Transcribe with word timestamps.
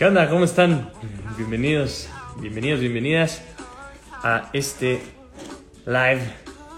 ¿Qué 0.00 0.06
onda? 0.06 0.30
¿Cómo 0.30 0.46
están? 0.46 0.90
Bienvenidos, 1.36 2.08
bienvenidos, 2.40 2.80
bienvenidas 2.80 3.42
a 4.22 4.48
este 4.54 4.98
live 5.84 6.22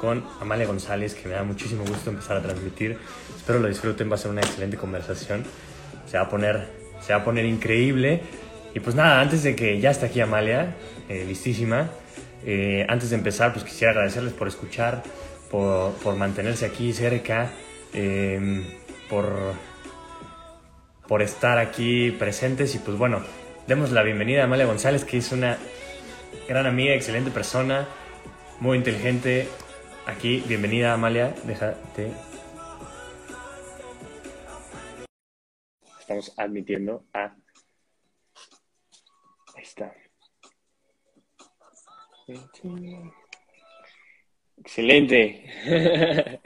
con 0.01 0.25
Amalia 0.41 0.67
González, 0.67 1.15
que 1.15 1.29
me 1.29 1.37
da 1.37 1.45
muchísimo 1.45 1.85
gusto 1.85 2.11
empezar 2.11 2.39
a 2.39 2.43
transmitir. 2.43 2.99
Espero 3.37 3.61
lo 3.61 3.69
disfruten, 3.69 4.11
va 4.11 4.17
a 4.17 4.19
ser 4.19 4.33
una 4.33 4.41
excelente 4.41 4.77
conversación. 4.77 5.45
Se 6.11 6.19
va 6.19 6.25
a 6.25 6.29
poner, 6.29 6.67
se 7.01 7.13
va 7.13 7.21
a 7.21 7.25
poner 7.25 7.45
increíble. 7.45 8.23
Y 8.75 8.81
pues 8.81 8.97
nada, 8.97 9.21
antes 9.21 9.45
de 9.45 9.55
que 9.55 9.79
ya 9.79 9.93
está 9.93 10.07
aquí 10.07 10.21
Amalia, 10.21 10.75
eh, 11.09 11.25
listísima, 11.25 11.91
eh, 12.45 12.85
antes 12.89 13.11
de 13.11 13.17
empezar, 13.19 13.53
pues 13.53 13.65
quisiera 13.65 13.93
agradecerles 13.93 14.33
por 14.33 14.49
escuchar, 14.49 15.05
por, 15.49 16.17
mantenerse 16.17 16.67
aquí 16.67 16.93
cerca, 16.93 17.53
eh, 17.95 18.67
por 19.09 19.33
por 21.13 21.21
estar 21.21 21.59
aquí 21.59 22.11
presentes 22.13 22.75
y 22.75 22.79
pues 22.79 22.97
bueno, 22.97 23.23
demos 23.67 23.93
la 23.93 24.03
bienvenida 24.03 24.41
a 24.41 24.45
Amalia 24.45 24.65
González, 24.65 25.05
que 25.05 25.19
es 25.19 25.31
una 25.31 25.59
gran 26.49 26.65
amiga, 26.65 26.95
excelente 26.95 27.31
persona, 27.31 27.87
muy 28.61 28.79
inteligente. 28.79 29.47
Aquí, 30.07 30.43
bienvenida 30.49 30.95
Amalia, 30.95 31.35
déjate. 31.45 32.13
Estamos 36.01 36.33
admitiendo 36.39 37.05
a... 37.13 37.37
Ahí 39.55 39.65
está. 39.65 39.95
Excelente. 44.57 45.45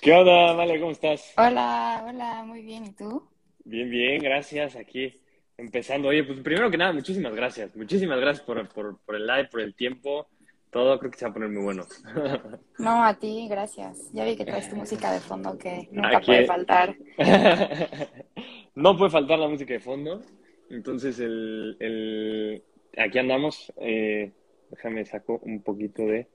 ¿Qué 0.00 0.12
onda, 0.14 0.52
Amalia? 0.52 0.80
¿Cómo 0.80 0.92
estás? 0.92 1.34
Hola, 1.36 2.06
hola, 2.08 2.42
muy 2.44 2.62
bien. 2.62 2.86
¿Y 2.86 2.92
tú? 2.92 3.35
Bien, 3.68 3.90
bien, 3.90 4.22
gracias. 4.22 4.76
Aquí 4.76 5.12
empezando. 5.56 6.08
Oye, 6.08 6.22
pues 6.22 6.38
primero 6.40 6.70
que 6.70 6.76
nada, 6.78 6.92
muchísimas 6.92 7.34
gracias. 7.34 7.74
Muchísimas 7.74 8.20
gracias 8.20 8.46
por, 8.46 8.68
por, 8.68 8.98
por 9.00 9.16
el 9.16 9.26
live, 9.26 9.48
por 9.50 9.60
el 9.60 9.74
tiempo. 9.74 10.28
Todo 10.70 10.98
creo 10.98 11.10
que 11.10 11.18
se 11.18 11.24
va 11.24 11.30
a 11.30 11.34
poner 11.34 11.48
muy 11.48 11.62
bueno. 11.64 11.84
No, 12.78 13.02
a 13.04 13.18
ti, 13.18 13.48
gracias. 13.48 14.10
Ya 14.12 14.24
vi 14.24 14.36
que 14.36 14.44
traes 14.44 14.68
tu 14.70 14.76
música 14.76 15.12
de 15.12 15.18
fondo 15.20 15.58
que 15.58 15.88
nunca 15.90 16.18
Aquí- 16.18 16.26
puede 16.26 16.46
faltar. 16.46 16.94
no 18.76 18.96
puede 18.96 19.10
faltar 19.10 19.38
la 19.38 19.48
música 19.48 19.72
de 19.72 19.80
fondo. 19.80 20.22
Entonces, 20.70 21.18
el, 21.18 21.76
el... 21.80 22.62
aquí 22.96 23.18
andamos. 23.18 23.72
Eh, 23.80 24.30
déjame 24.70 25.04
saco 25.04 25.40
un 25.42 25.62
poquito 25.62 26.02
de... 26.06 26.28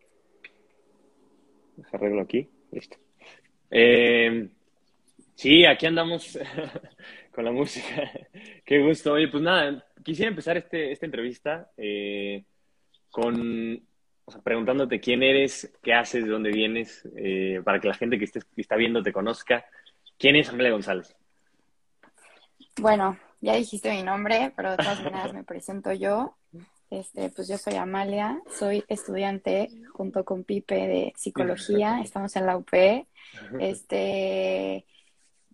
Deja 1.78 1.98
arreglo 1.98 2.22
aquí. 2.22 2.50
Listo. 2.72 2.98
Eh, 3.70 4.50
sí, 5.36 5.66
aquí 5.66 5.86
andamos 5.86 6.38
con 7.34 7.46
la 7.46 7.52
música. 7.52 8.12
Qué 8.66 8.80
gusto. 8.80 9.14
Oye, 9.14 9.28
pues 9.28 9.44
nada, 9.44 9.86
quisiera 10.04 10.30
empezar 10.30 10.58
este, 10.58 10.92
esta 10.92 11.06
entrevista 11.06 11.72
eh, 11.78 12.44
con, 13.10 13.82
o 14.26 14.32
sea, 14.32 14.42
preguntándote 14.42 15.00
quién 15.00 15.24
eres, 15.24 15.74
qué 15.82 15.94
haces, 15.94 16.24
de 16.24 16.30
dónde 16.30 16.52
vienes, 16.52 17.08
eh, 17.16 17.62
para 17.64 17.80
que 17.80 17.88
la 17.88 17.94
gente 17.94 18.18
que, 18.18 18.26
esté, 18.26 18.42
que 18.54 18.62
está 18.62 18.76
viendo 18.76 19.02
te 19.02 19.14
conozca. 19.14 19.66
¿Quién 20.18 20.36
es 20.36 20.50
Amelia 20.50 20.72
González? 20.72 21.16
Bueno, 22.80 23.18
ya 23.42 23.56
dijiste 23.56 23.92
mi 23.92 24.04
nombre, 24.04 24.54
pero 24.56 24.72
de 24.72 24.78
todas 24.78 25.04
maneras 25.04 25.34
me 25.34 25.44
presento 25.44 25.92
yo. 25.94 26.38
Este, 26.90 27.30
pues 27.30 27.48
yo 27.48 27.58
soy 27.58 27.76
Amalia, 27.76 28.42
soy 28.50 28.84
estudiante 28.90 29.70
junto 29.94 30.26
con 30.26 30.44
Pipe 30.44 30.76
de 30.76 31.14
psicología, 31.16 32.02
estamos 32.04 32.36
en 32.36 32.46
la 32.46 32.58
UP. 32.58 32.74
Este, 33.60 34.86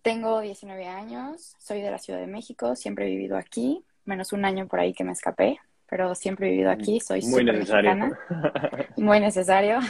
tengo 0.02 0.40
19 0.40 0.86
años, 0.86 1.54
soy 1.58 1.80
de 1.80 1.90
la 1.90 1.98
Ciudad 1.98 2.20
de 2.20 2.26
México, 2.26 2.76
siempre 2.76 3.06
he 3.06 3.10
vivido 3.10 3.36
aquí, 3.36 3.84
menos 4.04 4.32
un 4.32 4.44
año 4.44 4.66
por 4.66 4.80
ahí 4.80 4.92
que 4.94 5.04
me 5.04 5.12
escapé, 5.12 5.58
pero 5.88 6.14
siempre 6.14 6.48
he 6.48 6.50
vivido 6.50 6.70
aquí, 6.70 7.00
soy 7.00 7.22
Muy 7.26 7.44
necesario. 7.44 7.94
mexicana, 7.94 8.18
muy 8.96 9.20
necesario. 9.20 9.78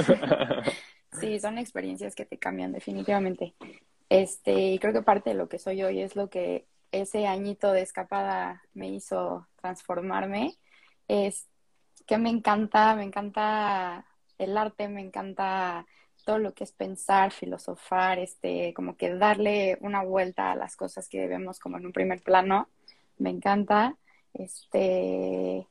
Sí, 1.21 1.41
son 1.41 1.59
experiencias 1.59 2.15
que 2.15 2.27
te 2.27 2.39
cambian 2.39 2.71
definitivamente. 2.71 3.55
Este, 4.09 4.53
y 4.53 4.79
creo 4.79 4.93
que 4.93 5.03
parte 5.03 5.31
de 5.31 5.37
lo 5.37 5.49
que 5.49 5.59
soy 5.59 5.83
hoy 5.83 6.01
es 6.01 6.15
lo 6.17 6.29
que 6.29 6.67
ese 6.93 7.27
añito 7.27 7.73
de 7.73 7.81
escapada 7.81 8.63
me 8.75 8.89
hizo 8.91 9.49
transformarme. 9.61 10.55
Es 11.09 11.47
que 12.07 12.19
me 12.19 12.31
encanta, 12.31 12.95
me 12.95 13.05
encanta 13.05 14.05
el 14.39 14.57
arte, 14.57 14.89
me 14.89 15.01
encanta 15.01 15.87
todo 16.29 16.39
lo 16.39 16.53
que 16.53 16.65
es 16.65 16.73
pensar, 16.73 17.33
filosofar, 17.33 18.19
este, 18.19 18.75
como 18.75 18.99
que 18.99 19.15
darle 19.15 19.79
una 19.81 20.03
vuelta 20.03 20.53
a 20.53 20.57
las 20.57 20.77
cosas 20.77 21.09
que 21.09 21.27
vemos 21.27 21.59
como 21.59 21.79
en 21.79 21.87
un 21.87 21.93
primer 21.95 22.21
plano. 22.21 22.69
Me 23.17 23.31
encanta. 23.31 23.97
Este, 24.35 25.67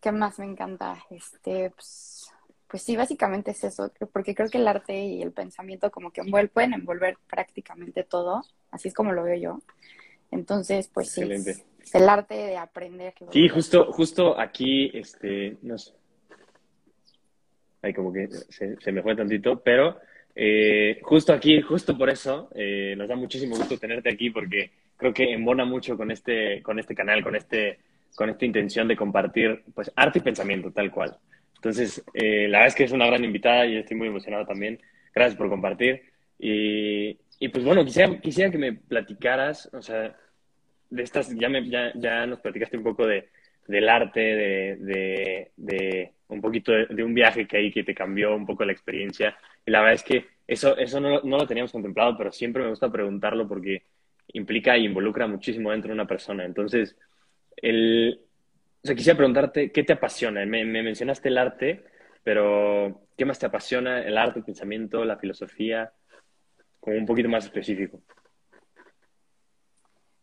¿qué 0.00 0.10
más 0.10 0.40
me 0.40 0.46
encanta? 0.46 0.96
Este, 1.10 1.70
pues, 1.70 2.28
pues 2.66 2.82
sí, 2.82 2.96
básicamente 2.96 3.52
es 3.52 3.62
eso, 3.62 3.92
porque 4.12 4.34
creo 4.34 4.50
que 4.50 4.58
el 4.58 4.66
arte 4.66 4.98
y 4.98 5.22
el 5.22 5.30
pensamiento 5.30 5.92
como 5.92 6.10
que 6.10 6.22
envuel- 6.22 6.50
pueden 6.50 6.74
envolver 6.74 7.16
prácticamente 7.28 8.02
todo, 8.02 8.42
así 8.72 8.88
es 8.88 8.94
como 8.94 9.12
lo 9.12 9.22
veo 9.22 9.36
yo. 9.36 9.60
Entonces, 10.32 10.88
pues 10.88 11.10
sí, 11.12 11.20
Excelente. 11.22 11.64
el 11.92 12.08
arte 12.08 12.34
de 12.34 12.56
aprender. 12.56 13.14
Sí, 13.30 13.48
justo, 13.48 13.92
justo 13.92 14.40
aquí, 14.40 14.90
este, 14.92 15.56
no 15.62 15.76
Ahí 17.84 17.92
como 17.92 18.12
que 18.12 18.28
se, 18.28 18.76
se 18.80 18.92
me 18.92 19.02
fue 19.02 19.14
tantito, 19.14 19.60
pero 19.60 19.98
eh, 20.34 21.00
justo 21.02 21.34
aquí, 21.34 21.60
justo 21.60 21.96
por 21.96 22.08
eso, 22.08 22.48
eh, 22.54 22.94
nos 22.96 23.08
da 23.08 23.14
muchísimo 23.14 23.56
gusto 23.56 23.78
tenerte 23.78 24.08
aquí 24.10 24.30
porque 24.30 24.70
creo 24.96 25.12
que 25.12 25.32
embona 25.32 25.66
mucho 25.66 25.96
con 25.96 26.10
este, 26.10 26.62
con 26.62 26.78
este 26.78 26.94
canal, 26.94 27.22
con 27.22 27.36
este, 27.36 27.78
con 28.16 28.30
esta 28.30 28.44
intención 28.46 28.88
de 28.88 28.96
compartir, 28.96 29.62
pues, 29.74 29.92
arte 29.94 30.18
y 30.18 30.22
pensamiento, 30.22 30.72
tal 30.72 30.90
cual. 30.90 31.16
Entonces, 31.56 32.02
eh, 32.14 32.48
la 32.48 32.58
verdad 32.58 32.68
es 32.68 32.74
que 32.74 32.84
es 32.84 32.92
una 32.92 33.06
gran 33.06 33.22
invitada 33.22 33.66
y 33.66 33.76
estoy 33.76 33.98
muy 33.98 34.08
emocionado 34.08 34.46
también. 34.46 34.80
Gracias 35.14 35.36
por 35.36 35.50
compartir. 35.50 36.02
Y, 36.38 37.18
y 37.38 37.48
pues 37.48 37.64
bueno, 37.64 37.84
quisiera, 37.84 38.18
quisiera 38.18 38.50
que 38.50 38.58
me 38.58 38.72
platicaras, 38.72 39.68
o 39.74 39.82
sea, 39.82 40.16
de 40.88 41.02
estas, 41.02 41.34
ya, 41.36 41.48
me, 41.48 41.68
ya, 41.68 41.92
ya 41.94 42.26
nos 42.26 42.40
platicaste 42.40 42.76
un 42.76 42.84
poco 42.84 43.06
de, 43.06 43.28
del 43.66 43.88
arte, 43.88 44.20
de, 44.20 44.76
de, 44.76 45.52
de 45.56 46.12
un 46.28 46.40
poquito 46.40 46.72
de, 46.72 47.04
un 47.04 47.14
viaje 47.14 47.46
que 47.46 47.56
hay 47.56 47.72
que 47.72 47.84
te 47.84 47.94
cambió 47.94 48.34
un 48.34 48.46
poco 48.46 48.64
la 48.64 48.72
experiencia. 48.72 49.36
Y 49.64 49.70
la 49.70 49.80
verdad 49.80 49.94
es 49.94 50.02
que 50.02 50.26
eso, 50.46 50.76
eso 50.76 51.00
no, 51.00 51.20
no 51.22 51.38
lo 51.38 51.46
teníamos 51.46 51.72
contemplado, 51.72 52.16
pero 52.16 52.32
siempre 52.32 52.62
me 52.62 52.70
gusta 52.70 52.90
preguntarlo 52.90 53.48
porque 53.48 53.84
implica 54.32 54.76
y 54.76 54.86
involucra 54.86 55.26
muchísimo 55.26 55.70
dentro 55.70 55.88
de 55.88 55.94
una 55.94 56.06
persona. 56.06 56.44
Entonces, 56.44 56.96
el, 57.56 58.20
o 58.82 58.86
sea, 58.86 58.94
quisiera 58.94 59.16
preguntarte, 59.16 59.70
¿qué 59.72 59.82
te 59.84 59.94
apasiona? 59.94 60.44
Me, 60.44 60.64
me 60.64 60.82
mencionaste 60.82 61.28
el 61.28 61.38
arte, 61.38 61.84
pero 62.22 63.06
¿qué 63.16 63.24
más 63.24 63.38
te 63.38 63.46
apasiona? 63.46 64.02
El 64.02 64.18
arte, 64.18 64.40
el 64.40 64.44
pensamiento, 64.44 65.04
la 65.04 65.16
filosofía, 65.16 65.92
como 66.80 66.96
un 66.96 67.06
poquito 67.06 67.28
más 67.28 67.44
específico. 67.44 68.00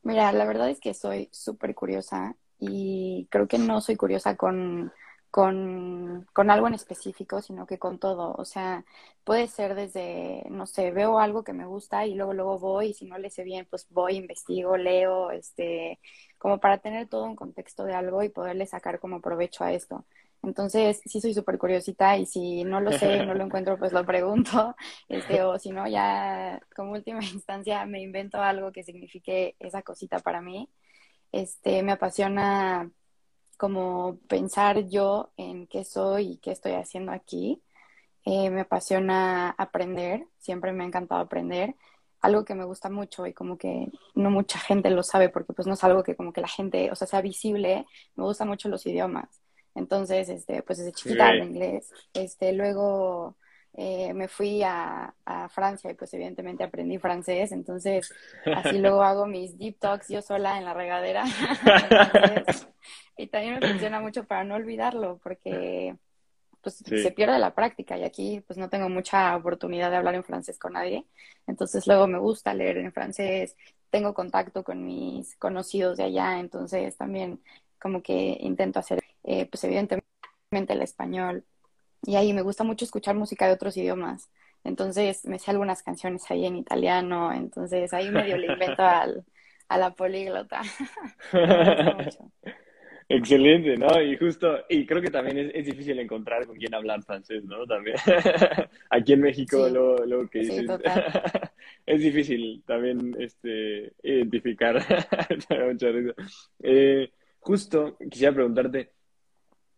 Mira, 0.04 0.32
la 0.32 0.46
verdad 0.46 0.70
es 0.70 0.80
que 0.80 0.94
soy 0.94 1.30
súper 1.32 1.76
curiosa 1.76 2.36
y 2.62 3.28
creo 3.32 3.48
que 3.48 3.58
no 3.58 3.82
soy 3.82 3.96
curiosa 3.98 4.38
con, 4.38 4.94
con, 5.32 6.28
con 6.34 6.52
algo 6.52 6.68
en 6.68 6.76
específico, 6.76 7.42
sino 7.42 7.66
que 7.66 7.80
con 7.80 8.00
todo. 8.00 8.36
O 8.38 8.46
sea, 8.46 8.86
puede 9.24 9.48
ser 9.48 9.76
desde, 9.76 10.44
no 10.52 10.68
sé, 10.68 10.92
veo 10.92 11.20
algo 11.20 11.44
que 11.44 11.54
me 11.54 11.66
gusta 11.66 12.06
y 12.06 12.16
luego, 12.16 12.34
luego 12.34 12.60
voy 12.60 12.90
y 12.90 12.94
si 12.94 13.06
no 13.06 13.18
le 13.18 13.32
sé 13.32 13.44
bien, 13.44 13.68
pues 13.70 13.88
voy, 13.90 14.16
investigo, 14.18 14.78
leo, 14.78 15.32
este, 15.32 16.00
como 16.38 16.60
para 16.60 16.78
tener 16.80 17.08
todo 17.10 17.26
un 17.26 17.36
contexto 17.36 17.84
de 17.86 17.96
algo 17.96 18.24
y 18.24 18.30
poderle 18.30 18.68
sacar 18.68 19.00
como 19.00 19.22
provecho 19.22 19.64
a 19.64 19.74
esto. 19.74 20.06
Entonces, 20.44 21.02
sí 21.06 21.22
soy 21.22 21.34
súper 21.34 21.58
curiosita 21.60 22.18
y 22.18 22.26
si 22.28 22.64
no 22.64 22.80
lo 22.82 22.92
sé, 22.92 23.26
no 23.26 23.34
lo 23.36 23.44
encuentro, 23.46 23.78
pues 23.80 23.94
lo 23.94 24.06
pregunto. 24.06 24.76
Este, 25.10 25.44
o 25.44 25.58
si 25.60 25.72
no, 25.72 25.88
ya 25.88 26.62
como 26.76 26.94
última 26.94 27.22
instancia 27.34 27.86
me 27.88 28.02
invento 28.02 28.38
algo 28.42 28.72
que 28.72 28.84
signifique 28.84 29.56
esa 29.60 29.82
cosita 29.84 30.20
para 30.20 30.42
mí. 30.42 30.70
Este, 31.32 31.84
me 31.84 31.94
apasiona 31.94 32.92
como 33.58 34.18
pensar 34.28 34.88
yo 34.90 35.32
en 35.38 35.68
qué 35.68 35.84
soy 35.86 36.34
y 36.34 36.38
qué 36.38 36.52
estoy 36.52 36.74
haciendo 36.74 37.12
aquí. 37.12 37.62
Eh, 38.26 38.50
me 38.52 38.62
apasiona 38.62 39.52
aprender, 39.52 40.28
siempre 40.40 40.74
me 40.74 40.84
ha 40.84 40.88
encantado 40.88 41.22
aprender. 41.22 41.76
Algo 42.22 42.46
que 42.46 42.56
me 42.56 42.66
gusta 42.66 42.90
mucho 42.90 43.26
y 43.28 43.34
como 43.34 43.58
que 43.58 43.88
no 44.16 44.30
mucha 44.32 44.60
gente 44.60 44.90
lo 44.92 45.04
sabe 45.04 45.30
porque 45.30 45.54
pues 45.54 45.68
no 45.68 45.74
es 45.74 45.84
algo 45.84 46.04
que 46.04 46.16
como 46.16 46.34
que 46.34 46.42
la 46.42 46.48
gente, 46.48 46.92
o 46.92 46.96
sea, 46.96 47.08
sea 47.08 47.22
visible. 47.22 47.86
Me 48.16 48.24
gustan 48.26 48.48
mucho 48.50 48.70
los 48.70 48.86
idiomas. 48.86 49.42
Entonces, 49.76 50.30
este, 50.30 50.64
pues 50.64 50.80
desde 50.80 50.94
chiquita 50.94 51.30
hablo 51.30 51.44
Ok. 51.44 51.46
inglés. 51.46 51.92
Este, 52.14 52.54
luego 52.54 53.38
eh, 53.74 54.14
me 54.14 54.28
fui 54.28 54.64
a, 54.64 55.14
a 55.26 55.50
Francia 55.50 55.90
y 55.92 55.94
pues 55.96 56.14
evidentemente 56.14 56.64
aprendí 56.64 56.98
francés. 56.98 57.52
Entonces, 57.52 58.14
así 58.56 58.80
luego 58.80 59.04
hago 59.04 59.26
mis 59.26 59.58
deep 59.58 59.80
talks 59.80 60.10
yo 60.10 60.22
sola 60.22 60.58
en 60.58 60.66
la 60.66 60.74
regadera. 60.74 61.24
Entonces, 61.90 62.68
y 63.18 63.28
también 63.28 63.56
me 63.60 63.62
funciona 63.70 64.00
mucho 64.00 64.24
para 64.26 64.44
no 64.44 64.56
olvidarlo 64.56 65.20
porque 65.24 65.96
pues 66.62 66.76
Sí. 66.86 67.02
se 67.02 67.12
pierde 67.12 67.40
la 67.40 67.56
práctica 67.56 67.98
y 67.98 68.04
aquí 68.04 68.42
pues 68.46 68.58
no 68.60 68.70
tengo 68.70 68.88
mucha 68.88 69.36
oportunidad 69.36 69.90
de 69.90 69.98
hablar 69.98 70.14
en 70.16 70.24
francés 70.24 70.60
con 70.60 70.74
nadie. 70.74 71.06
Entonces 71.48 71.88
luego 71.88 72.06
me 72.08 72.20
gusta 72.20 72.54
leer 72.54 72.78
en 72.78 72.94
francés, 72.94 73.56
tengo 73.90 74.14
contacto 74.14 74.64
con 74.64 74.86
mis 74.86 75.36
conocidos 75.38 75.98
de 75.98 76.04
allá, 76.04 76.40
entonces 76.40 76.96
también 76.98 77.42
como 77.80 78.04
que 78.04 78.38
intento 78.42 78.78
hacer, 78.80 79.00
eh, 79.24 79.48
pues 79.48 79.64
evidentemente 79.64 80.04
el 80.74 80.82
español. 80.84 81.44
Y 82.04 82.16
ahí 82.16 82.34
me 82.34 82.42
gusta 82.42 82.64
mucho 82.64 82.86
escuchar 82.86 83.16
música 83.16 83.48
de 83.48 83.54
otros 83.54 83.78
idiomas. 83.78 84.30
Entonces 84.64 85.26
me 85.26 85.40
sé 85.40 85.52
algunas 85.52 85.84
canciones 85.84 86.30
ahí 86.30 86.46
en 86.46 86.56
italiano, 86.56 87.32
entonces 87.34 87.94
ahí 87.94 88.10
medio 88.10 88.38
le 88.38 88.54
invento 88.54 88.84
al, 88.84 89.26
a 89.68 89.78
la 89.78 89.92
políglota. 89.94 90.62
Excelente, 93.14 93.76
¿no? 93.78 94.02
Y 94.02 94.16
justo, 94.16 94.60
y 94.70 94.86
creo 94.86 95.02
que 95.02 95.10
también 95.10 95.52
es, 95.54 95.66
difícil 95.66 96.00
encontrar 96.00 96.46
con 96.48 96.56
quién 96.56 96.74
hablar 96.74 97.04
francés, 97.04 97.44
¿no? 97.44 97.66
También. 97.66 97.98
Aquí 98.90 99.14
en 99.14 99.22
México, 99.22 99.68
lo, 99.68 100.30
que 100.30 100.40
dices, 100.40 100.66
es 101.86 102.02
difícil 102.02 102.64
también 102.66 103.16
este, 103.20 103.94
identificar. 104.02 104.82
eh, 106.64 107.12
justo, 107.40 107.98
quisiera 108.10 108.34
preguntarte, 108.34 108.92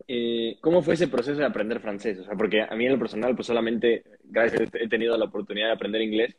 eh, 0.08 0.58
¿cómo 0.62 0.82
fue 0.82 0.96
ese 0.96 1.08
proceso 1.08 1.40
de 1.40 1.46
aprender 1.46 1.80
francés? 1.80 2.20
O 2.20 2.24
sea, 2.24 2.36
porque 2.36 2.62
a 2.62 2.76
mí 2.76 2.86
en 2.86 2.94
lo 2.94 3.00
personal, 3.00 3.36
pues 3.36 3.48
solamente, 3.48 4.04
gracias, 4.24 4.70
he 4.74 4.88
tenido 4.88 5.18
la 5.18 5.26
oportunidad 5.26 5.68
de 5.68 5.74
aprender 5.74 6.02
inglés 6.02 6.36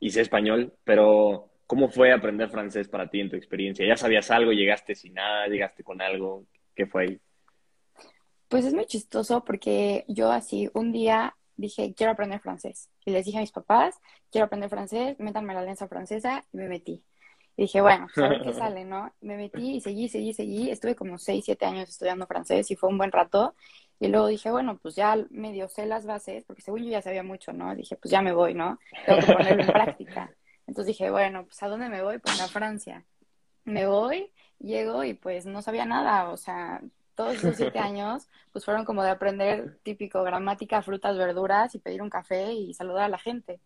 y 0.00 0.10
sé 0.10 0.20
español, 0.20 0.72
pero 0.84 1.50
¿cómo 1.66 1.88
fue 1.88 2.12
aprender 2.12 2.48
francés 2.50 2.88
para 2.88 3.08
ti 3.08 3.20
en 3.20 3.30
tu 3.30 3.36
experiencia? 3.36 3.86
¿Ya 3.86 3.96
sabías 3.96 4.30
algo? 4.30 4.52
¿Llegaste 4.52 4.94
sin 4.94 5.14
nada? 5.14 5.46
¿Llegaste 5.46 5.82
con 5.82 6.00
algo? 6.00 6.46
¿Qué 6.74 6.86
fue 6.86 7.02
ahí? 7.02 7.20
Pues 8.48 8.64
es 8.64 8.74
muy 8.74 8.86
chistoso 8.86 9.44
porque 9.44 10.04
yo 10.08 10.30
así 10.30 10.70
un 10.74 10.92
día 10.92 11.34
dije, 11.56 11.94
quiero 11.96 12.12
aprender 12.12 12.40
francés. 12.40 12.90
Y 13.04 13.10
les 13.10 13.24
dije 13.24 13.38
a 13.38 13.40
mis 13.40 13.52
papás, 13.52 13.98
quiero 14.30 14.46
aprender 14.46 14.70
francés, 14.70 15.16
métanme 15.18 15.54
la 15.54 15.60
alianza 15.60 15.88
francesa 15.88 16.44
y 16.52 16.58
me 16.58 16.68
metí. 16.68 17.02
Y 17.56 17.62
dije, 17.62 17.80
bueno, 17.80 18.08
pues, 18.12 18.24
a 18.24 18.28
ver 18.28 18.42
qué 18.42 18.52
sale, 18.54 18.84
¿no? 18.84 19.12
Me 19.20 19.36
metí 19.36 19.76
y 19.76 19.80
seguí, 19.80 20.08
seguí, 20.08 20.32
seguí. 20.32 20.70
Estuve 20.70 20.94
como 20.94 21.18
6, 21.18 21.44
7 21.44 21.64
años 21.66 21.88
estudiando 21.88 22.26
francés 22.26 22.70
y 22.70 22.76
fue 22.76 22.88
un 22.88 22.98
buen 22.98 23.12
rato. 23.12 23.54
Y 24.00 24.08
luego 24.08 24.26
dije, 24.26 24.50
bueno, 24.50 24.78
pues 24.82 24.96
ya 24.96 25.16
medio 25.30 25.68
sé 25.68 25.86
las 25.86 26.04
bases, 26.04 26.44
porque 26.44 26.62
según 26.62 26.82
yo 26.82 26.90
ya 26.90 27.02
sabía 27.02 27.22
mucho, 27.22 27.52
¿no? 27.52 27.74
Dije, 27.74 27.96
pues 27.96 28.10
ya 28.10 28.22
me 28.22 28.32
voy, 28.32 28.54
¿no? 28.54 28.78
Tengo 29.06 29.20
que 29.20 29.32
ponerlo 29.32 29.62
en 29.62 29.68
práctica. 29.68 30.30
Entonces 30.66 30.96
dije, 30.96 31.10
bueno, 31.10 31.44
pues 31.44 31.62
¿a 31.62 31.68
dónde 31.68 31.88
me 31.88 32.02
voy? 32.02 32.18
Pues 32.18 32.40
a 32.40 32.48
Francia. 32.48 33.04
Me 33.64 33.86
voy, 33.86 34.30
llego 34.58 35.04
y 35.04 35.14
pues 35.14 35.46
no 35.46 35.62
sabía 35.62 35.86
nada, 35.86 36.28
o 36.30 36.36
sea, 36.36 36.82
todos 37.14 37.36
esos 37.36 37.56
siete 37.56 37.78
años, 37.78 38.28
pues 38.52 38.64
fueron 38.64 38.84
como 38.84 39.02
de 39.02 39.10
aprender 39.10 39.78
típico 39.82 40.22
gramática, 40.22 40.82
frutas, 40.82 41.16
verduras 41.16 41.74
y 41.74 41.78
pedir 41.78 42.02
un 42.02 42.10
café 42.10 42.52
y 42.52 42.74
saludar 42.74 43.04
a 43.04 43.08
la 43.08 43.18
gente. 43.18 43.60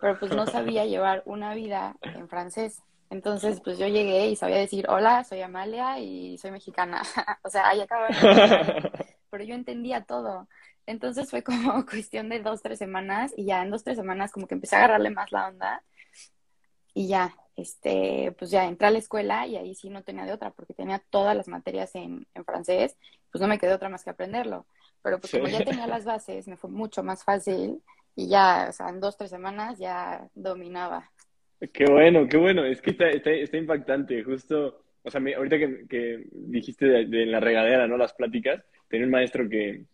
Pero 0.00 0.18
pues 0.18 0.34
no 0.34 0.46
sabía 0.46 0.84
llevar 0.86 1.22
una 1.26 1.54
vida 1.54 1.96
en 2.02 2.28
francés. 2.28 2.82
Entonces, 3.10 3.60
pues 3.60 3.78
yo 3.78 3.86
llegué 3.86 4.28
y 4.28 4.36
sabía 4.36 4.58
decir, 4.58 4.86
hola, 4.88 5.24
soy 5.24 5.40
Amalia 5.42 5.98
y 5.98 6.38
soy 6.38 6.50
mexicana. 6.50 7.02
o 7.44 7.50
sea, 7.50 7.68
ahí 7.68 7.80
acaba. 7.80 8.08
Pero 9.30 9.44
yo 9.44 9.54
entendía 9.54 10.04
todo. 10.04 10.48
Entonces 10.86 11.30
fue 11.30 11.42
como 11.42 11.84
cuestión 11.86 12.28
de 12.28 12.40
dos, 12.40 12.62
tres 12.62 12.78
semanas 12.78 13.32
y 13.36 13.46
ya 13.46 13.62
en 13.62 13.70
dos, 13.70 13.84
tres 13.84 13.96
semanas 13.96 14.32
como 14.32 14.46
que 14.46 14.54
empecé 14.54 14.76
a 14.76 14.80
agarrarle 14.80 15.10
más 15.10 15.32
la 15.32 15.48
onda 15.48 15.82
y 16.94 17.08
ya, 17.08 17.36
este, 17.56 18.34
pues 18.38 18.50
ya 18.50 18.66
entré 18.66 18.86
a 18.86 18.90
la 18.90 18.98
escuela 18.98 19.46
y 19.46 19.56
ahí 19.56 19.74
sí 19.74 19.90
no 19.90 20.02
tenía 20.02 20.24
de 20.24 20.32
otra 20.32 20.50
porque 20.50 20.74
tenía 20.74 21.02
todas 21.10 21.36
las 21.36 21.48
materias 21.48 21.94
en, 21.94 22.26
en 22.34 22.44
francés, 22.44 22.96
pues 23.32 23.42
no 23.42 23.48
me 23.48 23.58
quedó 23.58 23.74
otra 23.74 23.88
más 23.88 24.04
que 24.04 24.10
aprenderlo. 24.10 24.66
Pero 25.02 25.20
pues 25.20 25.32
como 25.32 25.48
ya 25.48 25.64
tenía 25.64 25.86
las 25.86 26.04
bases, 26.04 26.48
me 26.48 26.56
fue 26.56 26.70
mucho 26.70 27.02
más 27.02 27.24
fácil 27.24 27.82
y 28.14 28.28
ya, 28.28 28.68
o 28.70 28.72
sea, 28.72 28.88
en 28.88 29.00
dos, 29.00 29.16
tres 29.16 29.30
semanas 29.30 29.78
ya 29.78 30.28
dominaba. 30.34 31.10
Qué 31.72 31.84
bueno, 31.86 32.28
qué 32.28 32.36
bueno. 32.36 32.64
Es 32.64 32.80
que 32.80 32.90
está, 32.90 33.08
está, 33.10 33.56
impactante. 33.56 34.22
Justo, 34.22 34.82
o 35.02 35.10
sea, 35.10 35.20
ahorita 35.36 35.58
que, 35.58 35.86
que 35.88 36.24
dijiste 36.32 36.86
de, 36.86 37.26
la 37.26 37.40
regadera, 37.40 37.86
¿no? 37.86 37.96
Las 37.96 38.14
pláticas, 38.14 38.64
tenía 38.88 39.06
un 39.06 39.12
maestro 39.12 39.48
que, 39.48 39.84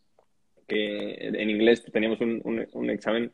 que 0.66 1.14
en 1.28 1.50
inglés 1.50 1.84
teníamos 1.92 2.20
un, 2.20 2.68
un, 2.72 2.90
examen 2.90 3.32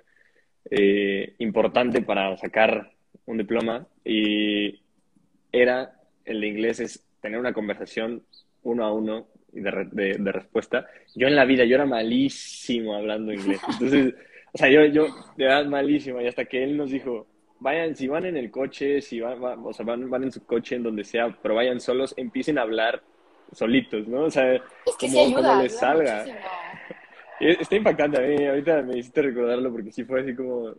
eh, 0.70 1.34
importante 1.38 2.02
para 2.02 2.36
sacar 2.36 2.92
un 3.26 3.38
diploma 3.38 3.86
y 4.04 4.80
era, 5.52 6.00
el 6.24 6.40
de 6.40 6.46
inglés 6.46 6.80
es 6.80 7.06
tener 7.20 7.38
una 7.38 7.52
conversación 7.52 8.22
uno 8.62 8.84
a 8.84 8.92
uno 8.92 9.28
de, 9.52 10.16
de, 10.18 10.32
respuesta. 10.32 10.86
Yo 11.14 11.28
en 11.28 11.36
la 11.36 11.44
vida, 11.44 11.64
yo 11.64 11.76
era 11.76 11.86
malísimo 11.86 12.94
hablando 12.94 13.32
inglés. 13.32 13.60
Entonces, 13.68 14.14
o 14.52 14.58
sea, 14.58 14.68
yo, 14.68 14.84
yo 14.86 15.06
de 15.36 15.44
verdad 15.44 15.66
malísimo. 15.66 16.20
Y 16.20 16.26
hasta 16.26 16.44
que 16.44 16.64
él 16.64 16.76
nos 16.76 16.90
dijo, 16.90 17.26
vayan, 17.60 17.94
si 17.96 18.08
van 18.08 18.26
en 18.26 18.36
el 18.36 18.50
coche, 18.50 19.00
si 19.00 19.20
van, 19.20 19.42
o 19.64 19.72
sea, 19.72 19.84
van, 19.84 20.08
van 20.10 20.24
en 20.24 20.32
su 20.32 20.44
coche, 20.44 20.76
en 20.76 20.82
donde 20.82 21.04
sea, 21.04 21.36
pero 21.42 21.54
vayan 21.54 21.80
solos, 21.80 22.14
empiecen 22.16 22.58
a 22.58 22.62
hablar 22.62 23.02
solitos, 23.52 24.06
¿no? 24.08 24.24
O 24.24 24.30
sea, 24.30 24.54
es 24.54 24.62
que 24.98 25.08
como, 25.08 25.26
ayuda, 25.26 25.62
les 25.62 25.76
salga. 25.76 26.24
Está 27.40 27.76
impactante 27.76 28.16
a 28.16 28.20
mí, 28.26 28.46
ahorita 28.46 28.82
me 28.82 28.98
hiciste 28.98 29.20
recordarlo 29.20 29.70
porque 29.70 29.92
sí 29.92 30.04
fue 30.04 30.22
así 30.22 30.34
como, 30.34 30.72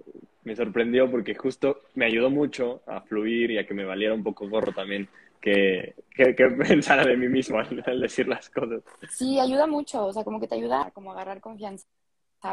me 0.44 0.56
sorprendió 0.56 1.10
porque 1.10 1.36
justo 1.36 1.82
me 1.94 2.06
ayudó 2.06 2.32
mucho 2.32 2.82
a 2.88 3.02
fluir 3.02 3.52
y 3.52 3.60
a 3.60 3.68
que 3.68 3.76
me 3.76 3.86
valiera 3.86 4.16
un 4.16 4.24
poco 4.24 4.50
gorro 4.50 4.72
también 4.72 5.08
que, 5.40 5.96
que, 6.16 6.34
pensara 6.68 7.06
de 7.06 7.16
mí 7.16 7.28
mismo 7.28 7.60
al, 7.60 8.02
decir 8.02 8.28
las 8.28 8.50
cosas. 8.50 8.82
Sí, 9.10 9.40
ayuda 9.40 9.68
mucho, 9.68 10.06
o 10.06 10.14
sea, 10.14 10.24
como 10.24 10.40
que 10.40 10.48
te 10.48 10.56
ayuda 10.56 10.92
como 10.92 11.12
agarrar 11.12 11.42
confianza, 11.42 11.88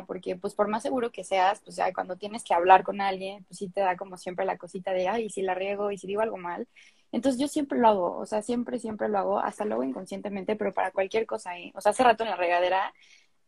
porque 0.07 0.37
pues 0.37 0.55
por 0.55 0.69
más 0.69 0.83
seguro 0.83 1.13
que 1.13 1.25
seas, 1.25 1.61
pues 1.65 1.77
ya 1.77 1.93
cuando 1.93 2.17
tienes 2.17 2.43
que 2.45 2.55
hablar 2.55 2.83
con 2.85 3.01
alguien, 3.01 3.45
pues 3.45 3.59
sí 3.59 3.69
te 3.69 3.81
da 3.81 3.97
como 3.97 4.17
siempre 4.17 4.45
la 4.45 4.59
cosita 4.59 4.93
de, 4.93 5.09
ay, 5.09 5.31
si 5.31 5.43
la 5.43 5.55
riego 5.55 5.91
y 5.91 5.99
si 5.99 6.07
digo 6.07 6.23
algo 6.23 6.37
mal. 6.39 6.67
Entonces 7.13 7.41
yo 7.41 7.49
siempre 7.49 7.79
lo 7.79 7.89
hago, 7.89 8.17
o 8.19 8.27
sea, 8.27 8.43
siempre, 8.43 8.79
siempre 8.81 9.09
lo 9.09 9.19
hago, 9.19 9.39
hasta 9.39 9.65
luego 9.65 9.85
inconscientemente, 9.85 10.57
pero 10.57 10.73
para 10.75 10.91
cualquier 10.91 11.27
cosa, 11.27 11.57
¿eh? 11.59 11.73
O 11.75 11.81
sea, 11.81 11.91
hace 11.91 12.03
rato 12.05 12.25
en 12.25 12.31
la 12.31 12.37
regadera 12.37 12.93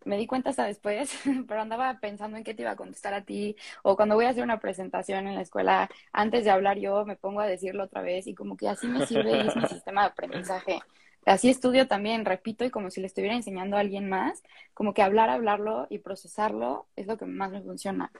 me 0.04 0.16
di 0.18 0.26
cuenta 0.26 0.50
hasta 0.50 0.64
después, 0.64 1.10
pero 1.48 1.60
andaba 1.62 1.98
pensando 2.00 2.36
en 2.36 2.44
qué 2.44 2.54
te 2.54 2.62
iba 2.62 2.70
a 2.72 2.76
contestar 2.76 3.14
a 3.14 3.24
ti, 3.24 3.56
o 3.82 3.96
cuando 3.96 4.14
voy 4.14 4.26
a 4.26 4.30
hacer 4.30 4.44
una 4.44 4.60
presentación 4.60 5.26
en 5.26 5.34
la 5.34 5.42
escuela, 5.42 5.90
antes 6.12 6.44
de 6.44 6.50
hablar 6.50 6.78
yo 6.78 7.04
me 7.04 7.16
pongo 7.16 7.40
a 7.40 7.46
decirlo 7.46 7.84
otra 7.84 8.02
vez 8.02 8.26
y 8.26 8.34
como 8.34 8.56
que 8.56 8.68
así 8.68 8.86
me 8.88 9.04
sirve 9.06 9.36
y 9.38 9.48
es 9.48 9.56
mi 9.56 9.66
sistema 9.68 10.02
de 10.02 10.08
aprendizaje. 10.08 10.80
Así 11.26 11.50
estudio 11.50 11.88
también, 11.88 12.25
repito, 12.25 12.64
y 12.64 12.70
como 12.70 12.88
si 12.88 13.00
le 13.00 13.08
estuviera 13.08 13.34
enseñando 13.34 13.76
a 13.76 13.81
alguien 13.81 14.08
más, 14.08 14.43
como 14.75 14.94
que 14.94 15.02
hablar, 15.02 15.28
hablarlo 15.28 15.88
y 15.90 15.99
procesarlo 15.99 16.87
es 16.94 17.08
lo 17.08 17.19
que 17.19 17.26
más 17.26 17.50
me 17.50 17.61
funciona. 17.62 18.12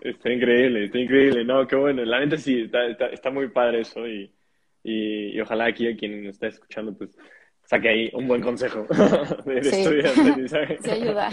Está 0.00 0.32
increíble, 0.32 0.84
está 0.84 0.98
increíble, 0.98 1.44
no, 1.44 1.66
qué 1.68 1.76
bueno, 1.76 2.04
la 2.04 2.18
neta 2.18 2.36
sí, 2.36 2.62
está, 2.62 2.86
está, 3.06 3.30
muy 3.30 3.48
padre 3.48 3.82
eso 3.82 4.06
y, 4.08 4.34
y, 4.82 5.36
y 5.36 5.40
ojalá 5.40 5.66
aquí 5.66 5.86
a 5.86 5.96
quien 5.96 6.26
está 6.26 6.48
escuchando 6.48 6.98
pues 6.98 7.16
saque 7.62 7.88
ahí 7.88 8.10
un 8.12 8.26
buen 8.26 8.42
consejo 8.42 8.86
de, 9.44 9.62
sí. 9.62 10.08
aprendizaje. 10.08 10.78
Sí, 10.82 10.90
ayuda. 10.90 11.30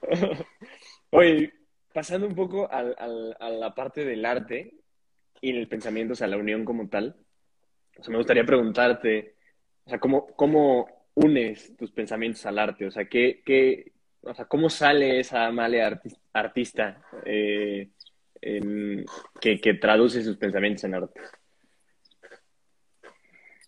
Oye, 1.10 1.52
pasando 1.94 2.26
un 2.26 2.34
poco 2.34 2.68
al, 2.70 3.36
a 3.38 3.50
la 3.50 3.74
parte 3.74 4.04
del 4.04 4.24
arte 4.24 4.74
y 5.40 5.50
el 5.56 5.68
pensamiento, 5.68 6.14
o 6.14 6.16
sea, 6.16 6.26
la 6.26 6.38
unión 6.38 6.64
como 6.64 6.88
tal, 6.88 7.16
o 7.98 8.02
sea, 8.02 8.10
me 8.10 8.18
gustaría 8.18 8.44
preguntarte, 8.44 9.35
o 9.86 9.90
sea, 9.90 10.00
¿cómo, 10.00 10.26
cómo 10.34 10.88
unes 11.14 11.76
tus 11.76 11.92
pensamientos 11.92 12.44
al 12.44 12.58
arte? 12.58 12.86
O 12.86 12.90
sea, 12.90 13.06
¿qué, 13.08 13.42
qué, 13.44 13.92
o 14.22 14.34
sea, 14.34 14.44
¿cómo 14.46 14.68
sale 14.68 15.20
esa 15.20 15.46
Amalia 15.46 16.00
artista 16.32 17.02
eh, 17.24 17.90
que, 18.40 19.60
que 19.60 19.74
traduce 19.74 20.22
sus 20.22 20.36
pensamientos 20.36 20.84
en 20.84 20.94
arte? 20.94 21.20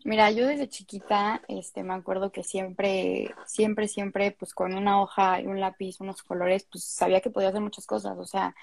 Mira, 0.04 0.30
yo 0.30 0.46
desde 0.46 0.68
chiquita, 0.68 1.42
este, 1.48 1.82
me 1.82 1.94
acuerdo 1.94 2.32
que 2.32 2.42
siempre, 2.42 3.34
siempre, 3.46 3.88
siempre, 3.88 4.30
pues 4.30 4.54
con 4.54 4.74
una 4.74 5.02
hoja 5.02 5.40
y 5.40 5.46
un 5.46 5.60
lápiz, 5.60 6.00
unos 6.00 6.22
colores, 6.22 6.66
pues 6.70 6.84
sabía 6.84 7.20
que 7.20 7.30
podía 7.30 7.50
hacer 7.50 7.60
muchas 7.60 7.86
cosas, 7.86 8.16
o 8.16 8.24
sea, 8.24 8.54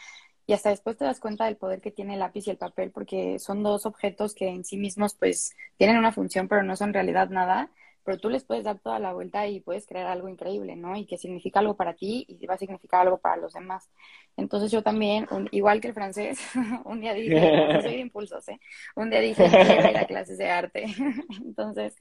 y 0.47 0.53
hasta 0.53 0.69
después 0.69 0.97
te 0.97 1.05
das 1.05 1.19
cuenta 1.19 1.45
del 1.45 1.57
poder 1.57 1.81
que 1.81 1.91
tiene 1.91 2.13
el 2.13 2.19
lápiz 2.19 2.47
y 2.47 2.51
el 2.51 2.57
papel, 2.57 2.91
porque 2.91 3.39
son 3.39 3.63
dos 3.63 3.85
objetos 3.85 4.35
que 4.35 4.47
en 4.49 4.63
sí 4.63 4.77
mismos, 4.77 5.15
pues, 5.15 5.55
tienen 5.77 5.97
una 5.97 6.11
función, 6.11 6.47
pero 6.47 6.63
no 6.63 6.75
son 6.75 6.89
en 6.89 6.93
realidad 6.95 7.29
nada, 7.29 7.71
pero 8.05 8.19
tú 8.19 8.29
les 8.29 8.43
puedes 8.43 8.63
dar 8.63 8.77
toda 8.79 8.99
la 8.99 9.13
vuelta 9.13 9.47
y 9.47 9.59
puedes 9.59 9.87
crear 9.87 10.05
algo 10.05 10.29
increíble, 10.29 10.75
¿no? 10.75 10.95
Y 10.95 11.05
que 11.05 11.17
significa 11.17 11.59
algo 11.59 11.75
para 11.75 11.95
ti 11.95 12.23
y 12.29 12.45
va 12.45 12.53
a 12.53 12.57
significar 12.57 13.01
algo 13.01 13.17
para 13.17 13.35
los 13.35 13.53
demás. 13.53 13.89
Entonces 14.37 14.71
yo 14.71 14.83
también, 14.83 15.27
igual 15.51 15.81
que 15.81 15.87
el 15.87 15.95
francés, 15.95 16.39
un 16.85 17.01
día 17.01 17.15
dije, 17.15 17.81
soy 17.81 17.93
de 17.93 17.99
impulsos, 18.01 18.47
¿eh? 18.47 18.59
Un 18.95 19.09
día 19.09 19.19
dije, 19.21 19.49
quiero 19.49 19.89
ir 19.89 19.97
a 19.97 20.05
clases 20.05 20.37
de 20.37 20.51
arte. 20.51 20.85
Entonces, 21.43 21.95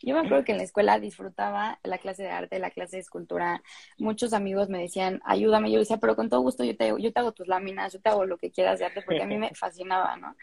yo 0.00 0.14
me 0.14 0.20
acuerdo 0.20 0.44
que 0.44 0.52
en 0.52 0.58
la 0.58 0.64
escuela 0.64 0.98
disfrutaba 0.98 1.78
la 1.82 1.98
clase 1.98 2.22
de 2.22 2.30
arte, 2.30 2.58
la 2.58 2.70
clase 2.70 2.96
de 2.96 3.02
escultura. 3.02 3.62
Muchos 3.98 4.32
amigos 4.32 4.70
me 4.70 4.78
decían, 4.78 5.20
ayúdame. 5.26 5.70
Yo 5.70 5.78
decía, 5.78 5.98
pero 5.98 6.16
con 6.16 6.30
todo 6.30 6.40
gusto 6.40 6.64
yo 6.64 6.74
te, 6.74 6.94
yo 6.98 7.12
te 7.12 7.20
hago 7.20 7.32
tus 7.32 7.48
láminas, 7.48 7.92
yo 7.92 8.00
te 8.00 8.08
hago 8.08 8.24
lo 8.24 8.38
que 8.38 8.50
quieras 8.50 8.78
de 8.78 8.86
arte, 8.86 9.02
porque 9.02 9.22
a 9.22 9.26
mí 9.26 9.36
me 9.36 9.54
fascinaba, 9.54 10.16
¿no? 10.16 10.34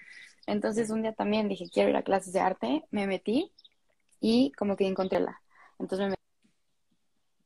Entonces 0.46 0.92
un 0.92 1.02
día 1.02 1.14
también 1.14 1.50
dije, 1.50 1.70
quiero 1.74 1.90
ir 1.90 1.96
a 1.98 2.04
clases 2.04 2.34
de 2.34 2.40
arte, 2.40 2.84
me 2.92 3.08
metí 3.08 3.52
y 4.20 4.52
como 4.54 4.76
que 4.76 4.88
encontré 4.88 5.20
la. 5.20 5.42
Entonces 5.80 6.10
me 6.10 6.16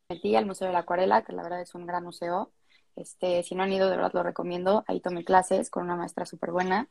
metí 0.10 0.36
al 0.36 0.46
Museo 0.46 0.68
de 0.68 0.74
la 0.74 0.80
Acuarela, 0.80 1.24
que 1.24 1.34
la 1.34 1.44
verdad 1.44 1.62
es 1.62 1.74
un 1.76 1.86
gran 1.86 2.04
museo, 2.04 2.52
Este, 2.96 3.42
si 3.44 3.56
no 3.56 3.64
han 3.64 3.72
ido, 3.72 3.90
de 3.90 3.96
verdad 3.96 4.12
lo 4.14 4.24
recomiendo. 4.24 4.84
Ahí 4.88 5.00
tomé 5.02 5.24
clases 5.24 5.70
con 5.70 5.84
una 5.84 5.96
maestra 5.96 6.26
súper 6.26 6.52
buena. 6.52 6.90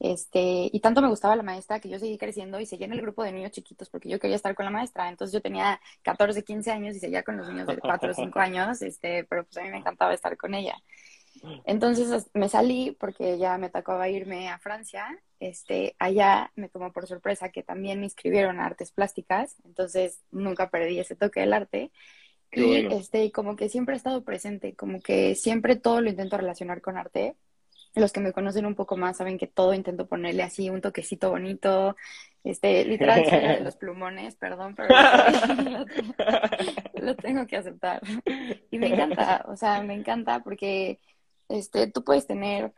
Este, 0.00 0.70
y 0.72 0.80
tanto 0.80 1.02
me 1.02 1.08
gustaba 1.08 1.36
la 1.36 1.42
maestra 1.44 1.78
que 1.80 1.88
yo 1.90 1.98
seguí 1.98 2.18
creciendo 2.18 2.58
y 2.58 2.66
seguía 2.66 2.86
en 2.86 2.94
el 2.94 3.02
grupo 3.02 3.22
de 3.22 3.32
niños 3.32 3.52
chiquitos 3.52 3.88
porque 3.90 4.08
yo 4.08 4.18
quería 4.18 4.36
estar 4.36 4.54
con 4.54 4.64
la 4.64 4.70
maestra. 4.72 5.08
Entonces 5.10 5.32
yo 5.32 5.42
tenía 5.42 5.80
14, 6.02 6.42
15 6.44 6.72
años 6.72 6.96
y 6.96 7.00
seguía 7.00 7.22
con 7.22 7.36
los 7.36 7.46
niños 7.48 7.68
de 7.68 7.78
4 7.78 8.10
o 8.12 8.14
5 8.14 8.38
años, 8.40 8.80
este, 8.82 9.24
pero 9.24 9.44
pues 9.44 9.58
a 9.58 9.62
mí 9.62 9.70
me 9.70 9.78
encantaba 9.78 10.14
estar 10.14 10.36
con 10.36 10.54
ella. 10.54 10.74
Entonces 11.64 12.30
me 12.34 12.48
salí 12.48 12.96
porque 12.98 13.38
ya 13.38 13.58
me 13.58 13.70
tocaba 13.70 14.08
irme 14.08 14.48
a 14.48 14.58
Francia. 14.58 15.06
Este, 15.40 15.96
allá 15.98 16.52
me 16.54 16.68
tomó 16.68 16.92
por 16.92 17.06
sorpresa 17.06 17.50
que 17.50 17.62
también 17.62 17.98
me 17.98 18.06
inscribieron 18.06 18.60
a 18.60 18.66
artes 18.66 18.92
plásticas, 18.92 19.56
entonces 19.64 20.22
nunca 20.30 20.70
perdí 20.70 21.00
ese 21.00 21.16
toque 21.16 21.40
del 21.40 21.52
arte. 21.52 21.90
y 22.52 22.86
este, 22.92 23.32
como 23.32 23.56
que 23.56 23.68
siempre 23.68 23.94
he 23.94 23.96
estado 23.96 24.22
presente, 24.24 24.74
como 24.74 25.00
que 25.00 25.34
siempre 25.34 25.74
todo 25.76 26.00
lo 26.00 26.10
intento 26.10 26.36
relacionar 26.36 26.80
con 26.80 26.96
arte. 26.96 27.34
Los 27.94 28.12
que 28.12 28.20
me 28.20 28.32
conocen 28.32 28.64
un 28.64 28.74
poco 28.74 28.96
más 28.96 29.18
saben 29.18 29.36
que 29.36 29.46
todo 29.46 29.74
intento 29.74 30.06
ponerle 30.06 30.42
así 30.42 30.70
un 30.70 30.80
toquecito 30.80 31.28
bonito, 31.30 31.94
este, 32.42 32.84
literal 32.86 33.22
de 33.22 33.60
los 33.60 33.76
plumones, 33.78 34.34
perdón, 34.36 34.74
pero 34.74 34.88
lo 36.94 37.16
tengo 37.16 37.46
que 37.46 37.56
aceptar. 37.56 38.00
Y 38.70 38.78
me 38.78 38.88
encanta, 38.88 39.44
o 39.48 39.56
sea, 39.56 39.82
me 39.82 39.94
encanta 39.94 40.40
porque 40.42 41.00
este, 41.52 41.86
tú 41.86 42.02
puedes 42.04 42.26
tener, 42.26 42.72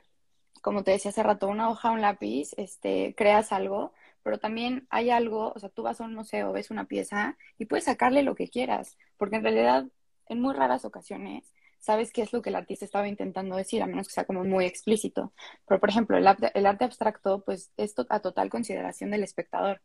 como 0.62 0.84
te 0.84 0.90
decía 0.92 1.10
hace 1.10 1.22
rato, 1.22 1.48
una 1.48 1.70
hoja, 1.70 1.90
un 1.92 2.00
lápiz, 2.00 2.50
este, 2.56 3.14
creas 3.16 3.52
algo, 3.52 3.92
pero 4.22 4.38
también 4.38 4.86
hay 4.90 5.10
algo, 5.10 5.52
o 5.54 5.58
sea, 5.58 5.68
tú 5.68 5.82
vas 5.82 6.00
a 6.00 6.04
un 6.04 6.14
museo, 6.14 6.52
ves 6.52 6.70
una 6.70 6.86
pieza 6.86 7.36
y 7.58 7.66
puedes 7.66 7.84
sacarle 7.84 8.22
lo 8.22 8.34
que 8.34 8.48
quieras, 8.48 8.96
porque 9.16 9.36
en 9.36 9.42
realidad, 9.44 9.86
en 10.28 10.40
muy 10.40 10.54
raras 10.54 10.84
ocasiones, 10.84 11.44
sabes 11.78 12.12
qué 12.12 12.22
es 12.22 12.32
lo 12.32 12.42
que 12.42 12.50
el 12.50 12.56
artista 12.56 12.84
estaba 12.84 13.08
intentando 13.08 13.56
decir, 13.56 13.82
a 13.82 13.86
menos 13.86 14.08
que 14.08 14.14
sea 14.14 14.24
como 14.24 14.42
muy 14.44 14.64
explícito. 14.64 15.34
Pero, 15.66 15.80
por 15.80 15.90
ejemplo, 15.90 16.16
el 16.16 16.26
arte, 16.26 16.84
abstracto, 16.84 17.44
pues, 17.44 17.70
es 17.76 17.94
a 18.08 18.20
total 18.20 18.48
consideración 18.48 19.10
del 19.10 19.22
espectador. 19.22 19.82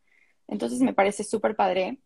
Entonces, 0.48 0.80
me 0.80 0.94
parece 0.94 1.24
súper 1.24 1.56
padre. 1.56 1.98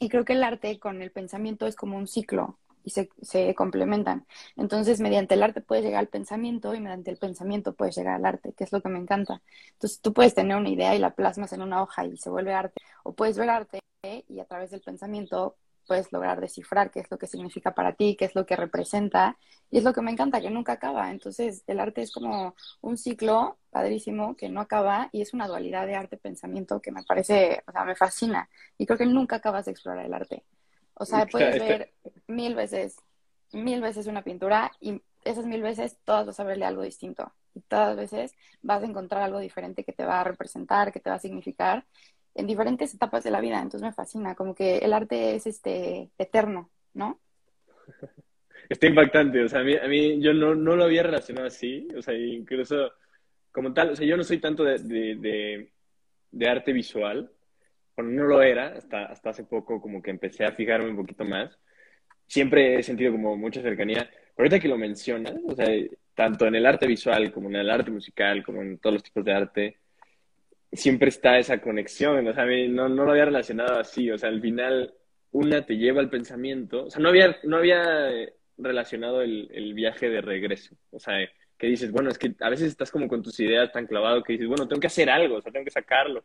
Y 0.00 0.08
creo 0.08 0.24
que 0.24 0.32
el 0.32 0.42
arte 0.42 0.80
con 0.80 1.00
el 1.00 1.12
pensamiento 1.12 1.66
es 1.68 1.76
como 1.76 1.96
un 1.96 2.08
ciclo 2.08 2.58
y 2.86 2.90
se, 2.90 3.54
complementan. 3.54 4.26
Entonces, 4.56 5.00
mediante 5.00 5.34
el 5.34 5.42
arte 5.42 5.60
puedes 5.60 5.84
llegar 5.84 6.00
al 6.00 6.08
pensamiento 6.08 6.72
y 6.72 6.80
mediante 6.80 7.10
el 7.10 7.18
pensamiento 7.18 7.74
puedes 7.74 7.96
llegar 7.96 8.14
al 8.14 8.24
arte, 8.24 8.52
que 8.54 8.64
es 8.64 8.72
lo 8.72 8.80
que 8.80 8.88
me 8.88 9.00
encanta. 9.00 9.42
Entonces, 9.72 10.00
tú 10.00 10.12
puedes 10.12 10.34
tener 10.34 10.56
una 10.56 10.70
idea 10.70 10.94
y 10.94 11.00
la 11.00 11.14
plasmas 11.14 11.52
en 11.52 11.62
una 11.62 11.82
hoja 11.82 12.06
y 12.06 12.16
se 12.16 12.30
vuelve 12.30 12.54
arte, 12.54 12.80
o 13.02 13.12
puedes 13.14 13.36
ver 13.38 13.50
arte 13.50 13.80
y 14.28 14.38
a 14.38 14.44
través 14.44 14.70
del 14.70 14.82
pensamiento 14.82 15.56
puedes 15.86 16.12
lograr 16.12 16.40
descifrar 16.40 16.90
qué 16.90 17.00
es 17.00 17.10
lo 17.10 17.18
que 17.18 17.26
significa 17.26 17.74
para 17.74 17.94
ti, 17.94 18.16
qué 18.16 18.24
es 18.26 18.34
lo 18.34 18.46
que 18.46 18.56
representa, 18.56 19.36
y 19.70 19.78
es 19.78 19.84
lo 19.84 19.92
que 19.92 20.02
me 20.02 20.12
encanta, 20.12 20.40
que 20.40 20.50
nunca 20.50 20.72
acaba. 20.72 21.10
Entonces, 21.10 21.64
el 21.66 21.80
arte 21.80 22.02
es 22.02 22.12
como 22.12 22.54
un 22.82 22.96
ciclo 22.96 23.58
padrísimo 23.70 24.36
que 24.36 24.48
no 24.48 24.60
acaba 24.60 25.08
y 25.12 25.22
es 25.22 25.34
una 25.34 25.48
dualidad 25.48 25.86
de 25.86 25.96
arte-pensamiento 25.96 26.80
que 26.80 26.92
me 26.92 27.02
parece, 27.04 27.62
o 27.66 27.72
sea, 27.72 27.84
me 27.84 27.96
fascina. 27.96 28.48
Y 28.78 28.86
creo 28.86 28.98
que 28.98 29.06
nunca 29.06 29.36
acabas 29.36 29.64
de 29.66 29.72
explorar 29.72 30.06
el 30.06 30.14
arte. 30.14 30.44
O 30.98 31.04
sea, 31.04 31.26
puedes 31.26 31.58
ver 31.58 31.92
mil 32.26 32.54
veces, 32.54 32.96
mil 33.52 33.80
veces 33.80 34.06
una 34.06 34.22
pintura 34.22 34.72
y 34.80 35.02
esas 35.24 35.44
mil 35.44 35.62
veces 35.62 35.98
todas 36.04 36.26
vas 36.26 36.40
a 36.40 36.44
verle 36.44 36.64
algo 36.64 36.82
distinto. 36.82 37.32
Y 37.54 37.60
todas 37.60 37.88
las 37.88 37.96
veces 37.96 38.34
vas 38.62 38.82
a 38.82 38.86
encontrar 38.86 39.22
algo 39.22 39.38
diferente 39.38 39.84
que 39.84 39.92
te 39.92 40.04
va 40.04 40.20
a 40.20 40.24
representar, 40.24 40.92
que 40.92 41.00
te 41.00 41.10
va 41.10 41.16
a 41.16 41.20
significar 41.20 41.84
en 42.34 42.46
diferentes 42.46 42.94
etapas 42.94 43.24
de 43.24 43.30
la 43.30 43.40
vida. 43.40 43.56
Entonces 43.56 43.82
me 43.82 43.92
fascina, 43.92 44.34
como 44.34 44.54
que 44.54 44.78
el 44.78 44.92
arte 44.92 45.34
es 45.34 45.46
este 45.46 46.10
eterno, 46.18 46.70
¿no? 46.94 47.20
Está 48.68 48.86
impactante, 48.86 49.44
o 49.44 49.48
sea, 49.48 49.60
a 49.60 49.64
mí, 49.64 49.76
a 49.76 49.86
mí 49.86 50.20
yo 50.20 50.34
no, 50.34 50.54
no 50.54 50.74
lo 50.74 50.84
había 50.84 51.04
relacionado 51.04 51.46
así, 51.46 51.86
o 51.96 52.02
sea, 52.02 52.14
incluso 52.14 52.90
como 53.52 53.72
tal, 53.72 53.90
o 53.90 53.96
sea, 53.96 54.04
yo 54.04 54.16
no 54.16 54.24
soy 54.24 54.38
tanto 54.38 54.64
de, 54.64 54.78
de, 54.78 55.72
de 56.32 56.48
arte 56.48 56.72
visual, 56.72 57.30
bueno, 57.96 58.10
no 58.10 58.24
lo 58.24 58.42
era, 58.42 58.68
hasta, 58.68 59.06
hasta 59.06 59.30
hace 59.30 59.44
poco 59.44 59.80
como 59.80 60.02
que 60.02 60.10
empecé 60.10 60.44
a 60.44 60.52
fijarme 60.52 60.90
un 60.90 60.96
poquito 60.96 61.24
más. 61.24 61.58
Siempre 62.26 62.78
he 62.78 62.82
sentido 62.82 63.12
como 63.12 63.36
mucha 63.36 63.62
cercanía. 63.62 64.08
Pero 64.10 64.46
ahorita 64.46 64.60
que 64.60 64.68
lo 64.68 64.78
mencionas, 64.78 65.34
o 65.46 65.54
sea, 65.54 65.66
tanto 66.14 66.46
en 66.46 66.56
el 66.56 66.66
arte 66.66 66.86
visual 66.86 67.32
como 67.32 67.48
en 67.48 67.56
el 67.56 67.70
arte 67.70 67.90
musical, 67.90 68.44
como 68.44 68.62
en 68.62 68.78
todos 68.78 68.94
los 68.94 69.02
tipos 69.02 69.24
de 69.24 69.32
arte, 69.32 69.78
siempre 70.72 71.08
está 71.08 71.38
esa 71.38 71.60
conexión. 71.60 72.26
O 72.28 72.34
sea, 72.34 72.44
no, 72.68 72.88
no 72.88 73.04
lo 73.04 73.12
había 73.12 73.24
relacionado 73.26 73.78
así. 73.80 74.10
O 74.10 74.18
sea, 74.18 74.28
al 74.28 74.40
final 74.42 74.94
una 75.32 75.64
te 75.64 75.76
lleva 75.76 76.00
al 76.00 76.10
pensamiento. 76.10 76.86
O 76.86 76.90
sea, 76.90 77.00
no 77.02 77.08
había, 77.08 77.36
no 77.44 77.58
había 77.58 78.10
relacionado 78.58 79.22
el, 79.22 79.48
el 79.52 79.74
viaje 79.74 80.08
de 80.10 80.20
regreso. 80.20 80.76
O 80.90 80.98
sea, 80.98 81.14
que 81.58 81.66
dices, 81.66 81.90
bueno, 81.90 82.10
es 82.10 82.18
que 82.18 82.34
a 82.40 82.50
veces 82.50 82.68
estás 82.68 82.90
como 82.90 83.08
con 83.08 83.22
tus 83.22 83.38
ideas 83.40 83.72
tan 83.72 83.86
clavado 83.86 84.22
que 84.22 84.34
dices, 84.34 84.48
bueno, 84.48 84.68
tengo 84.68 84.80
que 84.80 84.86
hacer 84.88 85.08
algo, 85.10 85.36
o 85.36 85.42
sea, 85.42 85.52
tengo 85.52 85.64
que 85.64 85.70
sacarlo. 85.70 86.24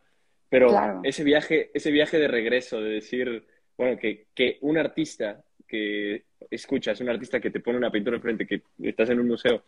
Pero 0.51 1.01
ese 1.03 1.23
viaje, 1.23 1.71
ese 1.73 1.91
viaje 1.91 2.19
de 2.19 2.27
regreso, 2.27 2.81
de 2.81 2.89
decir, 2.89 3.47
bueno, 3.77 3.97
que, 3.97 4.27
que 4.35 4.57
un 4.59 4.77
artista 4.77 5.41
que 5.65 6.25
escuchas, 6.49 6.99
un 6.99 7.07
artista 7.07 7.39
que 7.39 7.51
te 7.51 7.61
pone 7.61 7.77
una 7.77 7.89
pintura 7.89 8.17
enfrente, 8.17 8.45
que 8.45 8.61
estás 8.83 9.09
en 9.11 9.21
un 9.21 9.29
museo, 9.29 9.63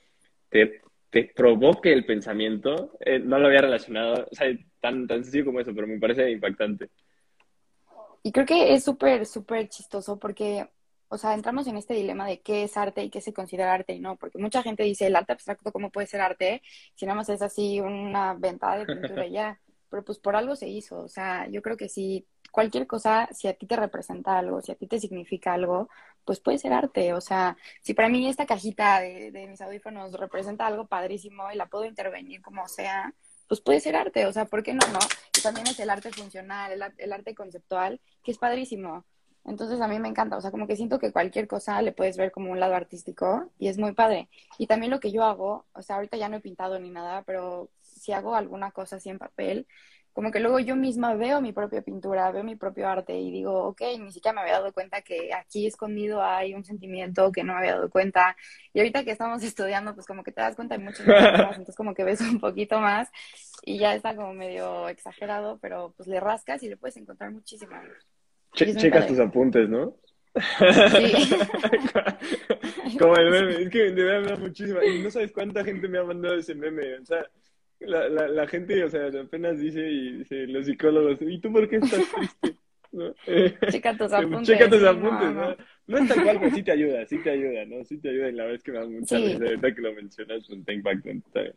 te, 0.50 0.82
te 1.10 1.32
provoque 1.34 1.94
el 1.94 2.06
pensamiento, 2.06 2.98
eh, 3.00 3.18
no 3.18 3.40
lo 3.40 3.48
había 3.48 3.62
relacionado, 3.62 4.28
o 4.30 4.36
sea, 4.36 4.48
tan, 4.82 5.08
tan 5.08 5.24
sencillo 5.24 5.46
como 5.46 5.62
eso, 5.62 5.74
pero 5.74 5.88
me 5.88 6.00
parece 6.00 6.30
impactante. 6.30 6.90
Y 8.22 8.34
creo 8.34 8.46
que 8.46 8.74
es 8.74 8.84
súper, 8.84 9.26
súper 9.26 9.70
chistoso 9.70 10.20
porque, 10.20 10.68
o 11.08 11.18
sea, 11.18 11.34
entramos 11.34 11.66
en 11.68 11.78
este 11.78 11.94
dilema 11.94 12.28
de 12.28 12.42
qué 12.42 12.64
es 12.64 12.76
arte 12.76 13.06
y 13.06 13.10
qué 13.10 13.22
se 13.22 13.32
considera 13.32 13.74
arte 13.74 13.94
y 13.94 14.02
no, 14.02 14.18
porque 14.18 14.38
mucha 14.38 14.62
gente 14.62 14.84
dice, 14.84 15.08
el 15.08 15.16
arte 15.16 15.32
abstracto, 15.32 15.72
¿cómo 15.72 15.92
puede 15.92 16.08
ser 16.08 16.20
arte? 16.20 16.62
Si 16.94 17.06
nada 17.06 17.16
más 17.16 17.30
es 17.30 17.42
así 17.42 17.80
una 17.80 18.34
venta 18.34 18.78
de 18.78 18.86
pintura 18.86 19.28
ya 19.28 19.58
pero 19.94 20.04
pues 20.04 20.18
por 20.18 20.36
algo 20.36 20.56
se 20.56 20.68
hizo. 20.68 20.98
O 21.02 21.08
sea, 21.08 21.48
yo 21.50 21.62
creo 21.62 21.78
que 21.78 21.88
si 21.88 22.26
cualquier 22.50 22.88
cosa, 22.88 23.30
si 23.32 23.48
a 23.48 23.54
ti 23.54 23.68
te 23.68 23.76
representa 23.76 24.40
algo, 24.40 24.60
si 24.60 24.72
a 24.72 24.76
ti 24.76 24.88
te 24.88 25.00
significa 25.00 25.54
algo, 25.54 25.88
pues 26.26 26.40
puede 26.40 26.58
ser 26.58 26.74
arte. 26.74 27.14
O 27.14 27.22
sea, 27.22 27.58
si 27.84 27.94
para 27.94 28.10
mí 28.10 28.28
esta 28.28 28.48
cajita 28.48 29.02
de, 29.02 29.48
mis 29.48 29.62
audífonos 29.62 30.12
representa 30.14 30.66
algo 30.66 30.88
padrísimo 30.88 31.52
y 31.52 31.58
la 31.58 31.68
puedo 31.68 31.86
intervenir 31.86 32.42
como 32.42 32.68
sea, 32.68 33.14
pues 33.48 33.62
puede 33.62 33.82
ser 33.82 33.96
arte. 33.96 34.26
O 34.26 34.34
sea, 34.34 34.46
¿por 34.46 34.64
qué 34.64 34.74
no? 34.74 34.80
no? 34.92 35.00
Y 35.38 35.42
también 35.44 35.68
es 35.68 35.80
el 35.80 35.92
arte 35.92 36.12
funcional, 36.12 36.72
el, 36.72 36.84
el 36.98 37.14
arte 37.14 37.36
conceptual, 37.36 38.02
que 38.24 38.32
es 38.32 38.40
padrísimo. 38.40 39.06
Entonces 39.46 39.80
a 39.80 39.88
mí 39.88 40.00
me 40.00 40.08
encanta, 40.08 40.38
o 40.38 40.42
sea, 40.42 40.50
como 40.50 40.66
que 40.66 40.76
siento 40.76 40.98
que 40.98 41.12
cualquier 41.12 41.48
cosa 41.48 41.82
le 41.84 41.92
puedes 41.92 42.18
ver 42.18 42.32
como 42.32 42.52
un 42.52 42.60
lado 42.60 42.74
artístico 42.74 43.52
y 43.60 43.68
es 43.68 43.78
muy 43.78 43.92
padre. 43.94 44.30
Y 44.58 44.66
también 44.66 44.92
lo 44.92 45.00
que 45.00 45.12
yo 45.12 45.24
hago, 45.24 45.68
o 45.74 45.82
sea, 45.84 45.98
ahorita 45.98 46.18
ya 46.18 46.30
no 46.30 46.38
he 46.38 46.42
pintado 46.42 46.80
ni 46.80 46.90
nada, 46.90 47.24
pero 47.24 47.70
si 48.04 48.12
hago 48.12 48.36
alguna 48.36 48.72
cosa 48.72 48.98
así 48.98 49.10
en 49.10 49.18
papel, 49.18 49.66
como 50.12 50.30
que 50.32 50.40
luego 50.40 50.60
yo 50.60 50.76
misma 50.76 51.16
veo 51.16 51.42
mi 51.42 51.54
propia 51.54 51.82
pintura, 51.82 52.32
veo 52.32 52.44
mi 52.44 52.56
propio 52.56 52.88
arte 52.88 53.18
y 53.18 53.32
digo, 53.32 53.64
ok, 53.70 53.82
ni 54.00 54.12
siquiera 54.12 54.36
me 54.36 54.42
había 54.42 54.60
dado 54.60 54.74
cuenta 54.74 55.02
que 55.02 55.34
aquí 55.34 55.66
escondido 55.66 56.22
hay 56.22 56.54
un 56.54 56.64
sentimiento 56.64 57.32
que 57.32 57.44
no 57.44 57.54
me 57.54 57.60
había 57.60 57.76
dado 57.76 57.90
cuenta. 57.90 58.36
Y 58.74 58.80
ahorita 58.80 59.04
que 59.04 59.12
estamos 59.12 59.42
estudiando, 59.44 59.96
pues 59.96 60.06
como 60.06 60.24
que 60.24 60.32
te 60.32 60.42
das 60.42 60.56
cuenta 60.56 60.78
de 60.78 60.84
muchas 60.84 61.06
cosas, 61.06 61.14
entonces 61.58 61.76
como 61.76 61.96
que 61.96 62.04
ves 62.04 62.22
un 62.22 62.40
poquito 62.40 62.80
más 62.80 63.10
y 63.64 63.80
ya 63.80 63.96
está 63.96 64.16
como 64.16 64.34
medio 64.34 64.90
exagerado, 64.90 65.58
pero 65.62 65.94
pues 65.96 66.08
le 66.08 66.20
rascas 66.20 66.62
y 66.62 66.70
le 66.70 66.78
puedes 66.78 66.98
encontrar 66.98 67.32
muchísimo. 67.32 67.72
checas 68.54 69.08
tus 69.08 69.20
apuntes, 69.20 69.68
¿no? 69.70 69.96
Sí. 70.36 71.38
como 73.00 73.16
el 73.16 73.32
meme, 73.32 73.64
es 73.64 73.70
que 73.70 73.92
de 73.92 74.04
verdad 74.04 74.38
muchísima. 74.38 74.84
Y 74.86 75.02
no 75.02 75.10
sabes 75.10 75.32
cuánta 75.32 75.64
gente 75.64 75.88
me 75.88 76.00
ha 76.00 76.04
mandado 76.04 76.36
ese 76.36 76.56
meme. 76.56 76.98
O 77.00 77.06
sea, 77.06 77.26
la, 77.86 78.10
la, 78.10 78.28
la, 78.28 78.48
gente, 78.48 78.84
o 78.84 78.90
sea, 78.90 79.08
apenas 79.08 79.60
dice, 79.60 79.82
y 79.90 80.18
dice 80.18 80.48
los 80.48 80.66
psicólogos, 80.66 81.18
¿y 81.22 81.40
tú 81.40 81.52
por 81.52 81.68
qué 81.70 81.78
estás 81.78 82.04
triste? 82.12 82.58
¿No? 82.92 83.14
Checa 83.72 83.98
tus 83.98 84.14
apuntes. 84.14 84.48
Checa 84.48 84.70
tus 84.70 84.84
apuntes, 84.84 85.32
¿no? 85.32 85.56
¿no? 85.88 85.98
es 85.98 86.08
tal 86.08 86.24
cual, 86.24 86.40
pero 86.40 86.56
sí 86.56 86.64
te 86.64 86.72
ayuda, 86.72 87.06
sí 87.06 87.18
te 87.20 87.30
ayuda, 87.32 87.66
¿no? 87.66 87.84
Sí 87.84 87.98
te 87.98 88.10
ayuda 88.10 88.30
y 88.30 88.34
la 88.34 88.44
verdad 88.44 88.58
es 88.58 88.64
que 88.64 88.72
me 88.72 88.80
da 88.80 88.86
mucha 88.86 89.18
sí. 89.18 89.26
risa, 89.26 89.46
ahorita 89.46 89.76
que 89.76 89.82
lo 89.82 89.94
mencionas, 89.94 90.50
un 90.50 90.64
take 90.64 90.82
back, 90.82 91.06
está 91.06 91.42
bien. 91.42 91.56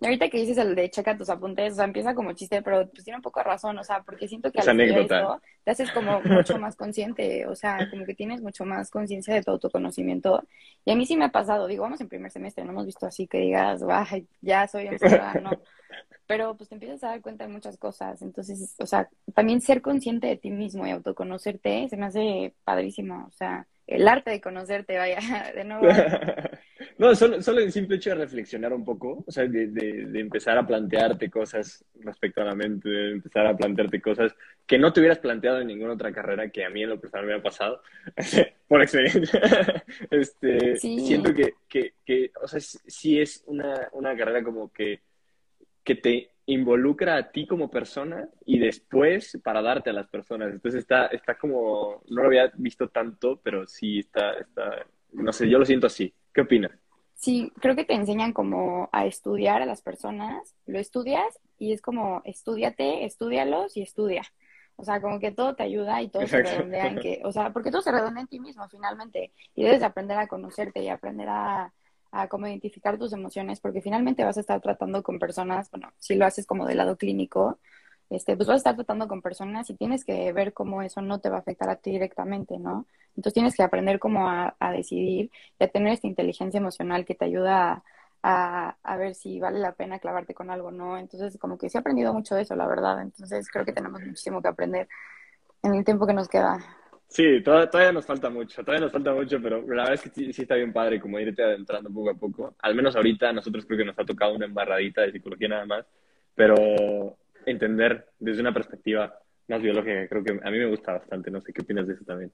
Y 0.00 0.06
ahorita 0.06 0.30
que 0.30 0.38
dices 0.38 0.56
el 0.56 0.74
de 0.74 0.88
checa 0.88 1.16
tus 1.16 1.28
apuntes, 1.28 1.74
o 1.74 1.76
sea, 1.76 1.84
empieza 1.84 2.14
como 2.14 2.32
chiste, 2.32 2.62
pero 2.62 2.88
pues 2.88 3.04
tiene 3.04 3.18
un 3.18 3.22
poco 3.22 3.40
de 3.40 3.44
razón, 3.44 3.78
o 3.78 3.84
sea, 3.84 4.02
porque 4.02 4.26
siento 4.28 4.50
que 4.50 4.60
al 4.60 4.70
anécdota. 4.70 5.20
Eso, 5.20 5.42
te 5.62 5.70
haces 5.72 5.90
como 5.92 6.22
mucho 6.22 6.58
más 6.58 6.74
consciente, 6.74 7.46
o 7.46 7.54
sea, 7.54 7.86
como 7.90 8.06
que 8.06 8.14
tienes 8.14 8.40
mucho 8.40 8.64
más 8.64 8.90
conciencia 8.90 9.34
de 9.34 9.42
tu 9.42 9.50
autoconocimiento. 9.50 10.42
Y 10.86 10.92
a 10.92 10.96
mí 10.96 11.04
sí 11.04 11.18
me 11.18 11.26
ha 11.26 11.32
pasado, 11.32 11.66
digo, 11.66 11.82
vamos 11.82 12.00
en 12.00 12.08
primer 12.08 12.30
semestre, 12.30 12.64
no 12.64 12.70
hemos 12.70 12.86
visto 12.86 13.04
así 13.04 13.26
que 13.26 13.38
digas, 13.40 13.82
ya 14.40 14.66
soy 14.66 14.86
enfermera, 14.86 15.34
no. 15.34 15.50
Pero 16.26 16.56
pues 16.56 16.70
te 16.70 16.76
empiezas 16.76 17.04
a 17.04 17.08
dar 17.08 17.20
cuenta 17.20 17.46
de 17.46 17.52
muchas 17.52 17.76
cosas, 17.76 18.22
entonces, 18.22 18.76
o 18.78 18.86
sea, 18.86 19.06
también 19.34 19.60
ser 19.60 19.82
consciente 19.82 20.28
de 20.28 20.36
ti 20.36 20.50
mismo 20.50 20.86
y 20.86 20.90
autoconocerte 20.92 21.88
se 21.90 21.96
me 21.98 22.06
hace 22.06 22.54
padrísimo, 22.64 23.26
o 23.28 23.32
sea, 23.32 23.66
el 23.90 24.06
arte 24.06 24.30
de 24.30 24.40
conocerte, 24.40 24.96
vaya, 24.96 25.18
de 25.54 25.64
nuevo. 25.64 25.86
No, 26.96 27.14
solo, 27.14 27.42
solo 27.42 27.60
el 27.60 27.72
simple 27.72 27.96
hecho 27.96 28.10
de 28.10 28.16
reflexionar 28.16 28.74
un 28.74 28.84
poco, 28.84 29.24
o 29.26 29.30
sea, 29.30 29.46
de, 29.46 29.68
de, 29.68 30.20
empezar 30.20 30.58
a 30.58 30.66
plantearte 30.66 31.30
cosas 31.30 31.82
respecto 32.00 32.42
a 32.42 32.44
la 32.44 32.54
mente, 32.54 32.88
de 32.88 33.12
empezar 33.12 33.46
a 33.46 33.56
plantearte 33.56 34.02
cosas 34.02 34.34
que 34.66 34.78
no 34.78 34.92
te 34.92 35.00
hubieras 35.00 35.18
planteado 35.18 35.60
en 35.60 35.68
ninguna 35.68 35.94
otra 35.94 36.12
carrera 36.12 36.50
que 36.50 36.64
a 36.64 36.68
mí 36.68 36.82
en 36.82 36.90
lo 36.90 37.00
personal 37.00 37.26
me 37.26 37.34
ha 37.34 37.42
pasado, 37.42 37.82
por 38.68 38.82
experiencia. 38.82 39.82
este, 40.10 40.76
Siento 40.76 41.34
que, 41.34 41.54
que, 41.68 41.94
que, 42.04 42.32
o 42.42 42.46
sea, 42.46 42.60
sí 42.60 43.18
es 43.18 43.44
una, 43.46 43.88
una 43.92 44.14
carrera 44.14 44.42
como 44.42 44.70
que, 44.70 45.00
que 45.82 45.94
te 45.94 46.30
involucra 46.52 47.16
a 47.16 47.30
ti 47.30 47.46
como 47.46 47.70
persona 47.70 48.28
y 48.44 48.58
después 48.58 49.38
para 49.42 49.62
darte 49.62 49.90
a 49.90 49.92
las 49.92 50.08
personas. 50.08 50.52
Entonces 50.52 50.80
está, 50.80 51.06
está 51.06 51.36
como, 51.36 52.02
no 52.08 52.22
lo 52.22 52.26
había 52.26 52.50
visto 52.56 52.88
tanto, 52.88 53.40
pero 53.42 53.66
sí 53.66 54.00
está, 54.00 54.32
está, 54.32 54.84
no 55.12 55.32
sé, 55.32 55.48
yo 55.48 55.58
lo 55.58 55.64
siento 55.64 55.86
así. 55.86 56.12
¿Qué 56.32 56.40
opinas? 56.40 56.72
Sí, 57.14 57.52
creo 57.60 57.76
que 57.76 57.84
te 57.84 57.94
enseñan 57.94 58.32
como 58.32 58.88
a 58.92 59.06
estudiar 59.06 59.62
a 59.62 59.66
las 59.66 59.82
personas, 59.82 60.56
lo 60.66 60.78
estudias 60.78 61.38
y 61.58 61.72
es 61.72 61.82
como 61.82 62.22
estudiate, 62.24 63.04
estudialos 63.04 63.76
y 63.76 63.82
estudia. 63.82 64.22
O 64.76 64.84
sea, 64.84 65.00
como 65.00 65.20
que 65.20 65.30
todo 65.30 65.54
te 65.54 65.62
ayuda 65.62 66.00
y 66.00 66.08
todo 66.08 66.26
se 66.26 66.42
redondea 66.42 66.86
en 66.86 66.98
que, 66.98 67.20
o 67.24 67.32
sea, 67.32 67.52
porque 67.52 67.70
todo 67.70 67.82
se 67.82 67.92
redondea 67.92 68.22
en 68.22 68.28
ti 68.28 68.40
mismo 68.40 68.66
finalmente 68.70 69.32
y 69.54 69.62
debes 69.62 69.82
aprender 69.82 70.18
a 70.18 70.26
conocerte 70.26 70.82
y 70.82 70.88
aprender 70.88 71.28
a, 71.28 71.72
a 72.12 72.28
cómo 72.28 72.46
identificar 72.46 72.98
tus 72.98 73.12
emociones 73.12 73.60
porque 73.60 73.82
finalmente 73.82 74.24
vas 74.24 74.36
a 74.36 74.40
estar 74.40 74.60
tratando 74.60 75.02
con 75.02 75.18
personas, 75.18 75.70
bueno, 75.70 75.92
si 75.98 76.14
lo 76.16 76.26
haces 76.26 76.46
como 76.46 76.66
del 76.66 76.78
lado 76.78 76.96
clínico, 76.96 77.58
este, 78.10 78.36
pues 78.36 78.48
vas 78.48 78.54
a 78.54 78.58
estar 78.58 78.74
tratando 78.74 79.06
con 79.08 79.22
personas 79.22 79.70
y 79.70 79.74
tienes 79.74 80.04
que 80.04 80.32
ver 80.32 80.52
cómo 80.52 80.82
eso 80.82 81.00
no 81.00 81.20
te 81.20 81.30
va 81.30 81.36
a 81.36 81.40
afectar 81.40 81.70
a 81.70 81.76
ti 81.76 81.92
directamente, 81.92 82.58
¿no? 82.58 82.86
Entonces 83.10 83.34
tienes 83.34 83.54
que 83.56 83.62
aprender 83.62 83.98
cómo 84.00 84.28
a, 84.28 84.54
decidir 84.72 85.30
y 85.58 85.64
a 85.64 85.68
tener 85.68 85.92
esta 85.92 86.06
inteligencia 86.08 86.58
emocional 86.58 87.04
que 87.04 87.14
te 87.14 87.24
ayuda 87.26 87.84
a, 88.22 88.76
a, 88.82 88.96
ver 88.96 89.14
si 89.14 89.38
vale 89.40 89.60
la 89.60 89.72
pena 89.72 89.98
clavarte 90.00 90.34
con 90.34 90.50
algo, 90.50 90.70
¿no? 90.70 90.98
Entonces, 90.98 91.38
como 91.38 91.58
que 91.58 91.70
sí 91.70 91.78
he 91.78 91.80
aprendido 91.80 92.12
mucho 92.12 92.34
de 92.34 92.42
eso, 92.42 92.56
la 92.56 92.66
verdad. 92.66 93.00
Entonces, 93.02 93.48
creo 93.50 93.64
que 93.64 93.72
tenemos 93.72 94.00
muchísimo 94.02 94.42
que 94.42 94.48
aprender 94.48 94.88
en 95.62 95.74
el 95.74 95.84
tiempo 95.84 96.06
que 96.06 96.14
nos 96.14 96.28
queda. 96.28 96.58
Sí, 97.10 97.42
todavía, 97.42 97.90
nos 97.90 98.06
falta 98.06 98.30
mucho, 98.30 98.62
todavía 98.62 98.84
nos 98.84 98.92
falta 98.92 99.12
mucho, 99.12 99.42
pero 99.42 99.60
la 99.62 99.82
verdad 99.82 99.94
es 99.94 100.02
que 100.02 100.10
sí, 100.32 100.42
está 100.42 100.54
bien 100.54 100.72
padre 100.72 101.00
como 101.00 101.18
irte 101.18 101.42
adentrando 101.42 101.90
poco 101.90 102.10
a 102.10 102.14
poco. 102.14 102.54
Al 102.60 102.76
menos 102.76 102.94
ahorita 102.94 103.32
nosotros 103.32 103.66
creo 103.66 103.78
que 103.78 103.84
nos 103.84 103.98
ha 103.98 104.04
tocado 104.04 104.32
una 104.32 104.46
embarradita 104.46 105.02
de 105.02 105.10
psicología 105.10 105.48
nada 105.48 105.66
más, 105.66 105.86
pero 106.36 107.18
entender 107.44 108.06
desde 108.20 108.40
una 108.40 108.54
perspectiva 108.54 109.12
más 109.48 109.60
biológica 109.60 110.06
creo 110.08 110.22
que 110.22 110.38
a 110.40 110.50
mí 110.52 110.58
me 110.58 110.66
gusta 110.66 110.92
bastante. 110.92 111.32
No 111.32 111.40
sé 111.40 111.52
qué 111.52 111.62
opinas 111.62 111.88
de 111.88 111.94
eso 111.94 112.04
también. 112.04 112.30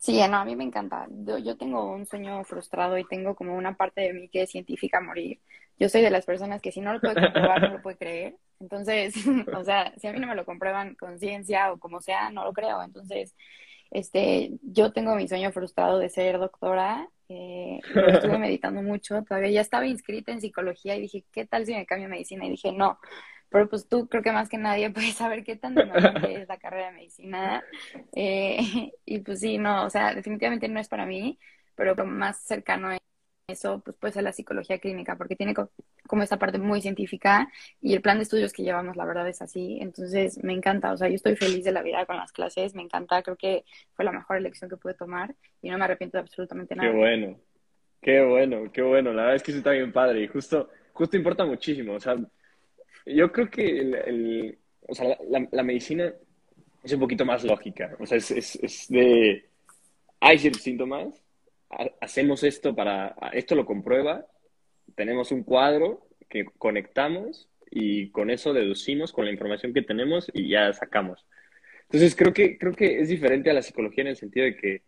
Sí, 0.00 0.18
no, 0.30 0.38
a 0.38 0.44
mí 0.46 0.56
me 0.56 0.64
encanta. 0.64 1.06
Yo, 1.44 1.58
tengo 1.58 1.92
un 1.92 2.06
sueño 2.06 2.42
frustrado 2.44 2.96
y 2.96 3.04
tengo 3.04 3.34
como 3.34 3.54
una 3.54 3.76
parte 3.76 4.00
de 4.00 4.14
mí 4.14 4.28
que 4.30 4.42
es 4.42 4.50
científica 4.50 4.96
a 4.98 5.02
morir. 5.02 5.40
Yo 5.78 5.90
soy 5.90 6.00
de 6.00 6.10
las 6.10 6.24
personas 6.24 6.62
que 6.62 6.72
si 6.72 6.80
no 6.80 6.94
lo 6.94 7.00
puede 7.00 7.20
comprobar, 7.20 7.60
no 7.60 7.68
lo 7.74 7.82
puede 7.82 7.98
creer. 7.98 8.36
Entonces, 8.60 9.14
o 9.54 9.62
sea, 9.62 9.92
si 9.98 10.06
a 10.06 10.12
mí 10.12 10.18
no 10.18 10.26
me 10.26 10.34
lo 10.34 10.46
comprueban 10.46 10.94
con 10.94 11.18
ciencia 11.18 11.70
o 11.70 11.78
como 11.78 12.00
sea, 12.00 12.30
no 12.30 12.44
lo 12.44 12.54
creo. 12.54 12.82
Entonces, 12.82 13.34
este, 13.90 14.52
yo 14.62 14.90
tengo 14.92 15.14
mi 15.16 15.28
sueño 15.28 15.52
frustrado 15.52 15.98
de 15.98 16.08
ser 16.08 16.38
doctora. 16.38 17.06
Eh, 17.28 17.78
lo 17.94 18.08
estuve 18.08 18.38
meditando 18.38 18.82
mucho. 18.82 19.22
Todavía 19.24 19.50
ya 19.50 19.60
estaba 19.60 19.86
inscrita 19.86 20.32
en 20.32 20.40
psicología 20.40 20.96
y 20.96 21.02
dije, 21.02 21.24
¿qué 21.30 21.44
tal 21.44 21.66
si 21.66 21.74
me 21.74 21.84
cambio 21.84 22.06
a 22.06 22.10
medicina? 22.10 22.46
Y 22.46 22.50
dije, 22.50 22.72
no, 22.72 22.98
pero 23.50 23.68
pues 23.68 23.88
tú 23.88 24.08
creo 24.08 24.22
que 24.22 24.32
más 24.32 24.48
que 24.48 24.58
nadie 24.58 24.90
puedes 24.90 25.14
saber 25.14 25.44
qué 25.44 25.56
tan 25.56 25.74
demandante 25.74 26.42
es 26.42 26.48
la 26.48 26.58
carrera 26.58 26.86
de 26.86 26.92
medicina. 26.92 27.62
Eh, 28.14 28.58
y 29.04 29.18
pues 29.18 29.40
sí, 29.40 29.58
no, 29.58 29.84
o 29.84 29.90
sea, 29.90 30.14
definitivamente 30.14 30.68
no 30.68 30.80
es 30.80 30.88
para 30.88 31.06
mí, 31.06 31.38
pero 31.74 31.94
lo 31.94 32.06
más 32.06 32.40
cercano 32.42 32.88
a 32.88 32.98
eso 33.48 33.80
pues 33.84 33.96
puede 33.96 34.12
ser 34.12 34.22
la 34.22 34.32
psicología 34.32 34.78
clínica, 34.78 35.16
porque 35.16 35.34
tiene 35.34 35.54
como 36.06 36.22
esta 36.22 36.38
parte 36.38 36.58
muy 36.58 36.80
científica 36.80 37.50
y 37.80 37.94
el 37.94 38.00
plan 38.00 38.18
de 38.18 38.22
estudios 38.22 38.52
que 38.52 38.62
llevamos, 38.62 38.96
la 38.96 39.04
verdad 39.04 39.28
es 39.28 39.42
así. 39.42 39.78
Entonces 39.80 40.42
me 40.44 40.52
encanta, 40.52 40.92
o 40.92 40.96
sea, 40.96 41.08
yo 41.08 41.16
estoy 41.16 41.34
feliz 41.34 41.64
de 41.64 41.72
la 41.72 41.82
vida 41.82 42.06
con 42.06 42.16
las 42.16 42.30
clases, 42.30 42.74
me 42.76 42.82
encanta, 42.82 43.22
creo 43.22 43.36
que 43.36 43.64
fue 43.94 44.04
la 44.04 44.12
mejor 44.12 44.36
elección 44.36 44.70
que 44.70 44.76
pude 44.76 44.94
tomar 44.94 45.34
y 45.60 45.70
no 45.70 45.78
me 45.78 45.84
arrepiento 45.84 46.16
de 46.16 46.22
absolutamente 46.22 46.76
nada. 46.76 46.90
Qué 46.90 46.96
bueno, 46.96 47.40
qué 48.00 48.20
bueno, 48.22 48.72
qué 48.72 48.82
bueno, 48.82 49.12
la 49.12 49.22
verdad 49.22 49.36
es 49.36 49.42
que 49.42 49.50
eso 49.50 49.58
está 49.58 49.72
bien 49.72 49.92
padre 49.92 50.22
y 50.22 50.28
justo, 50.28 50.70
justo 50.92 51.16
importa 51.16 51.44
muchísimo, 51.44 51.94
o 51.94 52.00
sea, 52.00 52.16
yo 53.06 53.32
creo 53.32 53.50
que 53.50 53.80
el, 53.80 54.58
o 54.90 54.94
sea, 54.94 55.16
la, 55.28 55.62
medicina 55.62 56.12
es 56.82 56.92
un 56.92 57.00
poquito 57.00 57.24
más 57.24 57.44
lógica. 57.44 57.96
O 57.98 58.06
sea, 58.06 58.18
es, 58.18 58.30
es, 58.30 58.88
de. 58.88 59.44
Hay 60.20 60.38
ciertos 60.38 60.62
síntomas, 60.62 61.22
hacemos 62.00 62.42
esto 62.42 62.74
para. 62.74 63.14
Esto 63.32 63.54
lo 63.54 63.64
comprueba, 63.64 64.26
tenemos 64.94 65.32
un 65.32 65.44
cuadro 65.44 66.06
que 66.28 66.44
conectamos 66.58 67.48
y 67.70 68.10
con 68.10 68.30
eso 68.30 68.52
deducimos 68.52 69.12
con 69.12 69.24
la 69.24 69.32
información 69.32 69.72
que 69.72 69.82
tenemos 69.82 70.30
y 70.34 70.48
ya 70.48 70.72
sacamos. 70.72 71.24
Entonces, 71.82 72.14
creo 72.14 72.32
que, 72.32 72.58
creo 72.58 72.72
que 72.72 73.00
es 73.00 73.08
diferente 73.08 73.50
a 73.50 73.54
la 73.54 73.62
psicología 73.62 74.02
en 74.02 74.08
el 74.08 74.16
sentido 74.16 74.46
de 74.46 74.56
que. 74.56 74.82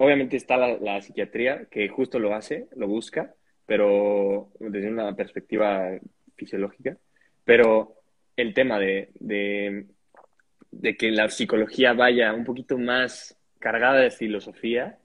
Obviamente 0.00 0.36
está 0.36 0.56
la, 0.56 0.78
la 0.78 1.00
psiquiatría 1.00 1.66
que 1.68 1.88
justo 1.88 2.20
lo 2.20 2.32
hace, 2.32 2.68
lo 2.76 2.86
busca, 2.86 3.34
pero 3.66 4.52
desde 4.60 4.88
una 4.88 5.16
perspectiva 5.16 5.98
fisiológica, 6.38 6.96
pero 7.44 7.96
el 8.36 8.54
tema 8.54 8.78
de, 8.78 9.10
de, 9.20 10.96
que 10.96 11.10
la 11.10 11.28
psicología 11.28 11.92
vaya 11.92 12.32
un 12.32 12.44
poquito 12.44 12.78
más 12.78 13.36
cargada 13.58 14.00
de 14.00 14.10
filosofía. 14.10 14.98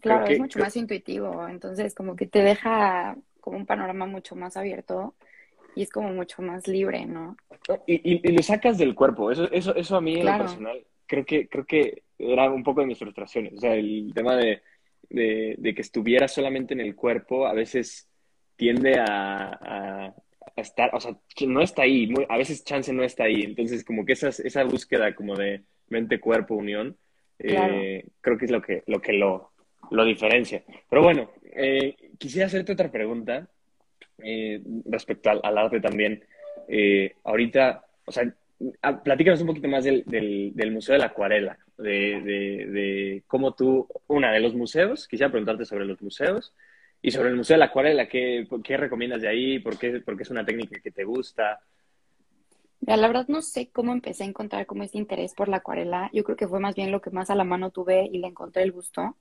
Claro, 0.00 0.26
es 0.26 0.38
mucho 0.38 0.60
más 0.60 0.76
intuitivo, 0.76 1.46
entonces 1.48 1.94
como 1.94 2.16
que 2.16 2.26
te 2.26 2.42
deja 2.42 3.16
como 3.40 3.58
un 3.58 3.66
panorama 3.66 4.06
mucho 4.06 4.36
más 4.36 4.56
abierto 4.56 5.14
y 5.74 5.82
es 5.82 5.90
como 5.90 6.10
mucho 6.12 6.40
más 6.40 6.66
libre, 6.68 7.04
¿no? 7.04 7.36
Y, 7.86 8.26
y, 8.26 8.32
lo 8.32 8.42
sacas 8.42 8.78
del 8.78 8.94
cuerpo, 8.94 9.30
eso, 9.30 9.50
eso, 9.50 9.74
eso 9.74 9.96
a 9.96 10.00
mí 10.00 10.20
en 10.20 10.26
lo 10.26 10.38
personal 10.38 10.84
creo 11.08 11.24
que, 11.24 11.48
creo 11.48 11.64
que 11.64 12.04
era 12.18 12.50
un 12.50 12.62
poco 12.62 12.82
de 12.82 12.86
mis 12.86 12.98
frustraciones, 12.98 13.54
o 13.54 13.58
sea, 13.58 13.74
el 13.74 14.12
tema 14.14 14.36
de, 14.36 14.62
de, 15.08 15.74
que 15.74 15.82
estuviera 15.82 16.28
solamente 16.28 16.74
en 16.74 16.80
el 16.80 16.94
cuerpo 16.94 17.46
a 17.46 17.54
veces 17.54 18.08
tiende 18.56 19.00
a, 19.00 20.14
estar, 20.56 20.90
o 20.94 21.00
sea, 21.00 21.16
no 21.46 21.60
está 21.60 21.82
ahí, 21.82 22.12
a 22.28 22.36
veces 22.36 22.64
chance 22.64 22.92
no 22.92 23.02
está 23.02 23.24
ahí, 23.24 23.42
entonces 23.42 23.84
como 23.84 24.04
que 24.04 24.12
esa, 24.12 24.28
esa 24.28 24.64
búsqueda 24.64 25.14
como 25.14 25.36
de 25.36 25.62
mente-cuerpo-unión, 25.88 26.96
eh, 27.38 28.04
creo 28.20 28.38
que 28.38 28.44
es 28.46 28.50
lo 28.50 28.60
que 28.60 28.82
lo, 28.86 29.00
que 29.00 29.12
lo, 29.12 29.50
lo 29.90 30.04
diferencia. 30.04 30.62
Pero 30.88 31.02
bueno, 31.02 31.30
eh, 31.44 31.94
quisiera 32.18 32.46
hacerte 32.46 32.72
otra 32.72 32.90
pregunta 32.90 33.48
eh, 34.18 34.60
respecto 34.86 35.30
al, 35.30 35.58
arte 35.58 35.80
también. 35.80 36.22
ahorita, 37.24 37.84
o 38.04 38.12
sea, 38.12 38.32
platícanos 39.04 39.40
un 39.40 39.46
poquito 39.46 39.68
más 39.68 39.84
del, 39.84 40.02
del, 40.06 40.70
Museo 40.72 40.94
de 40.94 40.98
la 40.98 41.06
Acuarela, 41.06 41.58
de, 41.76 42.20
de, 42.20 42.66
de, 42.66 43.22
cómo 43.26 43.54
tú, 43.54 43.86
una 44.08 44.32
de 44.32 44.40
los 44.40 44.54
museos, 44.54 45.06
quisiera 45.06 45.30
preguntarte 45.30 45.64
sobre 45.64 45.84
los 45.84 46.02
museos, 46.02 46.52
y 47.00 47.10
sobre 47.10 47.30
el 47.30 47.36
Museo 47.36 47.54
de 47.54 47.58
la 47.58 47.66
Acuarela, 47.66 48.08
¿qué, 48.08 48.46
qué 48.64 48.76
recomiendas 48.76 49.22
de 49.22 49.28
ahí? 49.28 49.58
¿Por 49.58 49.78
qué, 49.78 50.00
¿Por 50.00 50.16
qué 50.16 50.22
es 50.24 50.30
una 50.30 50.44
técnica 50.44 50.80
que 50.80 50.90
te 50.90 51.04
gusta? 51.04 51.60
la 52.80 53.06
verdad 53.06 53.26
no 53.28 53.42
sé 53.42 53.70
cómo 53.70 53.92
empecé 53.92 54.22
a 54.22 54.26
encontrar 54.26 54.64
como 54.64 54.82
este 54.82 54.98
interés 54.98 55.34
por 55.34 55.48
la 55.48 55.58
acuarela. 55.58 56.10
Yo 56.12 56.24
creo 56.24 56.36
que 56.36 56.48
fue 56.48 56.60
más 56.60 56.74
bien 56.74 56.90
lo 56.90 57.00
que 57.00 57.10
más 57.10 57.28
a 57.28 57.34
la 57.34 57.44
mano 57.44 57.70
tuve 57.70 58.08
y 58.10 58.18
le 58.18 58.28
encontré 58.28 58.62
el 58.62 58.72
gusto. 58.72 59.16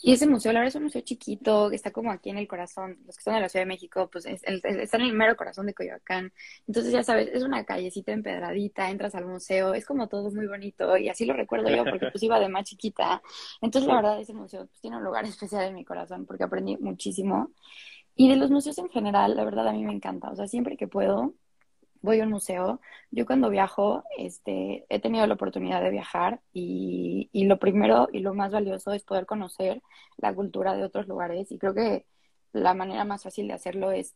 Y 0.00 0.12
ese 0.12 0.28
museo, 0.28 0.52
la 0.52 0.60
verdad, 0.60 0.68
es 0.68 0.76
un 0.76 0.84
museo 0.84 1.00
chiquito, 1.00 1.70
que 1.70 1.76
está 1.76 1.90
como 1.90 2.12
aquí 2.12 2.30
en 2.30 2.38
el 2.38 2.46
corazón. 2.46 2.98
Los 3.04 3.16
que 3.16 3.20
están 3.20 3.34
en 3.34 3.42
la 3.42 3.48
Ciudad 3.48 3.64
de 3.64 3.68
México, 3.68 4.08
pues 4.10 4.26
está 4.26 4.96
en 4.96 5.02
el 5.02 5.12
mero 5.12 5.36
corazón 5.36 5.66
de 5.66 5.74
Coyoacán. 5.74 6.32
Entonces, 6.68 6.92
ya 6.92 7.02
sabes, 7.02 7.28
es 7.32 7.42
una 7.42 7.64
callecita 7.64 8.12
empedradita, 8.12 8.90
entras 8.90 9.16
al 9.16 9.26
museo, 9.26 9.74
es 9.74 9.84
como 9.84 10.06
todo 10.08 10.30
muy 10.30 10.46
bonito. 10.46 10.96
Y 10.96 11.08
así 11.08 11.26
lo 11.26 11.34
recuerdo 11.34 11.68
yo, 11.68 11.84
porque 11.84 12.10
pues 12.12 12.22
iba 12.22 12.38
de 12.38 12.48
más 12.48 12.64
chiquita. 12.64 13.20
Entonces, 13.60 13.88
la 13.88 13.96
verdad, 13.96 14.20
ese 14.20 14.34
museo 14.34 14.66
pues, 14.66 14.80
tiene 14.80 14.98
un 14.98 15.04
lugar 15.04 15.24
especial 15.24 15.64
en 15.64 15.74
mi 15.74 15.84
corazón, 15.84 16.26
porque 16.26 16.44
aprendí 16.44 16.76
muchísimo. 16.76 17.50
Y 18.14 18.28
de 18.28 18.36
los 18.36 18.50
museos 18.50 18.78
en 18.78 18.90
general, 18.90 19.36
la 19.36 19.44
verdad, 19.44 19.66
a 19.66 19.72
mí 19.72 19.84
me 19.84 19.92
encanta. 19.92 20.30
O 20.30 20.36
sea, 20.36 20.46
siempre 20.46 20.76
que 20.76 20.86
puedo, 20.86 21.34
voy 22.02 22.20
a 22.20 22.24
un 22.24 22.30
museo. 22.30 22.80
Yo 23.10 23.26
cuando 23.26 23.50
viajo, 23.50 24.04
este, 24.16 24.84
he 24.88 25.00
tenido 25.00 25.26
la 25.26 25.34
oportunidad 25.34 25.82
de 25.82 25.90
viajar 25.90 26.40
y, 26.52 27.30
lo 27.32 27.58
primero 27.58 28.08
y 28.12 28.20
lo 28.20 28.34
más 28.34 28.52
valioso 28.52 28.92
es 28.92 29.04
poder 29.04 29.26
conocer 29.26 29.82
la 30.18 30.34
cultura 30.34 30.74
de 30.74 30.84
otros 30.84 31.08
lugares 31.08 31.50
y 31.50 31.58
creo 31.58 31.74
que 31.74 32.04
la 32.52 32.74
manera 32.74 33.04
más 33.04 33.22
fácil 33.22 33.48
de 33.48 33.54
hacerlo 33.54 33.90
es, 33.90 34.14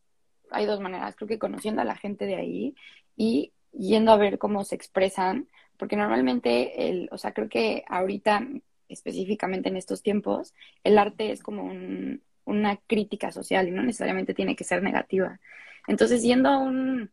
hay 0.51 0.67
dos 0.67 0.81
maneras, 0.81 1.17
creo 1.17 1.29
que 1.29 1.39
conociendo 1.39 1.83
a 1.83 1.87
la 1.87 1.97
gente 1.97 2.27
de 2.27 2.37
ahí 2.37 2.75
y 3.17 3.53
yendo 3.73 4.13
a 4.13 4.17
ver 4.17 4.39
cómo 4.39 4.65
se 4.65 4.75
expresan, 4.75 5.49
porque 5.79 5.97
normalmente, 5.97 6.89
el, 6.89 7.09
o 7.11 7.19
sea, 7.19 7.33
creo 7.33 7.49
que 7.49 7.85
ahorita, 7.89 8.47
específicamente 8.89 9.69
en 9.71 9.77
estos 9.77 10.03
tiempos, 10.03 10.55
el 10.85 10.99
arte 10.99 11.33
es 11.33 11.43
como 11.43 11.65
un, 11.65 12.23
una 12.45 12.77
crítica 12.77 13.33
social 13.33 13.69
y 13.69 13.71
no 13.71 13.83
necesariamente 13.83 14.35
tiene 14.35 14.57
que 14.57 14.65
ser 14.65 14.83
negativa. 14.83 15.41
Entonces, 15.87 16.23
yendo 16.23 16.49
a 16.49 16.59
un, 16.59 17.11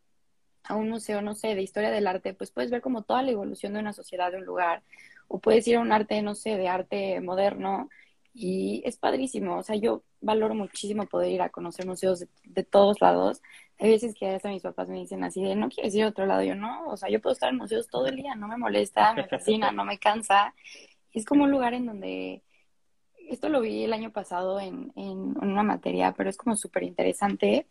a 0.69 0.75
un 0.75 0.89
museo, 0.89 1.21
no 1.21 1.33
sé, 1.33 1.55
de 1.55 1.63
historia 1.63 1.89
del 1.89 2.07
arte, 2.07 2.33
pues 2.33 2.51
puedes 2.51 2.69
ver 2.69 2.81
como 2.81 3.01
toda 3.01 3.23
la 3.23 3.31
evolución 3.31 3.73
de 3.73 3.79
una 3.79 3.91
sociedad, 3.91 4.31
de 4.31 4.37
un 4.37 4.45
lugar, 4.45 4.83
o 5.27 5.39
puedes 5.39 5.67
ir 5.67 5.77
a 5.77 5.79
un 5.81 5.91
arte, 5.91 6.21
no 6.21 6.35
sé, 6.35 6.57
de 6.57 6.67
arte 6.67 7.19
moderno 7.21 7.89
y 8.35 8.83
es 8.85 8.97
padrísimo. 8.97 9.57
O 9.57 9.63
sea, 9.63 9.75
yo 9.75 10.03
valoro 10.21 10.53
muchísimo 10.53 11.07
poder 11.07 11.31
ir 11.31 11.41
a 11.41 11.49
conocer 11.49 11.87
museos 11.87 12.23
de, 12.43 12.63
todos 12.63 13.01
lados. 13.01 13.41
Hay 13.79 13.89
veces 13.89 14.13
que 14.13 14.27
hasta 14.27 14.49
mis 14.49 14.61
papás 14.61 14.89
me 14.89 14.99
dicen 14.99 15.23
así 15.23 15.43
de, 15.43 15.55
no 15.55 15.69
quieres 15.69 15.95
ir 15.95 16.03
a 16.03 16.09
otro 16.09 16.27
lado. 16.27 16.43
Yo 16.43 16.53
no, 16.53 16.87
o 16.87 16.97
sea, 16.97 17.09
yo 17.09 17.19
puedo 17.19 17.33
estar 17.33 17.49
en 17.49 17.57
museos 17.57 17.87
todo 17.87 18.05
el 18.05 18.15
día, 18.15 18.35
no 18.35 18.47
me 18.47 18.57
molesta, 18.57 19.13
me 19.13 19.27
fascina, 19.27 19.71
no 19.71 19.85
me 19.85 19.97
cansa. 19.97 20.53
Es 21.13 21.25
como 21.25 21.45
un 21.45 21.51
lugar 21.51 21.73
en 21.73 21.87
donde, 21.87 22.43
esto 23.27 23.49
lo 23.49 23.61
vi 23.61 23.85
el 23.85 23.93
año 23.93 24.11
pasado 24.11 24.59
en, 24.59 24.93
en 24.95 25.35
una 25.43 25.63
materia, 25.63 26.13
pero 26.15 26.29
es 26.29 26.37
como 26.37 26.55
súper 26.55 26.83
interesante. 26.83 27.67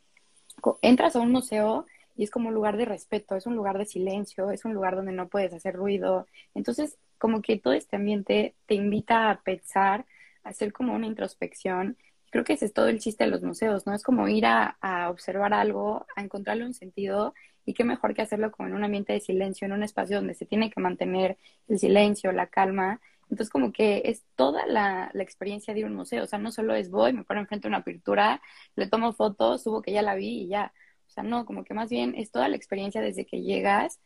Entras 0.83 1.15
a 1.15 1.21
un 1.21 1.31
museo 1.31 1.87
y 2.18 2.24
es 2.24 2.33
como 2.33 2.48
un 2.48 2.54
lugar 2.54 2.76
de 2.76 2.85
respeto, 2.85 3.37
es 3.37 3.46
un 3.46 3.54
lugar 3.54 3.78
de 3.78 3.87
silencio, 3.87 4.50
es 4.50 4.64
un 4.64 4.74
lugar 4.74 4.96
donde 4.96 5.12
no 5.12 5.28
puedes 5.28 5.54
hacer 5.54 5.74
ruido. 5.76 6.26
Entonces, 6.52 6.98
como 7.16 7.42
que 7.42 7.59
todo 7.59 7.74
este 7.74 7.94
ambiente 7.94 8.57
te 8.66 8.74
invita 8.74 9.31
a 9.31 9.40
pensar, 9.40 10.04
a 10.42 10.48
hacer 10.48 10.72
como 10.72 10.94
una 10.94 11.07
introspección. 11.07 11.96
Creo 12.31 12.42
que 12.42 12.54
ese 12.54 12.64
es 12.66 12.72
todo 12.72 12.88
el 12.88 12.98
chiste 12.98 13.22
de 13.22 13.31
los 13.31 13.42
museos, 13.42 13.87
¿no? 13.87 13.94
Es 13.94 14.02
como 14.02 14.26
ir 14.28 14.46
a, 14.46 14.76
a 14.81 15.11
observar 15.11 15.54
algo, 15.54 16.07
a 16.16 16.22
encontrarle 16.22 16.66
un 16.66 16.74
sentido 16.74 17.35
y 17.64 17.72
qué 17.72 17.85
mejor 17.85 18.14
que 18.14 18.22
hacerlo 18.22 18.50
como 18.50 18.68
en 18.68 18.74
un 18.74 18.83
ambiente 18.83 19.12
de 19.12 19.20
silencio, 19.20 19.66
en 19.66 19.72
un 19.72 19.85
espacio 19.85 20.16
donde 20.16 20.35
se 20.35 20.44
tiene 20.44 20.70
que 20.70 20.81
mantener 20.81 21.38
el 21.68 21.78
silencio, 21.78 22.33
la 22.33 22.48
calma. 22.48 23.00
Entonces, 23.31 23.48
como 23.48 23.70
que 23.72 24.02
es 24.07 24.24
toda 24.35 24.66
la, 24.66 25.11
la, 25.12 25.22
experiencia 25.22 25.72
de 25.72 25.85
un 25.85 25.94
museo. 25.94 26.24
O 26.24 26.26
sea, 26.26 26.40
no 26.40 26.50
solo 26.50 26.74
es 26.74 26.90
voy, 26.90 27.12
me 27.12 27.22
paro 27.22 27.38
enfrente 27.40 27.68
de 27.68 27.74
una 27.74 27.85
pintura, 27.85 28.42
le 28.74 28.88
tomo 28.88 29.12
fotos, 29.12 29.62
subo 29.62 29.83
que 29.83 29.92
ya 29.92 30.02
la 30.02 30.16
vi 30.16 30.42
y 30.42 30.48
ya. 30.48 30.72
O 31.09 31.11
sea, 31.11 31.23
no, 31.23 31.44
como 31.47 31.64
que 31.64 31.75
más 31.75 31.90
bien 31.90 32.14
es 32.16 32.31
toda 32.31 32.49
la 32.49 32.57
experiencia 32.57 33.01
desde 33.01 33.27
que 33.27 33.42
llegas, 33.42 33.99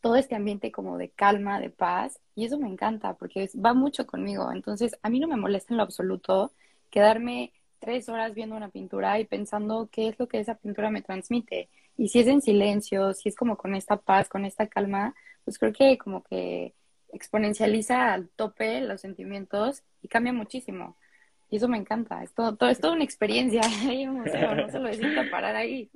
todo 0.00 0.16
este 0.16 0.34
ambiente 0.34 0.70
como 0.70 0.98
de 0.98 1.10
calma, 1.10 1.60
de 1.60 1.70
paz, 1.70 2.20
y 2.34 2.44
eso 2.44 2.58
me 2.58 2.68
encanta 2.68 3.14
porque 3.14 3.48
va 3.54 3.74
mucho 3.74 4.06
conmigo. 4.06 4.52
Entonces, 4.52 4.96
a 5.02 5.08
mí 5.08 5.20
no 5.20 5.28
me 5.28 5.36
molesta 5.36 5.72
en 5.72 5.78
lo 5.78 5.84
absoluto 5.84 6.52
quedarme 6.90 7.52
tres 7.78 8.08
horas 8.08 8.34
viendo 8.34 8.56
una 8.56 8.68
pintura 8.68 9.18
y 9.18 9.24
pensando 9.24 9.88
qué 9.90 10.08
es 10.08 10.18
lo 10.18 10.28
que 10.28 10.40
esa 10.40 10.56
pintura 10.56 10.90
me 10.90 11.02
transmite. 11.02 11.68
Y 11.96 12.08
si 12.08 12.20
es 12.20 12.26
en 12.26 12.42
silencio, 12.42 13.14
si 13.14 13.28
es 13.28 13.36
como 13.36 13.56
con 13.56 13.74
esta 13.74 13.96
paz, 13.96 14.28
con 14.28 14.44
esta 14.44 14.66
calma, 14.68 15.14
pues 15.44 15.58
creo 15.58 15.72
que 15.72 15.98
como 15.98 16.22
que 16.22 16.74
exponencializa 17.12 18.12
al 18.12 18.28
tope 18.30 18.80
los 18.80 19.00
sentimientos 19.00 19.82
y 20.00 20.08
cambia 20.08 20.32
muchísimo. 20.32 20.96
Y 21.52 21.56
eso 21.56 21.68
me 21.68 21.76
encanta, 21.76 22.22
es 22.22 22.32
todo, 22.32 22.56
todo 22.56 22.70
es 22.70 22.80
toda 22.80 22.94
una 22.94 23.04
experiencia 23.04 23.60
ahí 23.86 24.06
un 24.06 24.20
museo, 24.20 24.54
no 24.54 24.70
solo 24.70 24.88
decirte 24.88 25.24
parar 25.30 25.54
ahí. 25.54 25.90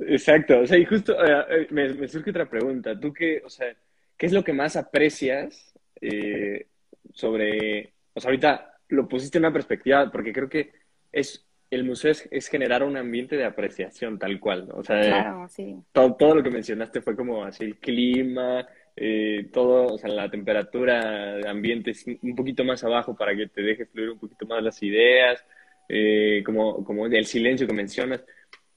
Exacto, 0.00 0.58
o 0.58 0.66
sea, 0.66 0.76
y 0.76 0.84
justo 0.84 1.14
eh, 1.24 1.44
eh, 1.50 1.66
me, 1.70 2.08
surge 2.08 2.30
otra 2.30 2.50
pregunta, 2.50 2.98
¿tú 2.98 3.12
qué, 3.12 3.40
o 3.44 3.48
sea, 3.48 3.72
qué 4.16 4.26
es 4.26 4.32
lo 4.32 4.42
que 4.42 4.52
más 4.52 4.74
aprecias 4.74 5.72
eh, 6.00 6.66
sobre, 7.14 7.92
o 8.12 8.20
sea, 8.20 8.30
ahorita 8.30 8.74
lo 8.88 9.06
pusiste 9.06 9.38
en 9.38 9.44
una 9.44 9.52
perspectiva, 9.52 10.10
porque 10.10 10.32
creo 10.32 10.48
que 10.48 10.72
es, 11.12 11.46
el 11.70 11.84
museo 11.84 12.10
es, 12.10 12.48
generar 12.48 12.82
un 12.82 12.96
ambiente 12.96 13.36
de 13.36 13.44
apreciación 13.44 14.18
tal 14.18 14.40
cual, 14.40 14.68
o 14.72 14.82
sea, 14.82 15.00
claro, 15.00 15.48
sí. 15.48 15.76
todo, 15.92 16.16
todo 16.16 16.34
lo 16.34 16.42
que 16.42 16.50
mencionaste 16.50 17.02
fue 17.02 17.14
como 17.14 17.44
así 17.44 17.62
el 17.62 17.76
clima, 17.76 18.66
eh, 19.00 19.48
todo, 19.52 19.94
o 19.94 19.98
sea, 19.98 20.10
la 20.10 20.28
temperatura 20.28 21.36
de 21.36 21.48
ambiente 21.48 21.92
es 21.92 22.04
un 22.06 22.34
poquito 22.34 22.64
más 22.64 22.82
abajo 22.82 23.14
para 23.16 23.36
que 23.36 23.46
te 23.46 23.62
deje 23.62 23.86
fluir 23.86 24.10
un 24.10 24.18
poquito 24.18 24.44
más 24.46 24.60
las 24.62 24.82
ideas, 24.82 25.44
eh, 25.88 26.42
como, 26.44 26.84
como 26.84 27.06
el 27.06 27.24
silencio 27.24 27.68
que 27.68 27.74
mencionas. 27.74 28.24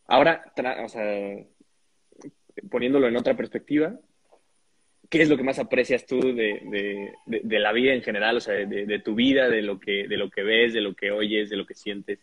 Ahora, 0.06 0.44
o 0.84 0.88
sea, 0.88 1.44
poniéndolo 2.70 3.08
en 3.08 3.18
otra 3.18 3.36
perspectiva, 3.36 3.98
¿qué 5.10 5.24
es 5.24 5.30
lo 5.30 5.38
que 5.38 5.44
más 5.44 5.58
aprecias 5.58 6.06
tú 6.06 6.20
de, 6.20 7.12
de, 7.26 7.60
la 7.60 7.72
vida 7.72 7.94
en 7.94 8.04
general, 8.04 8.38
o 8.38 8.42
sea, 8.42 8.54
de, 8.54 9.00
tu 9.00 9.16
vida, 9.16 9.50
de 9.50 9.64
lo, 9.64 9.80
que, 9.80 10.08
de 10.08 10.18
lo 10.18 10.30
que 10.30 10.44
ves, 10.44 10.74
de 10.74 10.82
lo 10.82 10.94
que 10.94 11.10
oyes, 11.10 11.50
de 11.50 11.58
lo 11.58 11.66
que 11.66 11.74
sientes? 11.74 12.20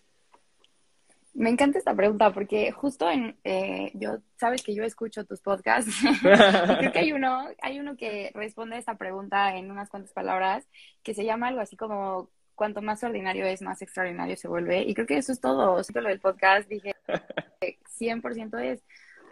Me 1.39 1.51
encanta 1.51 1.79
esta 1.79 1.95
pregunta 1.95 2.33
porque 2.33 2.73
justo 2.73 3.09
en, 3.09 3.37
eh, 3.45 3.93
yo, 3.95 4.19
sabes 4.37 4.63
que 4.63 4.75
yo 4.75 4.83
escucho 4.83 5.25
tus 5.25 5.41
podcasts 5.41 5.95
creo 6.79 6.93
que 6.93 6.99
hay 6.99 7.13
uno, 7.13 7.47
hay 7.63 7.79
uno 7.79 7.97
que 7.97 8.33
responde 8.35 8.75
a 8.75 8.79
esta 8.81 8.97
pregunta 8.97 9.57
en 9.57 9.71
unas 9.71 9.89
cuantas 9.89 10.13
palabras 10.13 10.67
que 11.05 11.15
se 11.15 11.25
llama 11.25 11.47
algo 11.47 11.61
así 11.61 11.77
como 11.77 12.29
cuanto 12.57 12.83
más 12.83 13.05
ordinario 13.05 13.47
es, 13.47 13.63
más 13.63 13.81
extraordinario 13.81 14.37
se 14.37 14.49
vuelve. 14.49 14.83
Y 14.83 14.93
creo 14.93 15.07
que 15.07 15.17
eso 15.17 15.33
es 15.33 15.41
todo. 15.41 15.75
O 15.75 16.01
lo 16.01 16.09
del 16.09 16.21
podcast 16.21 16.69
dije 16.69 16.95
100% 17.99 18.59
es. 18.59 18.83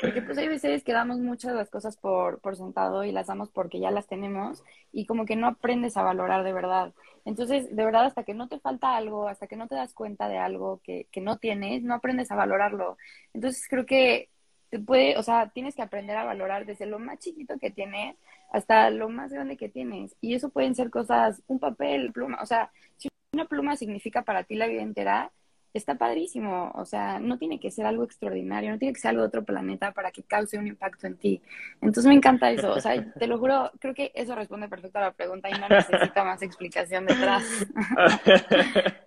Porque 0.00 0.22
pues 0.22 0.36
hay 0.38 0.48
veces 0.48 0.84
que 0.84 0.92
damos 0.92 1.18
muchas 1.18 1.52
de 1.52 1.56
las 1.56 1.70
cosas 1.70 1.96
por, 1.96 2.40
por 2.40 2.56
sentado 2.56 3.04
y 3.04 3.12
las 3.12 3.28
damos 3.28 3.50
porque 3.50 3.80
ya 3.80 3.90
las 3.90 4.06
tenemos 4.06 4.62
y 4.92 5.06
como 5.06 5.24
que 5.24 5.36
no 5.36 5.46
aprendes 5.46 5.96
a 5.96 6.02
valorar 6.02 6.44
de 6.44 6.52
verdad. 6.52 6.92
Entonces, 7.24 7.74
de 7.74 7.84
verdad, 7.84 8.04
hasta 8.04 8.24
que 8.24 8.34
no 8.34 8.48
te 8.48 8.60
falta 8.60 8.96
algo, 8.96 9.28
hasta 9.28 9.46
que 9.46 9.56
no 9.56 9.68
te 9.68 9.74
das 9.74 9.94
cuenta 9.94 10.28
de 10.28 10.38
algo 10.38 10.80
que, 10.84 11.08
que 11.10 11.20
no 11.20 11.38
tienes, 11.38 11.82
no 11.82 11.94
aprendes 11.94 12.30
a 12.30 12.36
valorarlo. 12.36 12.96
Entonces, 13.32 13.66
creo 13.68 13.86
que 13.86 14.28
te 14.70 14.78
puede, 14.78 15.16
o 15.16 15.22
sea, 15.22 15.50
tienes 15.50 15.74
que 15.74 15.82
aprender 15.82 16.16
a 16.16 16.24
valorar 16.24 16.66
desde 16.66 16.86
lo 16.86 16.98
más 16.98 17.18
chiquito 17.18 17.58
que 17.58 17.70
tienes 17.70 18.16
hasta 18.52 18.90
lo 18.90 19.08
más 19.08 19.32
grande 19.32 19.56
que 19.56 19.68
tienes. 19.68 20.16
Y 20.20 20.34
eso 20.34 20.50
pueden 20.50 20.74
ser 20.74 20.90
cosas, 20.90 21.42
un 21.46 21.58
papel, 21.58 22.12
pluma, 22.12 22.38
o 22.42 22.46
sea, 22.46 22.70
si 22.96 23.08
una 23.32 23.46
pluma 23.46 23.76
significa 23.76 24.22
para 24.22 24.44
ti 24.44 24.54
la 24.54 24.66
vida 24.66 24.82
entera, 24.82 25.32
está 25.76 25.96
padrísimo. 25.96 26.72
O 26.74 26.84
sea, 26.84 27.18
no 27.18 27.38
tiene 27.38 27.60
que 27.60 27.70
ser 27.70 27.86
algo 27.86 28.04
extraordinario, 28.04 28.70
no 28.70 28.78
tiene 28.78 28.94
que 28.94 29.00
ser 29.00 29.10
algo 29.10 29.22
de 29.22 29.28
otro 29.28 29.44
planeta 29.44 29.92
para 29.92 30.10
que 30.10 30.22
cause 30.22 30.58
un 30.58 30.66
impacto 30.66 31.06
en 31.06 31.16
ti. 31.16 31.42
Entonces 31.80 32.06
me 32.06 32.14
encanta 32.14 32.50
eso. 32.50 32.72
O 32.72 32.80
sea, 32.80 33.12
te 33.12 33.26
lo 33.26 33.38
juro, 33.38 33.70
creo 33.78 33.94
que 33.94 34.12
eso 34.14 34.34
responde 34.34 34.68
perfecto 34.68 34.98
a 34.98 35.02
la 35.02 35.12
pregunta 35.12 35.48
y 35.48 35.52
no 35.52 35.68
necesita 35.68 36.24
más 36.24 36.42
explicación 36.42 37.06
detrás. 37.06 37.44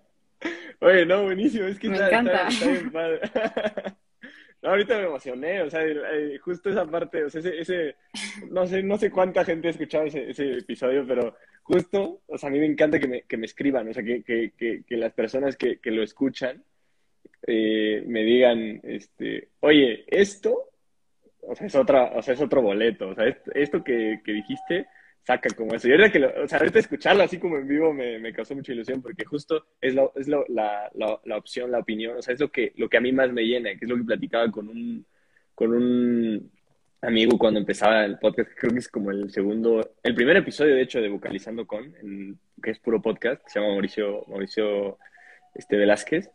Oye, 0.80 1.04
no, 1.04 1.24
buenísimo. 1.24 1.66
Es 1.66 1.78
que 1.78 1.90
me 1.90 1.98
encanta. 1.98 2.48
bien 2.48 2.90
padre. 2.90 3.20
ahorita 4.62 4.98
me 4.98 5.04
emocioné, 5.04 5.62
o 5.62 5.70
sea, 5.70 5.80
justo 6.42 6.70
esa 6.70 6.86
parte, 6.86 7.24
o 7.24 7.30
sea, 7.30 7.40
ese, 7.40 7.60
ese, 7.60 7.96
no 8.50 8.66
sé, 8.66 8.82
no 8.82 8.98
sé 8.98 9.10
cuánta 9.10 9.44
gente 9.44 9.68
ha 9.68 9.70
escuchado 9.70 10.04
ese, 10.04 10.30
ese 10.30 10.58
episodio, 10.58 11.04
pero 11.06 11.36
justo, 11.62 12.22
o 12.26 12.38
sea, 12.38 12.48
a 12.48 12.52
mí 12.52 12.58
me 12.58 12.66
encanta 12.66 12.98
que 12.98 13.08
me, 13.08 13.22
que 13.22 13.36
me 13.36 13.46
escriban, 13.46 13.88
o 13.88 13.92
sea, 13.92 14.02
que, 14.02 14.22
que, 14.22 14.52
que, 14.86 14.96
las 14.96 15.12
personas 15.12 15.56
que, 15.56 15.78
que 15.78 15.90
lo 15.90 16.02
escuchan 16.02 16.62
eh, 17.46 18.02
me 18.06 18.22
digan, 18.22 18.80
este, 18.82 19.48
oye, 19.60 20.04
esto, 20.08 20.70
o 21.42 21.54
sea, 21.54 21.66
es 21.66 21.74
otra, 21.74 22.12
o 22.16 22.22
sea, 22.22 22.34
es 22.34 22.40
otro 22.40 22.62
boleto, 22.62 23.08
o 23.08 23.14
sea, 23.14 23.24
esto, 23.54 23.82
que, 23.82 24.20
que 24.24 24.32
dijiste 24.32 24.86
saca 25.24 25.50
como 25.50 25.74
eso. 25.74 25.88
Y 25.88 25.92
ahorita 25.92 26.12
que 26.12 26.18
lo, 26.18 26.44
o 26.44 26.48
sea, 26.48 26.58
ahorita 26.58 26.78
escucharlo 26.78 27.22
así 27.22 27.38
como 27.38 27.56
en 27.56 27.68
vivo 27.68 27.92
me, 27.92 28.18
me 28.18 28.32
causó 28.32 28.54
mucha 28.54 28.72
ilusión 28.72 29.02
porque 29.02 29.24
justo 29.24 29.66
es, 29.80 29.94
lo, 29.94 30.12
es 30.16 30.28
lo, 30.28 30.44
la, 30.48 30.90
la, 30.94 31.20
la, 31.24 31.36
opción, 31.36 31.70
la 31.70 31.78
opinión, 31.78 32.16
o 32.16 32.22
sea, 32.22 32.34
es 32.34 32.40
lo 32.40 32.50
que, 32.50 32.72
lo 32.76 32.88
que 32.88 32.96
a 32.96 33.00
mí 33.00 33.12
más 33.12 33.32
me 33.32 33.42
llena, 33.42 33.70
que 33.70 33.84
es 33.84 33.88
lo 33.88 33.96
que 33.96 34.04
platicaba 34.04 34.50
con 34.50 34.68
un, 34.68 35.06
con 35.54 35.72
un 35.72 36.50
amigo 37.02 37.38
cuando 37.38 37.60
empezaba 37.60 38.04
el 38.04 38.18
podcast, 38.18 38.50
creo 38.56 38.72
que 38.72 38.78
es 38.78 38.88
como 38.88 39.10
el 39.10 39.30
segundo, 39.30 39.94
el 40.02 40.14
primer 40.14 40.36
episodio 40.36 40.74
de 40.74 40.82
hecho 40.82 41.00
de 41.00 41.08
Vocalizando 41.08 41.66
con, 41.66 41.94
que 42.62 42.70
es 42.70 42.78
puro 42.78 43.00
podcast, 43.00 43.42
que 43.42 43.50
se 43.50 43.60
llama 43.60 43.72
Mauricio, 43.72 44.24
Mauricio 44.28 44.98
este, 45.54 45.76
Velázquez. 45.76 46.30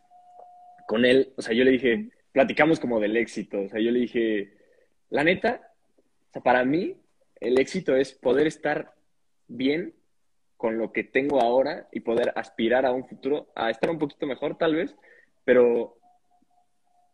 Con 0.86 1.04
él, 1.04 1.32
o 1.36 1.42
sea, 1.42 1.52
yo 1.52 1.64
le 1.64 1.72
dije, 1.72 2.10
platicamos 2.32 2.78
como 2.78 3.00
del 3.00 3.16
éxito, 3.16 3.62
o 3.62 3.68
sea, 3.68 3.80
yo 3.80 3.90
le 3.90 4.00
dije, 4.00 4.52
la 5.10 5.24
neta, 5.24 5.72
o 6.28 6.32
sea, 6.32 6.42
para 6.42 6.64
mí 6.64 6.96
el 7.40 7.58
éxito 7.58 7.96
es 7.96 8.12
poder 8.12 8.46
estar 8.46 8.94
bien 9.48 9.94
con 10.56 10.78
lo 10.78 10.92
que 10.92 11.04
tengo 11.04 11.40
ahora 11.40 11.88
y 11.92 12.00
poder 12.00 12.32
aspirar 12.34 12.86
a 12.86 12.92
un 12.92 13.06
futuro, 13.06 13.48
a 13.54 13.70
estar 13.70 13.90
un 13.90 13.98
poquito 13.98 14.26
mejor 14.26 14.56
tal 14.56 14.74
vez, 14.74 14.96
pero, 15.44 15.98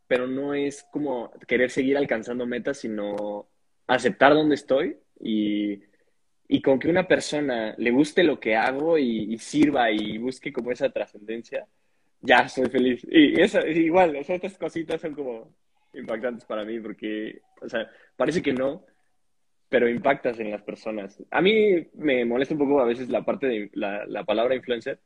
pero 0.07 0.27
no 0.27 0.55
es 0.55 0.85
como 0.93 1.33
querer 1.47 1.71
seguir 1.71 1.97
alcanzando 1.97 2.47
metas, 2.47 2.79
sino 2.79 3.49
aceptar 3.87 4.35
donde 4.35 4.55
estoy 4.55 4.97
y, 5.19 5.83
y 6.53 6.61
con 6.61 6.79
que 6.79 6.89
una 6.89 7.09
persona 7.09 7.75
le 7.79 7.91
guste 7.91 8.23
lo 8.23 8.39
que 8.39 8.55
hago 8.57 8.99
y, 8.99 9.39
sirva 9.39 9.91
y 9.91 10.19
busque 10.19 10.53
como 10.53 10.71
esa 10.71 10.91
trascendencia, 10.91 11.67
ya 12.21 12.47
soy 12.47 12.69
feliz. 12.69 13.07
Y 13.11 13.41
eso, 13.41 13.67
igual, 13.67 14.15
o 14.17 14.23
sea, 14.23 14.39
cositas 14.59 15.01
son 15.01 15.15
como 15.15 15.55
impactantes 15.95 16.45
para 16.45 16.65
mí 16.65 16.79
porque, 16.79 17.41
o 17.61 17.69
sea, 17.69 17.91
parece 18.17 18.43
que 18.43 18.53
no, 18.53 18.85
pero 19.73 19.89
impactas 19.89 20.39
en 20.39 20.51
las 20.51 20.61
personas. 20.61 21.19
A 21.31 21.41
mí 21.41 21.89
me 21.95 22.27
molesta 22.27 22.53
un 22.53 22.61
poco 22.61 22.81
a 22.81 22.85
veces 22.85 23.09
la 23.09 23.25
parte 23.25 23.47
de 23.47 23.71
la, 23.73 24.23
palabra 24.27 24.55
influencer, 24.55 25.01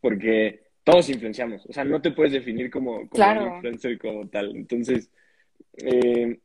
porque 0.00 0.60
todos 0.84 1.10
influenciamos. 1.10 1.66
O 1.66 1.72
sea, 1.72 1.82
no 1.82 2.00
te 2.00 2.12
puedes 2.12 2.32
definir 2.32 2.70
como, 2.70 3.08
como 3.08 3.56
influencer 3.56 3.98
como 3.98 4.28
tal. 4.28 4.54
Entonces, 4.54 5.10
eh, 5.78 6.38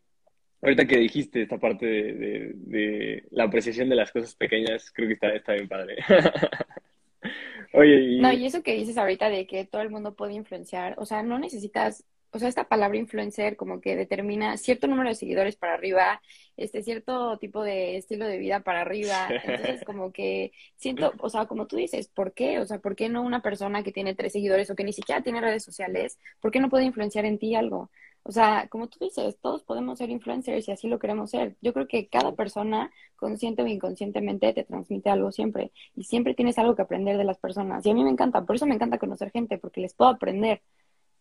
ahorita 0.64 0.88
que 0.88 0.98
dijiste 0.98 1.44
esta 1.44 1.60
parte 1.60 1.86
de, 1.86 3.24
la 3.30 3.44
apreciación 3.44 3.88
de 3.88 3.98
las 3.98 4.12
cosas 4.12 4.34
pequeñas, 4.34 4.90
creo 4.92 5.08
que 5.08 5.14
está, 5.14 5.30
está 5.30 5.54
bien 5.54 5.68
padre. 5.68 5.98
Oye, 7.74 8.02
y... 8.02 8.20
No, 8.20 8.34
y 8.34 8.48
eso 8.48 8.64
que 8.64 8.74
dices 8.74 8.98
ahorita 8.98 9.30
de 9.30 9.46
que 9.46 9.66
todo 9.66 9.84
el 9.84 9.92
mundo 9.92 10.16
puede 10.16 10.34
influenciar, 10.34 10.96
o 10.98 11.06
sea, 11.06 11.22
no 11.22 11.38
necesitas 11.38 12.04
o 12.32 12.40
sea, 12.40 12.48
esta 12.50 12.68
palabra 12.68 12.98
influencer 12.98 13.56
como 13.58 13.82
que 13.82 13.96
determina 13.96 14.58
cierto 14.58 14.88
número 14.88 15.10
de 15.10 15.16
seguidores 15.16 15.56
para 15.56 15.74
arriba, 15.74 16.22
este 16.58 16.84
cierto 16.84 17.38
tipo 17.40 17.64
de 17.64 17.98
estilo 17.98 18.26
de 18.26 18.38
vida 18.38 18.62
para 18.62 18.82
arriba. 18.82 19.28
Entonces, 19.44 19.84
como 19.86 20.12
que 20.12 20.52
siento, 20.76 21.14
o 21.20 21.30
sea, 21.30 21.46
como 21.46 21.68
tú 21.68 21.76
dices, 21.76 22.08
¿por 22.08 22.34
qué? 22.34 22.60
O 22.60 22.66
sea, 22.66 22.80
¿por 22.80 22.96
qué 22.96 23.10
no 23.10 23.22
una 23.24 23.42
persona 23.42 23.84
que 23.84 23.92
tiene 23.92 24.16
tres 24.16 24.34
seguidores 24.34 24.70
o 24.70 24.76
que 24.76 24.84
ni 24.84 24.94
siquiera 24.94 25.22
tiene 25.22 25.42
redes 25.42 25.64
sociales, 25.64 26.20
¿por 26.40 26.52
qué 26.52 26.60
no 26.60 26.70
puede 26.70 26.86
influenciar 26.86 27.26
en 27.26 27.40
ti 27.40 27.56
algo? 27.56 27.90
O 28.24 28.32
sea, 28.32 28.68
como 28.70 28.88
tú 28.88 29.00
dices, 29.00 29.38
todos 29.42 29.64
podemos 29.64 29.98
ser 29.98 30.10
influencers 30.10 30.68
y 30.68 30.72
así 30.72 30.88
lo 30.88 31.00
queremos 31.00 31.32
ser. 31.32 31.56
Yo 31.62 31.74
creo 31.74 31.88
que 31.88 32.08
cada 32.10 32.36
persona, 32.36 32.92
consciente 33.16 33.64
o 33.64 33.68
inconscientemente, 33.68 34.54
te 34.54 34.64
transmite 34.66 35.10
algo 35.10 35.32
siempre. 35.32 35.72
Y 35.96 36.04
siempre 36.04 36.36
tienes 36.36 36.58
algo 36.60 36.76
que 36.76 36.82
aprender 36.84 37.18
de 37.18 37.24
las 37.24 37.40
personas. 37.40 37.86
Y 37.86 37.90
a 37.92 37.94
mí 37.94 38.04
me 38.04 38.12
encanta, 38.12 38.46
por 38.46 38.56
eso 38.56 38.66
me 38.66 38.76
encanta 38.76 39.00
conocer 39.00 39.32
gente, 39.32 39.58
porque 39.58 39.82
les 39.82 39.94
puedo 39.94 40.12
aprender. 40.12 40.62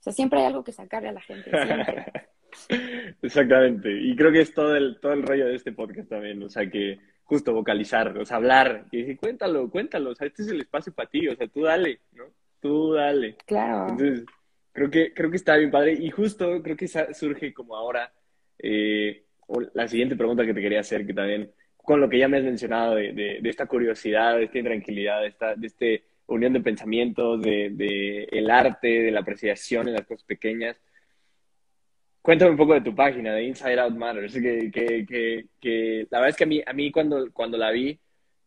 Sea, 0.09 0.15
siempre 0.15 0.41
hay 0.41 0.47
algo 0.47 0.65
que 0.65 0.73
sacarle 0.73 1.11
a 1.11 1.13
la 1.13 1.21
gente, 1.21 1.51
Exactamente. 3.23 3.91
Y 3.93 4.17
creo 4.17 4.33
que 4.33 4.41
es 4.41 4.55
todo 4.55 4.75
el, 4.75 4.99
todo 5.01 5.13
el 5.13 5.23
rollo 5.23 5.47
de 5.47 5.55
este 5.55 5.73
podcast 5.73 6.09
también. 6.09 6.43
O 6.43 6.49
sea, 6.49 6.69
que 6.69 6.99
justo 7.25 7.53
vocalizar, 7.53 8.17
o 8.17 8.25
sea, 8.25 8.39
hablar. 8.39 8.87
Y 8.91 9.03
decir, 9.03 9.19
cuéntalo, 9.19 9.71
cuéntalo. 9.71 10.11
O 10.11 10.15
sea, 10.15 10.27
este 10.27 10.43
es 10.43 10.49
el 10.49 10.61
espacio 10.61 10.93
para 10.93 11.11
ti. 11.11 11.29
O 11.29 11.37
sea, 11.37 11.47
tú 11.49 11.63
dale, 11.63 12.01
¿no? 12.13 12.25
Tú 12.61 12.95
dale. 12.95 13.37
Claro. 13.47 13.91
Entonces, 13.91 14.25
creo 14.73 14.91
que, 14.91 15.13
creo 15.13 15.31
que 15.31 15.37
está 15.37 15.57
bien 15.57 15.71
padre. 15.71 15.93
Y 15.93 16.11
justo 16.11 16.63
creo 16.63 16.77
que 16.77 16.89
surge 16.89 17.53
como 17.53 17.77
ahora 17.77 18.11
eh, 18.59 19.25
la 19.75 19.87
siguiente 19.89 20.17
pregunta 20.17 20.45
que 20.45 20.55
te 20.55 20.63
quería 20.63 20.81
hacer, 20.81 21.07
que 21.07 21.15
también, 21.15 21.53
con 21.77 22.01
lo 22.01 22.09
que 22.09 22.19
ya 22.19 22.29
me 22.29 22.39
has 22.39 22.45
mencionado, 22.45 22.95
de, 22.95 23.13
de, 23.13 23.39
de 23.41 23.49
esta 23.51 23.67
curiosidad, 23.67 24.37
de 24.37 24.45
esta 24.45 24.59
intranquilidad, 24.59 25.21
de, 25.21 25.29
esta, 25.29 25.55
de 25.55 25.67
este 25.67 26.05
unión 26.29 26.53
de 26.53 26.61
pensamientos, 26.61 27.43
de, 27.43 27.71
de, 27.71 28.25
el 28.31 28.51
arte, 28.51 28.89
de 28.89 29.11
la 29.11 29.21
apreciación 29.21 29.89
en 29.89 29.95
las 29.95 30.07
cosas 30.07 30.25
pequeñas. 30.25 30.81
Cuéntame 32.23 32.53
un 32.53 32.57
poco 32.57 32.75
de 32.75 32.83
tu 32.83 32.95
página, 32.95 33.33
de 33.33 33.45
Inside 33.45 33.81
Out 33.81 33.95
Matters, 33.95 34.35
que, 34.35 34.71
que, 34.71 35.07
que, 35.07 35.47
que 35.61 36.07
la 36.11 36.19
verdad 36.19 36.31
es 36.31 36.37
que 36.37 36.45
a 36.45 36.47
mí, 36.47 36.63
a 36.65 36.73
mí 36.73 36.91
cuando, 36.91 37.33
cuando 37.33 37.57
la 37.57 37.71
vi, 37.71 37.99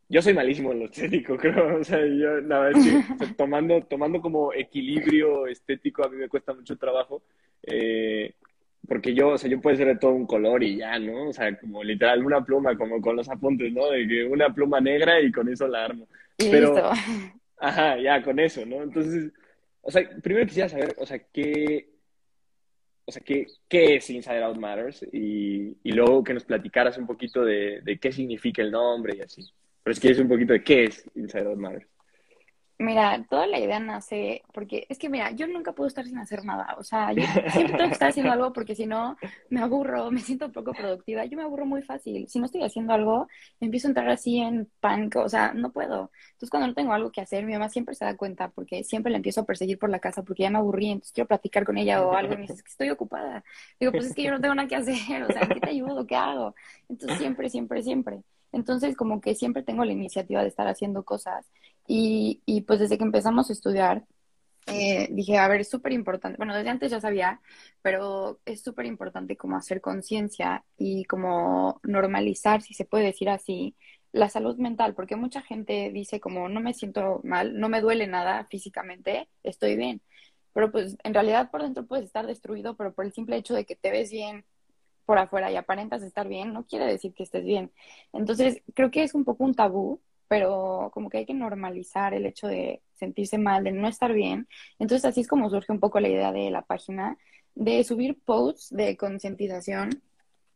yo 0.08 0.22
soy 0.22 0.34
malísimo 0.34 0.74
en 0.74 0.80
lo 0.80 0.86
estético, 0.86 1.38
creo. 1.38 1.80
O 1.80 1.84
sea, 1.84 2.00
yo 2.06 2.41
la 2.41 2.60
verdad 2.60 2.82
es 2.82 3.06
que 3.30 3.34
tomando, 3.36 3.82
tomando 3.84 4.22
como 4.22 4.54
equilibrio 4.54 5.48
estético 5.48 6.04
a 6.04 6.10
mí 6.10 6.17
me 6.17 6.30
cuesta 6.30 6.54
mucho 6.54 6.78
trabajo. 6.78 7.24
Eh, 7.63 8.34
porque 8.88 9.13
yo, 9.13 9.30
o 9.30 9.38
sea, 9.38 9.50
yo 9.50 9.62
puedo 9.62 9.78
ser 9.78 9.88
de 9.88 9.96
todo 9.96 10.12
un 10.12 10.26
color 10.26 10.63
y 10.63 10.78
ya, 10.78 11.00
¿no? 11.00 11.30
O 11.30 11.34
sea, 11.34 11.58
como 11.58 11.84
literal 11.84 12.26
una 12.26 12.44
pluma, 12.44 12.78
como 12.78 13.00
con 13.00 13.15
los 13.15 13.30
apuntes, 13.30 13.72
¿no? 13.72 13.89
De 13.89 14.06
que 14.06 14.26
una 14.26 14.54
pluma 14.54 14.82
negra 14.82 15.22
y 15.22 15.32
con 15.32 15.48
eso 15.48 15.67
la 15.67 15.86
armo. 15.86 16.08
Pero, 16.36 16.74
listo. 16.74 16.91
Ajá, 17.62 17.95
ya, 18.02 18.24
con 18.24 18.39
eso, 18.39 18.65
¿no? 18.65 18.82
Entonces, 18.82 19.32
o 19.82 19.91
sea, 19.91 20.02
primero 20.24 20.47
quisiera 20.47 20.67
saber, 20.67 20.95
o 20.97 21.06
sea, 21.06 21.19
qué, 21.19 21.89
o 23.06 23.12
sea, 23.12 23.21
qué, 23.21 23.45
qué 23.69 23.97
es 23.97 24.10
Inside 24.10 24.43
Out 24.43 24.58
Matters 24.58 25.04
y, 25.13 25.78
y 25.84 25.91
luego 25.91 26.24
que 26.24 26.34
nos 26.34 26.43
platicaras 26.43 26.97
un 26.97 27.06
poquito 27.06 27.45
de, 27.45 27.82
de, 27.82 28.00
qué 28.00 28.12
significa 28.12 28.63
el 28.63 28.71
nombre 28.71 29.15
y 29.15 29.21
así. 29.21 29.43
Pero 29.84 29.91
es 29.93 30.00
que 30.00 30.10
es 30.10 30.17
un 30.17 30.28
poquito 30.28 30.54
de 30.54 30.63
qué 30.63 30.86
es 30.86 31.06
Inside 31.13 31.45
Out 31.50 31.58
Matters. 31.60 31.88
Mira, 32.82 33.24
toda 33.30 33.46
la 33.46 33.60
idea 33.60 33.80
nace 33.80 34.41
porque 34.54 34.88
es 34.89 34.98
que, 34.98 35.08
mira, 35.08 35.30
yo 35.32 35.46
nunca 35.46 35.72
puedo 35.72 35.88
estar 35.88 36.04
sin 36.04 36.17
hacer 36.17 36.44
nada. 36.44 36.76
O 36.80 36.84
sea, 36.84 37.13
yo 37.13 37.22
siempre 37.54 37.78
tengo 37.78 37.89
que 37.89 37.94
estar 37.94 38.10
haciendo 38.10 38.32
algo 38.32 38.52
porque 38.54 38.74
si 38.74 38.88
no, 38.88 39.17
me 39.50 39.62
aburro, 39.62 40.10
me 40.10 40.20
siento 40.20 40.52
poco 40.52 40.74
productiva. 40.74 41.26
Yo 41.26 41.38
me 41.38 41.44
aburro 41.44 41.67
muy 41.67 41.84
fácil. 41.84 42.28
Si 42.28 42.39
no 42.39 42.46
estoy 42.46 42.63
haciendo 42.63 42.94
algo, 42.94 43.28
empiezo 43.60 43.88
a 43.88 43.91
entrar 43.91 44.10
así 44.10 44.39
en 44.39 44.67
pánico. 44.80 45.22
O 45.22 45.30
sea, 45.30 45.54
no 45.54 45.72
puedo. 45.72 46.12
Entonces, 46.30 46.50
cuando 46.50 46.67
no 46.70 46.74
tengo 46.74 46.91
algo 46.94 47.12
que 47.12 47.22
hacer, 47.22 47.46
mi 47.46 47.54
mamá 47.54 47.70
siempre 47.70 47.94
se 47.94 48.04
da 48.04 48.17
cuenta 48.17 48.50
porque 48.50 48.84
siempre 48.84 49.12
la 49.12 49.17
empiezo 49.17 49.41
a 49.41 49.46
perseguir 49.46 49.78
por 49.78 49.91
la 49.91 50.00
casa 50.00 50.24
porque 50.24 50.41
ya 50.44 50.50
me 50.50 50.58
aburrí. 50.58 50.89
Entonces, 50.89 51.13
quiero 51.13 51.28
platicar 51.28 51.65
con 51.65 51.78
ella 51.78 52.04
o 52.04 52.13
algo 52.13 52.34
y 52.34 52.38
me 52.38 52.41
dice, 52.44 52.54
es 52.54 52.63
que 52.63 52.72
estoy 52.72 52.89
ocupada. 52.89 53.44
Digo, 53.80 53.91
pues 53.91 54.08
es 54.08 54.15
que 54.15 54.24
yo 54.24 54.32
no 54.32 54.41
tengo 54.41 54.56
nada 54.56 54.67
que 54.67 54.76
hacer. 54.78 55.22
O 55.24 55.28
sea, 55.32 55.48
¿qué 55.48 55.60
te 55.60 55.70
ayudo? 55.70 56.08
¿Qué 56.08 56.15
hago? 56.15 56.56
Entonces, 56.89 57.20
siempre, 57.20 57.48
siempre, 57.52 57.84
siempre. 57.84 58.24
Entonces, 58.52 58.96
como 58.98 59.22
que 59.22 59.36
siempre 59.36 59.63
tengo 59.63 59.86
la 59.86 59.94
iniciativa 59.94 60.41
de 60.41 60.48
estar 60.48 60.67
haciendo 60.67 61.04
cosas. 61.04 61.46
Y, 61.88 62.41
y 62.46 62.62
pues 62.62 62.80
desde 62.80 62.98
que 62.98 63.04
empezamos 63.04 63.50
a 63.50 63.54
estudiar, 63.54 64.06
eh, 64.67 65.08
dije, 65.12 65.38
a 65.38 65.48
ver, 65.48 65.62
es 65.62 65.70
súper 65.70 65.91
importante, 65.94 66.38
bueno, 66.38 66.56
desde 66.56 66.70
antes 66.70 66.91
ya 66.91 67.02
sabía, 67.02 67.41
pero 67.82 68.39
es 68.46 68.62
súper 68.62 68.86
importante 68.86 69.36
como 69.36 69.58
hacer 69.58 69.82
conciencia 69.82 70.63
y 70.78 71.06
como 71.06 71.80
normalizar, 71.84 72.62
si 72.62 72.74
se 72.74 72.86
puede 72.86 73.06
decir 73.06 73.30
así, 73.30 73.76
la 74.12 74.30
salud 74.30 74.58
mental, 74.58 74.94
porque 74.94 75.15
mucha 75.15 75.41
gente 75.41 75.89
dice 75.91 76.20
como, 76.20 76.50
no 76.50 76.60
me 76.62 76.74
siento 76.74 77.22
mal, 77.24 77.60
no 77.60 77.70
me 77.70 77.82
duele 77.82 78.08
nada 78.08 78.46
físicamente, 78.46 79.30
estoy 79.44 79.76
bien. 79.78 80.02
Pero 80.54 80.72
pues 80.72 80.98
en 81.04 81.13
realidad 81.13 81.50
por 81.50 81.63
dentro 81.63 81.86
puedes 81.86 82.06
estar 82.06 82.28
destruido, 82.28 82.76
pero 82.76 82.94
por 82.94 83.06
el 83.06 83.13
simple 83.13 83.38
hecho 83.38 83.54
de 83.54 83.65
que 83.65 83.76
te 83.76 83.91
ves 83.91 84.12
bien 84.12 84.46
por 85.06 85.17
afuera 85.17 85.52
y 85.52 85.56
aparentas 85.56 86.04
estar 86.04 86.28
bien, 86.28 86.54
no 86.54 86.65
quiere 86.65 86.86
decir 86.86 87.13
que 87.13 87.24
estés 87.24 87.44
bien. 87.46 87.72
Entonces, 88.13 88.62
creo 88.76 88.91
que 88.91 89.04
es 89.04 89.13
un 89.13 89.26
poco 89.26 89.44
un 89.46 89.56
tabú 89.56 90.02
pero 90.32 90.91
como 90.94 91.10
que 91.10 91.17
hay 91.17 91.26
que 91.26 91.34
normalizar 91.34 92.13
el 92.13 92.26
hecho 92.26 92.48
de 92.48 92.82
sentirse 92.94 93.38
mal, 93.38 93.65
de 93.65 93.74
no 93.74 93.86
estar 93.89 94.13
bien. 94.13 94.48
Entonces 94.80 95.04
así 95.04 95.20
es 95.20 95.28
como 95.28 95.50
surge 95.50 95.74
un 95.74 95.82
poco 95.82 96.00
la 96.00 96.08
idea 96.08 96.32
de 96.32 96.50
la 96.50 96.62
página, 96.62 97.17
de 97.54 97.84
subir 97.84 98.17
posts 98.24 98.70
de 98.74 98.96
concientización 98.96 100.02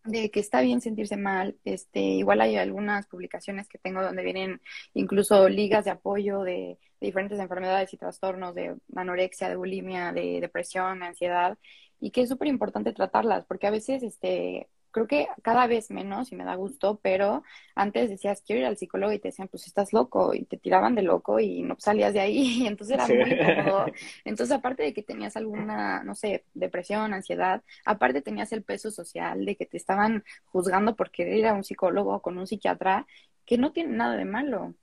de 0.05 0.31
que 0.31 0.39
está 0.39 0.61
bien 0.61 0.79
sentirse 0.79 1.17
mal. 1.17 1.57
Este, 1.65 1.99
igual 1.99 2.39
hay 2.39 2.55
algunas 2.55 3.05
publicaciones 3.07 3.67
que 3.67 3.77
tengo 3.77 4.01
donde 4.01 4.23
vienen 4.23 4.61
incluso 4.93 5.49
ligas 5.49 5.83
de 5.83 5.91
apoyo 5.91 6.43
de, 6.43 6.77
diferentes 7.01 7.38
enfermedades 7.38 7.93
y 7.93 7.97
trastornos 7.97 8.55
de 8.55 8.77
anorexia, 8.95 9.49
de 9.49 9.57
bulimia, 9.57 10.13
de 10.13 10.39
depresión, 10.39 11.01
de 11.01 11.07
ansiedad, 11.07 11.57
y 11.99 12.11
que 12.11 12.21
es 12.21 12.29
súper 12.29 12.47
importante 12.47 12.93
tratarlas, 12.93 13.45
porque 13.45 13.67
a 13.67 13.71
veces 13.71 14.03
este, 14.03 14.69
creo 14.95 15.08
que 15.08 15.27
cada 15.41 15.67
vez 15.67 15.91
menos 15.91 16.31
y 16.31 16.38
me 16.38 16.45
da 16.45 16.55
gusto, 16.55 17.01
pero 17.03 17.43
antes 17.75 18.10
decías, 18.10 18.41
quiero 18.41 18.62
ir 18.62 18.65
al 18.65 18.77
psicólogo 18.77 19.12
y 19.12 19.19
te 19.19 19.27
decían, 19.27 19.49
pues 19.49 19.67
estás 19.67 19.91
loco 19.91 20.34
y 20.34 20.45
te 20.45 20.55
tiraban 20.55 20.95
de 20.95 21.01
loco 21.01 21.38
y 21.41 21.63
no 21.63 21.75
salías 21.77 22.13
de 22.13 22.21
ahí 22.21 22.38
y 22.63 22.67
entonces 22.67 22.95
era 22.95 23.05
muy 23.05 23.34
incómodo. 23.34 23.88
Entonces, 24.23 24.55
aparte 24.55 24.84
de 24.84 24.93
que 24.93 25.03
tenías 25.03 25.36
alguna, 25.36 26.01
no 26.05 26.15
sé, 26.15 26.45
depresión, 26.53 27.13
ansiedad, 27.13 27.62
aparte 27.84 28.21
tenías 28.21 28.53
el 28.53 28.63
peso 28.63 28.89
social 28.89 29.43
de 29.43 29.58
que 29.58 29.65
te 29.65 29.75
estaban 29.75 30.23
juzgando 30.45 30.95
por 30.95 31.12
querer 31.12 31.39
ir 31.39 31.47
a 31.47 31.53
un 31.55 31.65
psicólogo 31.65 32.13
o 32.15 32.21
con 32.21 32.38
un 32.38 32.47
psiquiatra, 32.47 33.05
que 33.45 33.58
no 33.58 33.73
tiene 33.73 33.97
nada 33.97 34.15
de 34.15 34.23
malo. 34.23 34.75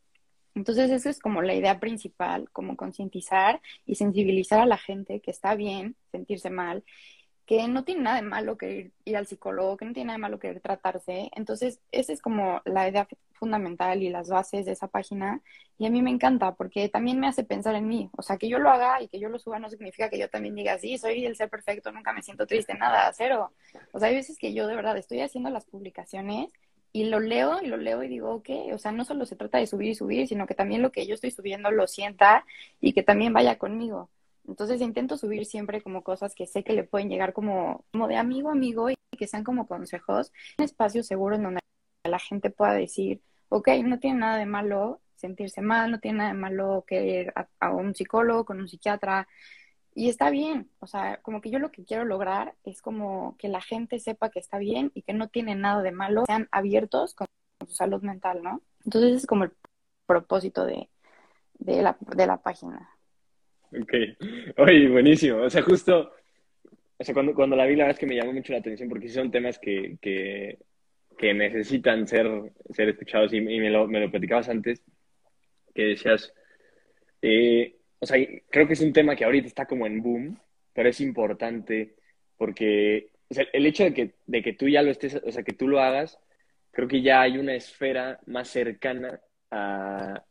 Entonces, 0.55 0.91
esa 0.91 1.09
es 1.09 1.21
como 1.21 1.41
la 1.41 1.55
idea 1.55 1.81
principal, 1.81 2.51
como 2.53 2.77
concientizar 2.77 3.63
y 3.87 3.95
sensibilizar 3.95 4.61
a 4.61 4.67
la 4.67 4.77
gente 4.77 5.21
que 5.21 5.31
está 5.31 5.55
bien 5.55 5.97
sentirse 6.11 6.51
mal 6.51 6.85
que 7.47 7.67
no 7.69 7.85
tiene 7.85 8.03
nada 8.03 8.17
de 8.17 8.23
malo 8.23 8.57
querer 8.57 8.93
ir 9.05 9.17
al 9.17 9.27
psicólogo, 9.27 9.77
que 9.77 9.85
no 9.85 9.93
tiene 9.93 10.09
nada 10.09 10.19
de 10.19 10.23
malo 10.23 10.39
querer 10.39 10.61
tratarse. 10.61 11.31
Entonces, 11.35 11.81
esa 11.91 12.13
es 12.13 12.23
como 12.23 12.63
la 12.65 12.89
idea 12.89 13.09
fundamental 13.33 14.03
y 14.03 14.11
las 14.11 14.29
bases 14.29 14.67
de 14.67 14.73
esa 14.73 14.87
página. 14.89 15.41
Y 15.77 15.87
a 15.87 15.91
mí 15.91 16.01
me 16.03 16.11
encanta 16.11 16.55
porque 16.55 16.89
también 16.89 17.19
me 17.19 17.27
hace 17.27 17.43
pensar 17.43 17.75
en 17.75 17.89
mí. 17.89 18.09
O 18.17 18.23
sea, 18.23 18.37
que 18.37 18.49
yo 18.49 18.59
lo 18.59 18.71
haga 18.71 19.03
y 19.03 19.09
que 19.09 19.19
yo 19.19 19.29
lo 19.29 19.39
suba 19.39 19.59
no 19.59 19.69
significa 19.69 20.09
que 20.09 20.19
yo 20.19 20.31
también 20.31 20.55
diga, 20.55 20.79
sí, 20.79 20.99
soy 20.99 21.27
el 21.27 21.37
ser 21.37 21.51
perfecto, 21.51 21.91
nunca 21.91 22.13
me 22.13 22.23
siento 22.23 22.47
triste, 22.47 22.75
nada, 22.75 23.13
cero. 23.15 23.53
O 23.93 23.99
sea, 23.99 24.09
hay 24.09 24.15
veces 24.15 24.39
que 24.39 24.55
yo 24.55 24.67
de 24.69 24.77
verdad 24.77 24.97
estoy 24.97 25.21
haciendo 25.21 25.51
las 25.51 25.65
publicaciones 25.65 26.53
y 26.93 27.05
lo 27.05 27.21
leo 27.21 27.61
y 27.63 27.67
lo 27.67 27.77
leo 27.77 28.03
y 28.03 28.09
digo, 28.09 28.31
ok, 28.35 28.51
o 28.73 28.79
sea, 28.79 28.93
no 28.93 29.05
solo 29.05 29.27
se 29.27 29.35
trata 29.35 29.59
de 29.59 29.67
subir 29.67 29.89
y 29.89 29.95
subir, 29.95 30.29
sino 30.29 30.47
que 30.47 30.55
también 30.55 30.83
lo 30.83 30.93
que 30.93 31.07
yo 31.07 31.15
estoy 31.15 31.31
subiendo 31.31 31.71
lo 31.71 31.87
sienta 31.89 32.45
y 32.81 32.93
que 32.93 33.03
también 33.03 33.33
vaya 33.33 33.59
conmigo. 33.59 34.11
Entonces 34.47 34.81
intento 34.81 35.17
subir 35.17 35.47
siempre 35.47 35.83
como 35.83 36.03
cosas 36.03 36.35
que 36.35 36.47
sé 36.47 36.65
que 36.65 36.73
le 36.73 36.85
pueden 36.85 37.09
llegar 37.09 37.33
como, 37.33 37.85
como 37.93 38.09
de 38.09 38.17
amigo 38.17 38.49
a 38.49 38.53
amigo 38.53 38.91
y 38.91 38.97
que 39.17 39.29
sean 39.29 39.45
como 39.45 39.67
consejos. 39.67 40.33
Un 40.59 40.65
espacio 40.65 41.03
seguro 41.03 41.37
en 41.37 41.45
donde 41.45 41.61
la 42.05 42.19
gente 42.19 42.51
pueda 42.51 42.75
decir, 42.75 43.23
ok, 43.49 43.69
no 43.85 43.99
tiene 43.99 44.21
nada 44.21 44.39
de 44.39 44.47
malo 44.47 45.01
sentirse 45.15 45.63
mal, 45.63 45.91
no 45.91 46.01
tiene 46.01 46.19
nada 46.19 46.33
de 46.33 46.39
malo 46.39 46.85
querer 46.87 47.33
a, 47.37 47.49
a 47.61 47.71
un 47.71 47.95
psicólogo, 47.95 48.45
con 48.45 48.59
un 48.59 48.69
psiquiatra, 48.69 49.29
y 49.95 50.09
está 50.09 50.31
bien, 50.31 50.71
o 50.81 50.87
sea, 50.87 51.21
como 51.21 51.41
que 51.43 51.51
yo 51.51 51.59
lo 51.59 51.71
que 51.71 51.85
quiero 51.85 52.05
lograr 52.05 52.55
es 52.65 52.81
como 52.81 53.37
que 53.39 53.49
la 53.49 53.61
gente 53.61 53.99
sepa 53.99 54.31
que 54.31 54.39
está 54.39 54.59
bien 54.59 54.91
y 54.95 55.03
que 55.03 55.13
no 55.13 55.29
tiene 55.29 55.55
nada 55.55 55.83
de 55.83 55.93
malo, 55.93 56.25
sean 56.27 56.49
abiertos 56.51 57.15
con, 57.15 57.27
su 57.67 57.75
salud 57.75 58.03
mental, 58.03 58.43
¿no? 58.43 58.61
Entonces 58.85 59.19
es 59.19 59.27
como 59.27 59.45
el 59.45 59.53
propósito 60.07 60.65
de, 60.65 60.89
de, 61.59 61.83
la, 61.83 61.97
de 62.01 62.27
la 62.27 62.39
página. 62.43 62.91
Ok. 63.81 63.95
Oye, 64.59 64.89
buenísimo. 64.89 65.39
O 65.39 65.51
sea, 65.51 65.63
justo, 65.63 66.13
o 66.99 67.05
sea, 67.05 67.15
cuando, 67.15 67.35
cuando 67.35 67.57
la 67.57 67.67
vi, 67.67 67.77
la 67.77 67.85
verdad 67.85 67.97
es 67.97 68.01
que 68.01 68.07
me 68.07 68.17
llamó 68.17 68.33
mucho 68.33 68.53
la 68.53 68.59
atención 68.59 68.89
porque 68.89 69.09
son 69.09 69.31
temas 69.31 69.59
que, 69.59 69.97
que, 70.01 70.59
que 71.19 71.35
necesitan 71.35 72.07
ser, 72.07 72.29
ser 72.75 72.91
escuchados 72.91 73.33
y, 73.33 73.41
me, 73.41 73.71
lo, 73.71 73.87
me, 73.87 74.01
lo, 74.01 74.11
platicabas 74.11 74.49
antes, 74.49 74.83
que 75.75 75.83
decías, 75.83 76.35
eh, 77.23 77.77
o 77.99 78.07
sea, 78.07 78.19
creo 78.51 78.67
que 78.67 78.75
es 78.75 78.81
un 78.81 78.93
tema 78.93 79.17
que 79.17 79.25
ahorita 79.25 79.47
está 79.47 79.67
como 79.67 79.87
en 79.87 80.03
boom, 80.03 80.39
pero 80.75 80.89
es 80.89 81.01
importante 81.01 81.95
porque 82.37 83.13
o 83.33 83.35
sea, 83.35 83.47
el 83.55 83.65
hecho 83.65 83.85
de 83.85 83.95
que, 83.95 84.15
de 84.27 84.43
que 84.43 84.53
tú 84.53 84.69
ya 84.69 84.83
lo 84.83 84.91
estés, 84.91 85.15
o 85.15 85.33
sea, 85.33 85.43
que 85.43 85.55
tú 85.55 85.67
lo 85.67 85.81
hagas, 85.81 86.19
creo 86.71 86.87
que 86.87 87.01
ya 87.01 87.23
hay 87.23 87.39
una 87.39 87.55
esfera 87.55 88.21
más 88.27 88.49
cercana 88.49 89.23
a, 89.51 90.23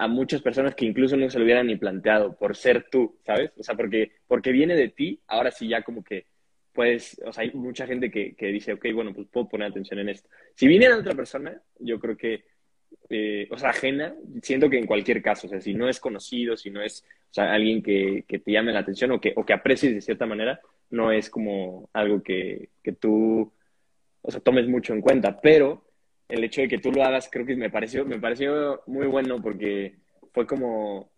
a 0.00 0.08
muchas 0.08 0.40
personas 0.40 0.74
que 0.74 0.86
incluso 0.86 1.14
no 1.14 1.28
se 1.28 1.38
lo 1.38 1.44
hubieran 1.44 1.66
ni 1.66 1.76
planteado 1.76 2.34
por 2.34 2.56
ser 2.56 2.88
tú, 2.90 3.18
¿sabes? 3.26 3.52
O 3.58 3.62
sea, 3.62 3.74
porque, 3.74 4.12
porque 4.26 4.50
viene 4.50 4.74
de 4.74 4.88
ti, 4.88 5.20
ahora 5.26 5.50
sí 5.50 5.68
ya 5.68 5.82
como 5.82 6.02
que 6.02 6.24
pues, 6.72 7.20
o 7.26 7.32
sea, 7.32 7.42
hay 7.42 7.50
mucha 7.52 7.86
gente 7.86 8.10
que, 8.10 8.34
que 8.34 8.46
dice, 8.46 8.72
ok, 8.72 8.86
bueno, 8.94 9.12
pues 9.12 9.26
puedo 9.30 9.48
poner 9.48 9.68
atención 9.68 9.98
en 9.98 10.08
esto. 10.08 10.30
Si 10.54 10.66
viniera 10.66 10.96
otra 10.96 11.14
persona, 11.14 11.60
yo 11.78 11.98
creo 11.98 12.16
que, 12.16 12.44
eh, 13.10 13.46
o 13.50 13.58
sea, 13.58 13.70
ajena, 13.70 14.14
siento 14.40 14.70
que 14.70 14.78
en 14.78 14.86
cualquier 14.86 15.20
caso, 15.20 15.46
o 15.46 15.50
sea, 15.50 15.60
si 15.60 15.74
no 15.74 15.88
es 15.88 16.00
conocido, 16.00 16.56
si 16.56 16.70
no 16.70 16.80
es, 16.80 17.04
o 17.30 17.34
sea, 17.34 17.52
alguien 17.52 17.82
que, 17.82 18.24
que 18.26 18.38
te 18.38 18.52
llame 18.52 18.72
la 18.72 18.80
atención 18.80 19.10
o 19.10 19.20
que, 19.20 19.34
o 19.36 19.44
que 19.44 19.52
aprecies 19.52 19.94
de 19.94 20.00
cierta 20.00 20.24
manera, 20.24 20.60
no 20.88 21.12
es 21.12 21.28
como 21.28 21.90
algo 21.92 22.22
que, 22.22 22.70
que 22.82 22.92
tú, 22.92 23.52
o 24.22 24.30
sea, 24.30 24.40
tomes 24.40 24.66
mucho 24.66 24.94
en 24.94 25.02
cuenta, 25.02 25.40
pero 25.40 25.89
el 26.30 26.44
hecho 26.44 26.60
de 26.62 26.68
que 26.68 26.78
tú 26.78 26.92
lo 26.92 27.02
hagas 27.02 27.28
creo 27.30 27.46
que 27.46 27.56
me 27.56 27.70
pareció, 27.70 28.04
me 28.04 28.18
pareció 28.18 28.82
muy 28.86 29.06
bueno 29.06 29.40
porque 29.42 29.96
fue 30.32 30.46
como, 30.46 31.10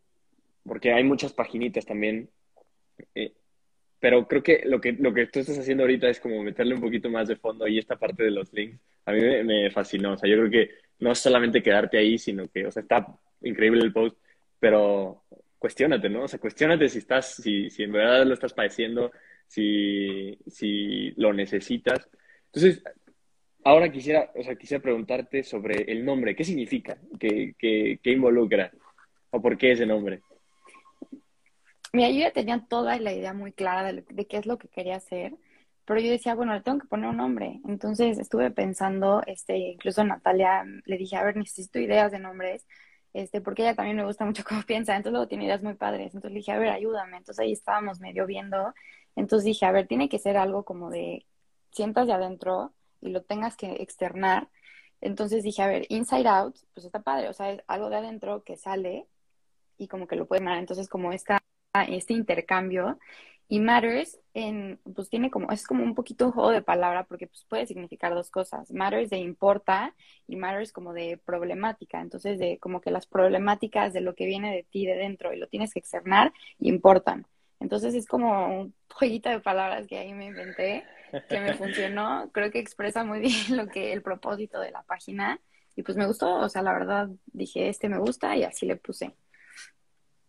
porque 0.64 0.92
hay 0.92 1.04
muchas 1.04 1.32
paginitas 1.32 1.86
también, 1.86 2.28
eh, 3.14 3.32
pero 4.00 4.26
creo 4.26 4.42
que 4.42 4.62
lo, 4.64 4.80
que 4.80 4.92
lo 4.92 5.14
que 5.14 5.26
tú 5.26 5.40
estás 5.40 5.58
haciendo 5.58 5.84
ahorita 5.84 6.08
es 6.08 6.20
como 6.20 6.42
meterle 6.42 6.74
un 6.74 6.80
poquito 6.80 7.08
más 7.10 7.28
de 7.28 7.36
fondo 7.36 7.68
y 7.68 7.78
esta 7.78 7.96
parte 7.96 8.24
de 8.24 8.30
los 8.30 8.52
links, 8.52 8.80
a 9.06 9.12
mí 9.12 9.20
me, 9.20 9.44
me 9.44 9.70
fascinó, 9.70 10.12
o 10.12 10.16
sea, 10.16 10.28
yo 10.28 10.36
creo 10.38 10.50
que 10.50 10.70
no 11.00 11.12
es 11.12 11.18
solamente 11.18 11.62
quedarte 11.62 11.98
ahí, 11.98 12.18
sino 12.18 12.48
que, 12.48 12.66
o 12.66 12.70
sea, 12.70 12.82
está 12.82 13.06
increíble 13.42 13.82
el 13.82 13.92
post, 13.92 14.16
pero 14.58 15.24
cuestiónate, 15.58 16.08
¿no? 16.08 16.24
O 16.24 16.28
sea, 16.28 16.40
cuestiónate 16.40 16.88
si 16.88 16.98
estás, 16.98 17.34
si, 17.36 17.70
si 17.70 17.84
en 17.84 17.92
verdad 17.92 18.26
lo 18.26 18.34
estás 18.34 18.52
padeciendo, 18.52 19.12
si, 19.46 20.38
si 20.46 21.12
lo 21.12 21.32
necesitas. 21.32 22.08
Entonces, 22.46 22.82
ahora 23.64 23.90
quisiera, 23.92 24.30
o 24.34 24.42
sea, 24.42 24.56
quisiera 24.56 24.82
preguntarte 24.82 25.42
sobre 25.42 25.82
el 25.90 26.04
nombre. 26.04 26.34
¿Qué 26.36 26.44
significa? 26.44 26.98
¿Qué, 27.18 27.54
qué, 27.58 27.98
qué 28.02 28.10
involucra? 28.12 28.72
¿O 29.30 29.40
por 29.42 29.56
qué 29.58 29.72
ese 29.72 29.86
nombre? 29.86 30.20
Mira, 31.92 32.10
yo 32.10 32.20
ya 32.20 32.32
tenía 32.32 32.64
toda 32.68 32.98
la 32.98 33.12
idea 33.12 33.34
muy 33.34 33.52
clara 33.52 33.82
de, 33.84 33.92
lo- 33.94 34.04
qué 34.28 34.38
es 34.38 34.46
lo 34.46 34.58
que 34.58 34.68
quería 34.68 34.96
hacer, 34.96 35.34
pero 35.84 36.00
yo 36.00 36.10
decía, 36.10 36.34
bueno, 36.34 36.54
le 36.54 36.62
tengo 36.62 36.78
que 36.78 36.86
poner 36.88 37.10
un 37.10 37.18
nombre. 37.18 37.60
Entonces 37.68 38.18
estuve 38.18 38.50
pensando, 38.50 39.22
este, 39.26 39.56
incluso 39.58 40.02
Natalia 40.04 40.64
mm, 40.64 40.82
le 40.86 40.96
dije, 40.98 41.16
a 41.16 41.24
ver, 41.24 41.36
necesito 41.36 41.78
ideas 41.78 42.10
de 42.12 42.18
nombres, 42.18 42.66
este, 43.12 43.42
porque 43.42 43.62
ella 43.62 43.74
también 43.74 43.96
me 43.98 44.04
gusta 44.06 44.24
mucho 44.24 44.42
cómo 44.48 44.62
piensa, 44.62 44.92
entonces 44.96 45.12
luego 45.12 45.28
tiene 45.28 45.44
ideas 45.44 45.62
muy 45.62 45.74
padres. 45.74 46.06
Entonces 46.14 46.30
le 46.32 46.38
dije, 46.38 46.52
a 46.52 46.58
ver, 46.58 46.70
ayúdame. 46.70 47.18
Entonces 47.18 47.40
ahí 47.40 47.52
estábamos 47.52 48.00
medio 48.00 48.26
viendo. 48.26 48.72
Entonces 49.16 49.44
dije, 49.44 49.66
a 49.66 49.72
ver, 49.72 49.86
tiene 49.86 50.08
que 50.08 50.18
ser 50.18 50.36
algo 50.38 50.64
como 50.64 50.88
de 50.90 51.26
sientas 51.72 52.06
de 52.06 52.14
adentro 52.14 52.72
y 53.02 53.10
lo 53.10 53.22
tengas 53.22 53.56
que 53.56 53.82
externar. 53.82 54.48
Entonces 55.00 55.42
dije, 55.42 55.62
a 55.62 55.66
ver, 55.66 55.86
inside 55.88 56.28
out, 56.28 56.56
pues 56.74 56.86
está 56.86 57.02
padre, 57.02 57.28
o 57.28 57.32
sea, 57.34 57.52
es 57.52 57.62
algo 57.66 57.90
de 57.90 57.96
adentro 57.96 58.44
que 58.44 58.56
sale 58.56 59.06
y 59.76 59.88
como 59.88 60.06
que 60.06 60.16
lo 60.16 60.26
pueden 60.26 60.46
dar. 60.46 60.58
Entonces, 60.58 60.88
como 60.88 61.12
esta, 61.12 61.42
este 61.88 62.14
intercambio. 62.14 62.98
Y 63.48 63.60
matters, 63.60 64.18
en, 64.32 64.80
pues 64.94 65.10
tiene 65.10 65.30
como, 65.30 65.50
es 65.52 65.66
como 65.66 65.84
un 65.84 65.94
poquito 65.94 66.26
un 66.26 66.32
juego 66.32 66.50
de 66.50 66.62
palabra 66.62 67.04
porque 67.04 67.26
pues 67.26 67.44
puede 67.48 67.66
significar 67.66 68.14
dos 68.14 68.30
cosas. 68.30 68.70
Matters 68.72 69.10
de 69.10 69.18
importa 69.18 69.94
y 70.26 70.36
matters 70.36 70.72
como 70.72 70.94
de 70.94 71.18
problemática. 71.18 72.00
Entonces, 72.00 72.38
de 72.38 72.58
como 72.58 72.80
que 72.80 72.90
las 72.90 73.06
problemáticas 73.06 73.92
de 73.92 74.00
lo 74.00 74.14
que 74.14 74.26
viene 74.26 74.54
de 74.54 74.62
ti 74.62 74.86
de 74.86 74.94
dentro 74.94 75.34
y 75.34 75.38
lo 75.38 75.48
tienes 75.48 75.74
que 75.74 75.80
externar, 75.80 76.32
importan. 76.60 77.26
Entonces 77.62 77.94
es 77.94 78.06
como 78.06 78.60
un 78.60 78.74
jueguito 78.92 79.28
de 79.30 79.40
palabras 79.40 79.86
que 79.86 79.98
ahí 79.98 80.12
me 80.12 80.26
inventé, 80.26 80.84
que 81.28 81.40
me 81.40 81.54
funcionó. 81.54 82.30
Creo 82.32 82.50
que 82.50 82.58
expresa 82.58 83.04
muy 83.04 83.20
bien 83.20 83.56
lo 83.56 83.66
que 83.68 83.92
el 83.92 84.02
propósito 84.02 84.60
de 84.60 84.70
la 84.70 84.82
página. 84.82 85.40
Y 85.74 85.82
pues 85.82 85.96
me 85.96 86.06
gustó, 86.06 86.34
o 86.36 86.48
sea, 86.48 86.62
la 86.62 86.72
verdad 86.72 87.08
dije, 87.26 87.68
este 87.68 87.88
me 87.88 87.98
gusta 87.98 88.36
y 88.36 88.44
así 88.44 88.66
le 88.66 88.76
puse. 88.76 89.12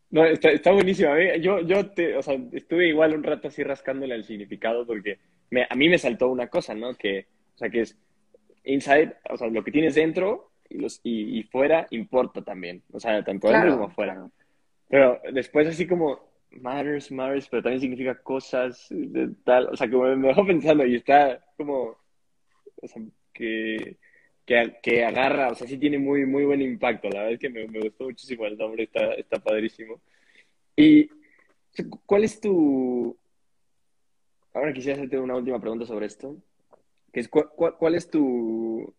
No, 0.10 0.26
está, 0.26 0.52
está 0.52 0.72
buenísimo. 0.72 1.15
¿eh? 1.15 1.41
Yo, 1.41 1.60
yo 1.62 1.89
te, 1.89 2.15
o 2.15 2.22
sea, 2.22 2.38
estuve 2.52 2.88
igual 2.88 3.15
un 3.15 3.24
rato 3.24 3.48
así 3.48 3.63
rascándole 3.63 4.15
el 4.15 4.24
significado 4.26 4.86
porque 4.86 5.19
me, 5.50 5.65
a 5.69 5.76
mí 5.76 5.89
me 5.89 5.98
saltó 5.98 6.30
una 6.30 6.48
cosa, 6.48 6.74
¿no? 6.76 6.96
Que, 6.96 7.28
o 7.56 7.58
sea, 7.58 7.69
que 7.69 7.82
es 7.82 7.98
inside, 8.63 9.15
o 9.30 9.38
sea, 9.38 9.48
lo 9.48 9.63
que 9.63 9.72
tienes 9.72 9.96
dentro 9.96 10.52
y, 10.69 10.78
los, 10.78 11.00
y, 11.04 11.39
y 11.39 11.43
fuera 11.43 11.88
importa 11.89 12.41
también. 12.41 12.84
O 12.91 13.00
sea, 13.00 13.24
tanto 13.24 13.48
dentro 13.48 13.50
Claro, 13.50 13.72
como 13.74 13.86
afuera. 13.88 14.13
claro. 14.13 14.32
Pero 14.89 15.19
después 15.34 15.67
así 15.67 15.88
como 15.88 16.33
matters, 16.61 17.11
matters, 17.11 17.47
pero 17.49 17.63
también 17.63 17.81
significa 17.81 18.21
cosas 18.21 18.87
de 18.89 19.29
tal, 19.43 19.67
o 19.71 19.77
sea, 19.77 19.89
como 19.89 20.03
me 20.15 20.27
dejó 20.29 20.45
pensando 20.45 20.85
y 20.85 20.95
está 20.95 21.43
como, 21.57 21.97
o 22.81 22.87
sea, 22.87 23.01
que, 23.33 23.97
que, 24.45 24.77
que 24.81 25.05
agarra, 25.05 25.49
o 25.51 25.55
sea, 25.55 25.67
sí 25.67 25.77
tiene 25.77 25.97
muy, 25.97 26.25
muy 26.25 26.45
buen 26.45 26.61
impacto. 26.61 27.09
La 27.09 27.19
verdad 27.19 27.33
es 27.33 27.39
que 27.39 27.49
me, 27.49 27.65
gustó 27.65 28.05
muchísimo 28.05 28.45
el 28.45 28.57
nombre, 28.57 28.83
está, 28.83 29.13
está 29.13 29.39
padrísimo. 29.39 30.01
Y, 30.75 31.09
¿cuál 32.05 32.23
es 32.23 32.39
tu, 32.39 33.17
ahora 34.53 34.73
quisiera 34.73 34.97
hacerte 34.97 35.19
una 35.19 35.35
última 35.35 35.59
pregunta 35.59 35.85
sobre 35.85 36.05
esto, 36.07 36.37
que 37.11 37.19
es, 37.19 37.27
¿cuál, 37.29 37.49
cuál, 37.55 37.77
cuál 37.77 37.95
es 37.95 38.09
tu, 38.09 38.93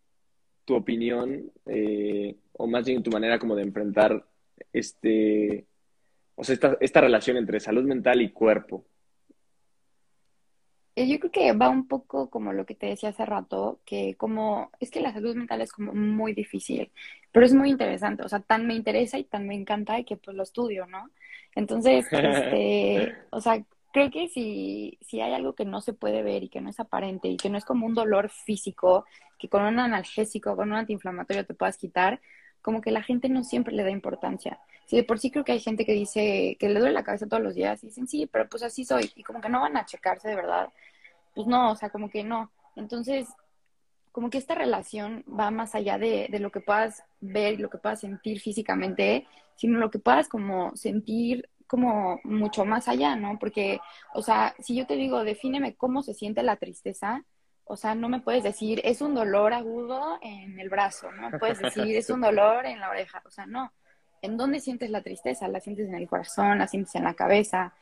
tu 0.65 0.75
opinión, 0.75 1.53
eh, 1.67 2.37
o 2.53 2.67
más 2.67 2.87
bien 2.87 3.03
tu 3.03 3.11
manera 3.11 3.39
como 3.39 3.57
de 3.57 3.63
enfrentar 3.63 4.25
este 4.73 5.67
o 6.37 6.45
sea, 6.45 6.55
esta, 6.55 6.77
esta 6.81 7.01
relación 7.01 7.37
entre 7.37 7.61
salud 7.61 7.85
mental 7.85 8.23
y 8.23 8.31
cuerpo. 8.33 8.85
Eh, 10.97 11.09
Yo 11.09 11.19
creo 11.19 11.33
que 11.33 11.53
va 11.53 11.69
un 11.69 11.89
poco 11.89 12.31
como 12.31 12.53
lo 12.53 12.65
que 12.67 12.75
te 12.75 12.87
decía 12.87 13.09
hace 13.09 13.27
rato, 13.27 13.81
que 13.85 14.15
como 14.17 14.71
es 14.81 14.91
que 14.91 15.01
la 15.01 15.13
salud 15.13 15.35
mental 15.35 15.61
es 15.61 15.73
como 15.73 15.93
muy 15.93 16.35
difícil, 16.35 16.93
pero 17.33 17.45
es 17.45 17.53
muy 17.55 17.71
interesante, 17.71 18.23
o 18.23 18.29
sea, 18.29 18.41
tan 18.41 18.67
me 18.67 18.75
interesa 18.75 19.19
y 19.19 19.25
tan 19.25 19.47
me 19.47 19.55
encanta 19.57 20.03
que 20.05 20.17
pues 20.17 20.37
lo 20.37 20.45
estudio, 20.45 20.87
¿no? 20.87 21.11
Entonces, 21.57 22.07
este, 22.13 23.15
o 23.31 23.41
sea, 23.41 23.65
creo 23.93 24.11
que 24.11 24.29
si, 24.29 24.99
si 25.01 25.21
hay 25.21 25.33
algo 25.35 25.55
que 25.55 25.65
no 25.65 25.81
se 25.81 25.95
puede 25.95 26.23
ver 26.23 26.45
y 26.45 26.49
que 26.49 26.61
no 26.61 26.71
es 26.71 26.79
aparente 26.81 27.29
y 27.29 27.37
que 27.39 27.51
no 27.51 27.59
es 27.59 27.65
como 27.65 27.87
un 27.87 27.95
dolor 27.95 28.29
físico, 28.29 29.05
que 29.39 29.49
con 29.49 29.65
un 29.65 29.79
analgésico, 29.81 30.57
con 30.57 30.71
un 30.71 30.79
antiinflamatorio 30.79 31.45
te 31.45 31.55
puedas 31.55 31.77
quitar, 31.77 32.21
como 32.65 32.81
que 32.81 32.91
la 32.91 33.03
gente 33.03 33.29
no 33.29 33.45
siempre 33.45 33.75
le 33.75 33.85
da 33.85 33.91
importancia. 33.91 34.59
Sí, 34.87 34.97
de 34.97 35.05
por 35.05 35.19
sí 35.19 35.31
creo 35.31 35.45
que 35.45 35.53
hay 35.53 35.61
gente 35.61 35.85
que 35.85 35.93
dice 35.93 36.57
que 36.59 36.71
le 36.71 36.81
duele 36.81 36.95
la 36.95 37.05
cabeza 37.05 37.29
todos 37.29 37.43
los 37.43 37.55
días 37.55 37.85
y 37.85 37.89
dicen, 37.89 38.09
sí, 38.09 38.27
pero 38.27 38.49
pues 38.49 38.63
así 38.63 38.87
soy. 38.87 39.13
Y 39.17 39.23
como 39.23 39.43
que 39.43 39.51
no 39.51 39.61
van 39.61 39.77
a 39.77 39.85
checarse 39.85 40.29
de 40.29 40.35
verdad. 40.35 40.71
Pues 41.35 41.47
no, 41.47 41.73
o 41.73 41.77
sea, 41.77 41.91
como 41.91 42.09
que 42.09 42.25
no. 42.25 42.51
Entonces, 42.75 43.29
como 44.13 44.31
que 44.31 44.39
esta 44.39 44.55
relación 44.55 45.25
va 45.29 45.51
más 45.51 45.75
allá 45.75 45.99
de, 45.99 46.29
de 46.31 46.39
lo 46.39 46.51
que 46.51 46.61
puedas 46.61 47.05
ver 47.21 47.53
y 47.53 47.59
lo 47.59 47.69
que 47.69 47.77
puedas 47.77 48.01
sentir 48.01 48.41
físicamente, 48.41 49.27
sino 49.57 49.79
lo 49.79 49.91
que 49.91 49.99
puedas 49.99 50.27
como 50.27 50.75
sentir 50.75 51.51
como 51.67 52.19
mucho 52.25 52.65
más 52.65 52.89
allá, 52.89 53.15
¿no? 53.15 53.39
Porque, 53.39 53.79
o 54.15 54.23
sea, 54.23 54.55
si 54.59 54.75
yo 54.75 54.87
te 54.87 54.97
digo, 54.97 55.23
defíneme 55.23 55.75
cómo 55.75 56.03
se 56.03 56.15
siente 56.15 56.43
la 56.43 56.57
tristeza, 56.57 57.27
o 57.67 57.77
sea, 57.77 57.95
no 57.95 58.09
me 58.09 58.21
puedes 58.21 58.43
decir, 58.43 58.81
es 58.85 59.01
un 59.01 59.15
dolor 59.15 59.53
agudo 59.53 60.19
en 60.21 60.59
el 60.61 60.69
brazo, 60.69 61.11
no 61.13 61.31
me 61.31 61.39
puedes 61.39 61.59
decir, 61.59 61.97
es 61.97 62.11
un 62.11 62.21
dolor 62.21 62.67
en 62.67 62.81
la 62.81 62.91
oreja, 62.91 63.23
o 63.25 63.31
sea, 63.31 63.47
no. 63.47 63.73
¿En 64.23 64.37
dónde 64.37 64.61
sientes 64.61 64.91
la 64.91 65.03
tristeza? 65.03 65.49
¿La 65.49 65.61
sientes 65.61 65.89
en 65.89 65.95
el 65.95 66.09
corazón? 66.09 66.59
¿La 66.59 66.67
sientes 66.67 66.95
en 66.95 67.05
la 67.05 67.15
cabeza? 67.15 67.75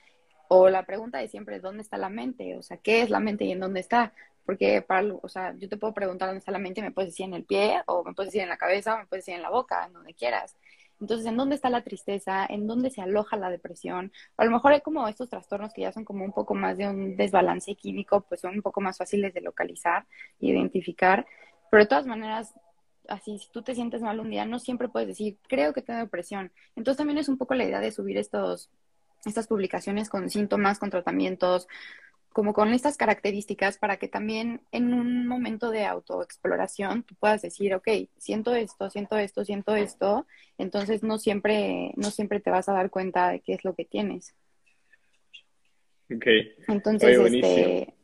O 0.49 0.69
la 0.69 0.85
pregunta 0.85 1.19
de 1.19 1.29
siempre, 1.29 1.61
¿dónde 1.61 1.83
está 1.83 1.97
la 1.97 2.09
mente? 2.09 2.57
O 2.57 2.63
sea, 2.63 2.77
¿qué 2.79 3.03
es 3.03 3.11
la 3.11 3.21
mente 3.21 3.45
y 3.45 3.53
en 3.53 3.61
dónde 3.61 3.81
está? 3.81 4.13
Porque 4.45 4.83
para, 4.83 5.07
o 5.23 5.29
sea, 5.29 5.55
yo 5.57 5.69
te 5.69 5.77
puedo 5.77 5.95
preguntar 5.95 6.29
dónde 6.29 6.41
está 6.41 6.51
la 6.51 6.59
mente 6.59 6.81
y 6.81 6.83
me 6.83 6.91
puedes 6.91 7.13
decir 7.13 7.27
en 7.27 7.35
el 7.35 7.45
pie, 7.45 7.81
o 7.87 8.03
me 8.03 8.13
puedes 8.13 8.33
decir 8.33 8.43
en 8.43 8.49
la 8.49 8.57
cabeza, 8.57 8.95
o 8.95 8.99
me 8.99 9.07
puedes 9.07 9.25
decir 9.25 9.37
en 9.37 9.43
la 9.43 9.51
boca, 9.51 9.87
en 9.87 9.93
donde 9.93 10.15
quieras. 10.15 10.57
Entonces, 11.03 11.27
¿en 11.27 11.37
dónde 11.37 11.57
está 11.57 11.69
la 11.69 11.83
tristeza? 11.83 12.47
¿En 12.47 12.69
dónde 12.69 12.89
se 12.89 13.03
aloja 13.03 13.37
la 13.37 13.51
depresión? 13.51 14.13
A 14.37 14.45
lo 14.45 14.53
mejor 14.53 14.73
hay 14.73 14.83
como 14.83 15.09
estos 15.09 15.29
trastornos 15.29 15.75
que 15.75 15.83
ya 15.83 15.91
son 15.91 16.05
como 16.05 16.25
un 16.25 16.31
poco 16.31 16.55
más 16.55 16.79
de 16.79 16.89
un 16.89 17.17
desbalance 17.17 17.75
químico, 17.75 18.21
pues 18.21 18.41
son 18.41 18.55
un 18.55 18.63
poco 18.63 18.81
más 18.81 18.99
fáciles 18.99 19.35
de 19.35 19.41
localizar 19.41 20.07
e 20.41 20.47
identificar. 20.47 21.27
Pero 21.73 21.83
de 21.83 21.89
todas 21.89 22.07
maneras, 22.07 22.55
así, 23.09 23.37
si 23.37 23.51
tú 23.51 23.63
te 23.63 23.75
sientes 23.75 24.01
mal 24.01 24.21
un 24.21 24.31
día, 24.31 24.47
no 24.47 24.61
siempre 24.61 24.89
puedes 24.89 25.09
decir, 25.09 25.39
creo 25.49 25.73
que 25.73 25.83
tengo 25.83 25.99
depresión. 25.99 26.53
Entonces 26.77 26.99
también 26.99 27.19
es 27.19 27.29
un 27.29 27.37
poco 27.37 27.55
la 27.55 27.65
idea 27.65 27.81
de 27.81 27.91
subir 27.91 28.17
estos, 28.17 28.71
estas 29.25 29.49
publicaciones 29.49 30.09
con 30.09 30.31
síntomas, 30.31 30.79
con 30.79 30.91
tratamientos, 30.91 31.67
como 32.33 32.53
con 32.53 32.73
estas 32.73 32.97
características 32.97 33.79
para 33.79 33.97
que 33.97 34.09
también 34.09 34.63
en 34.73 34.95
un 34.95 35.27
momento 35.27 35.71
de 35.71 35.85
autoexploración 35.85 37.03
tú 37.03 37.15
puedas 37.17 37.43
decir, 37.43 37.75
ok, 37.75 37.89
siento 38.19 38.55
esto, 38.55 38.91
siento 38.91 39.17
esto, 39.19 39.45
siento 39.45 39.77
esto, 39.77 40.27
entonces 40.59 41.03
no 41.03 41.19
siempre, 41.19 41.93
no 41.97 42.11
siempre 42.11 42.41
te 42.41 42.51
vas 42.51 42.69
a 42.69 42.73
dar 42.73 42.91
cuenta 42.91 43.31
de 43.31 43.41
qué 43.41 43.55
es 43.55 43.65
lo 43.65 43.75
que 43.75 43.85
tienes. 43.85 44.35
Ok. 46.15 46.27
Entonces, 46.69 47.19
Oye, 47.19 47.39
este, 47.39 47.95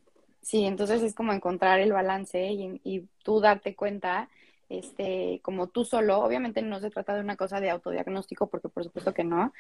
sí, 0.43 0.65
entonces 0.65 1.03
es 1.03 1.15
como 1.15 1.33
encontrar 1.33 1.81
el 1.81 1.93
balance 1.93 2.47
y, 2.51 2.81
y 2.85 3.09
tú 3.23 3.41
darte 3.41 3.75
cuenta, 3.75 4.29
este, 4.69 5.41
como 5.43 5.69
tú 5.69 5.85
solo, 5.85 6.19
obviamente 6.21 6.61
no 6.63 6.81
se 6.81 6.91
trata 6.91 7.15
de 7.15 7.21
una 7.21 7.37
cosa 7.37 7.61
de 7.61 7.71
autodiagnóstico, 7.71 8.49
porque 8.49 8.69
por 8.69 8.85
supuesto 8.85 9.15
que 9.15 9.25
no, 9.25 9.53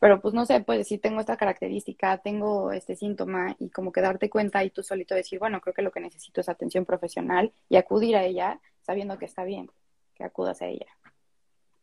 pero 0.00 0.20
pues 0.20 0.34
no 0.34 0.44
sé, 0.44 0.60
pues 0.60 0.78
decir, 0.78 1.00
tengo 1.00 1.20
esta 1.20 1.36
característica, 1.36 2.18
tengo 2.18 2.72
este 2.72 2.96
síntoma, 2.96 3.56
y 3.58 3.70
como 3.70 3.92
que 3.92 4.00
darte 4.00 4.28
cuenta 4.28 4.64
y 4.64 4.70
tú 4.70 4.82
solito 4.82 5.14
decir, 5.14 5.38
bueno, 5.38 5.60
creo 5.60 5.74
que 5.74 5.82
lo 5.82 5.92
que 5.92 6.00
necesito 6.00 6.40
es 6.40 6.48
atención 6.48 6.84
profesional 6.84 7.52
y 7.68 7.76
acudir 7.76 8.16
a 8.16 8.24
ella 8.24 8.60
sabiendo 8.82 9.18
que 9.18 9.26
está 9.26 9.44
bien, 9.44 9.70
que 10.14 10.24
acudas 10.24 10.60
a 10.62 10.66
ella. 10.66 10.86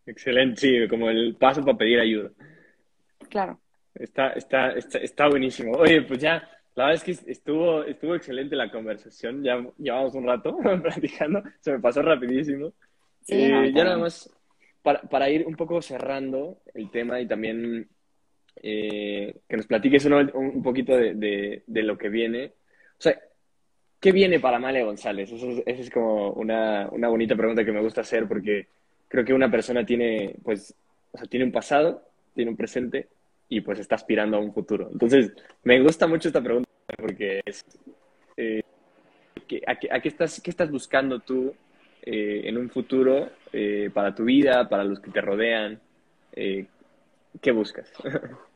Excelente, 0.06 0.62
sí, 0.62 0.88
como 0.90 1.10
el 1.10 1.36
paso 1.36 1.64
para 1.64 1.78
pedir 1.78 2.00
ayuda. 2.00 2.32
Claro. 3.30 3.60
Está, 3.96 4.30
está, 4.32 4.72
está, 4.72 4.98
está 4.98 5.30
buenísimo. 5.30 5.78
Oye, 5.78 6.02
pues 6.02 6.20
ya 6.20 6.50
La 6.76 6.86
verdad 6.86 7.04
es 7.08 7.24
que 7.24 7.32
estuvo, 7.32 7.84
estuvo 7.84 8.16
excelente 8.16 8.56
la 8.56 8.72
conversación. 8.72 9.44
Ya 9.44 9.64
llevamos 9.78 10.16
un 10.16 10.26
rato 10.26 10.58
platicando. 10.82 11.44
Se 11.60 11.72
me 11.72 11.80
pasó 11.80 12.02
rapidísimo. 12.02 12.74
Sí, 13.22 13.36
eh, 13.36 13.72
ya 13.74 13.84
nada 13.84 13.98
más, 13.98 14.30
para, 14.82 15.02
para, 15.02 15.30
ir 15.30 15.46
un 15.46 15.56
poco 15.56 15.82
cerrando 15.82 16.58
el 16.74 16.90
tema 16.90 17.22
y 17.22 17.28
también 17.28 17.88
eh, 18.62 19.36
que 19.48 19.58
nos 19.58 19.68
platiques 19.68 20.06
un, 20.06 20.14
un 20.34 20.64
poquito 20.64 20.96
de, 20.98 21.14
de, 21.14 21.64
de, 21.66 21.84
lo 21.84 21.98
que 21.98 22.10
viene. 22.10 22.46
O 22.46 23.02
sea, 23.02 23.18
¿qué 24.00 24.12
viene 24.12 24.40
para 24.40 24.60
Male 24.60 24.84
González? 24.84 25.32
Esa 25.32 25.48
es, 25.48 25.80
es, 25.80 25.90
como 25.90 26.32
una, 26.32 26.90
una 26.92 27.08
bonita 27.08 27.36
pregunta 27.36 27.64
que 27.64 27.72
me 27.72 27.82
gusta 27.82 28.02
hacer 28.02 28.28
porque 28.28 28.68
creo 29.08 29.24
que 29.24 29.34
una 29.34 29.50
persona 29.50 29.86
tiene, 29.86 30.36
pues, 30.44 30.76
o 31.12 31.18
sea, 31.18 31.28
tiene 31.28 31.46
un 31.46 31.52
pasado, 31.52 32.04
tiene 32.34 32.52
un 32.52 32.58
presente 32.58 33.08
y 33.50 33.62
pues 33.62 33.80
está 33.80 33.96
aspirando 33.96 34.38
a 34.38 34.40
un 34.40 34.54
futuro. 34.54 34.90
Entonces, 34.92 35.34
me 35.64 35.82
gusta 35.82 36.08
mucho 36.08 36.28
esta 36.30 36.42
pregunta 36.42 36.70
porque 36.98 37.42
es, 37.46 37.64
eh, 38.38 38.64
¿a, 39.68 39.76
qué, 39.76 39.90
a 39.92 40.00
qué, 40.02 40.10
estás, 40.10 40.42
qué 40.42 40.50
estás 40.50 40.72
buscando 40.72 41.20
tú 41.20 41.54
eh, 42.02 42.42
en 42.46 42.58
un 42.58 42.70
futuro 42.70 43.30
eh, 43.52 43.90
para 43.94 44.14
tu 44.14 44.24
vida, 44.26 44.68
para 44.68 44.84
los 44.84 45.00
que 45.00 45.12
te 45.12 45.22
rodean? 45.22 45.80
Eh, 46.34 46.66
¿Qué 47.42 47.52
buscas? 47.52 47.92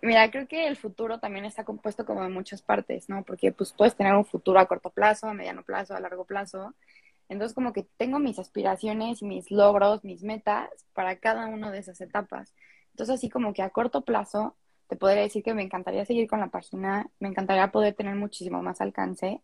Mira, 0.00 0.30
creo 0.30 0.46
que 0.46 0.68
el 0.68 0.76
futuro 0.76 1.18
también 1.18 1.44
está 1.44 1.64
compuesto 1.64 2.06
como 2.06 2.22
de 2.22 2.28
muchas 2.28 2.62
partes, 2.62 3.08
¿no? 3.08 3.24
Porque 3.24 3.50
pues 3.50 3.72
puedes 3.72 3.96
tener 3.96 4.14
un 4.14 4.24
futuro 4.24 4.60
a 4.60 4.66
corto 4.66 4.90
plazo, 4.90 5.26
a 5.26 5.34
mediano 5.34 5.64
plazo, 5.64 5.94
a 5.94 6.00
largo 6.00 6.24
plazo. 6.24 6.74
Entonces 7.28 7.54
como 7.54 7.72
que 7.72 7.86
tengo 7.96 8.18
mis 8.18 8.38
aspiraciones, 8.38 9.22
mis 9.22 9.50
logros, 9.50 10.04
mis 10.04 10.22
metas 10.22 10.68
para 10.94 11.16
cada 11.16 11.46
una 11.46 11.70
de 11.70 11.78
esas 11.78 12.00
etapas. 12.00 12.54
Entonces 12.90 13.16
así 13.16 13.28
como 13.28 13.52
que 13.52 13.62
a 13.62 13.70
corto 13.70 14.02
plazo 14.04 14.56
te 14.88 14.96
podría 14.96 15.22
decir 15.22 15.42
que 15.42 15.54
me 15.54 15.62
encantaría 15.62 16.04
seguir 16.04 16.28
con 16.28 16.40
la 16.40 16.48
página, 16.48 17.10
me 17.20 17.28
encantaría 17.28 17.70
poder 17.70 17.94
tener 17.94 18.14
muchísimo 18.14 18.62
más 18.62 18.80
alcance, 18.80 19.42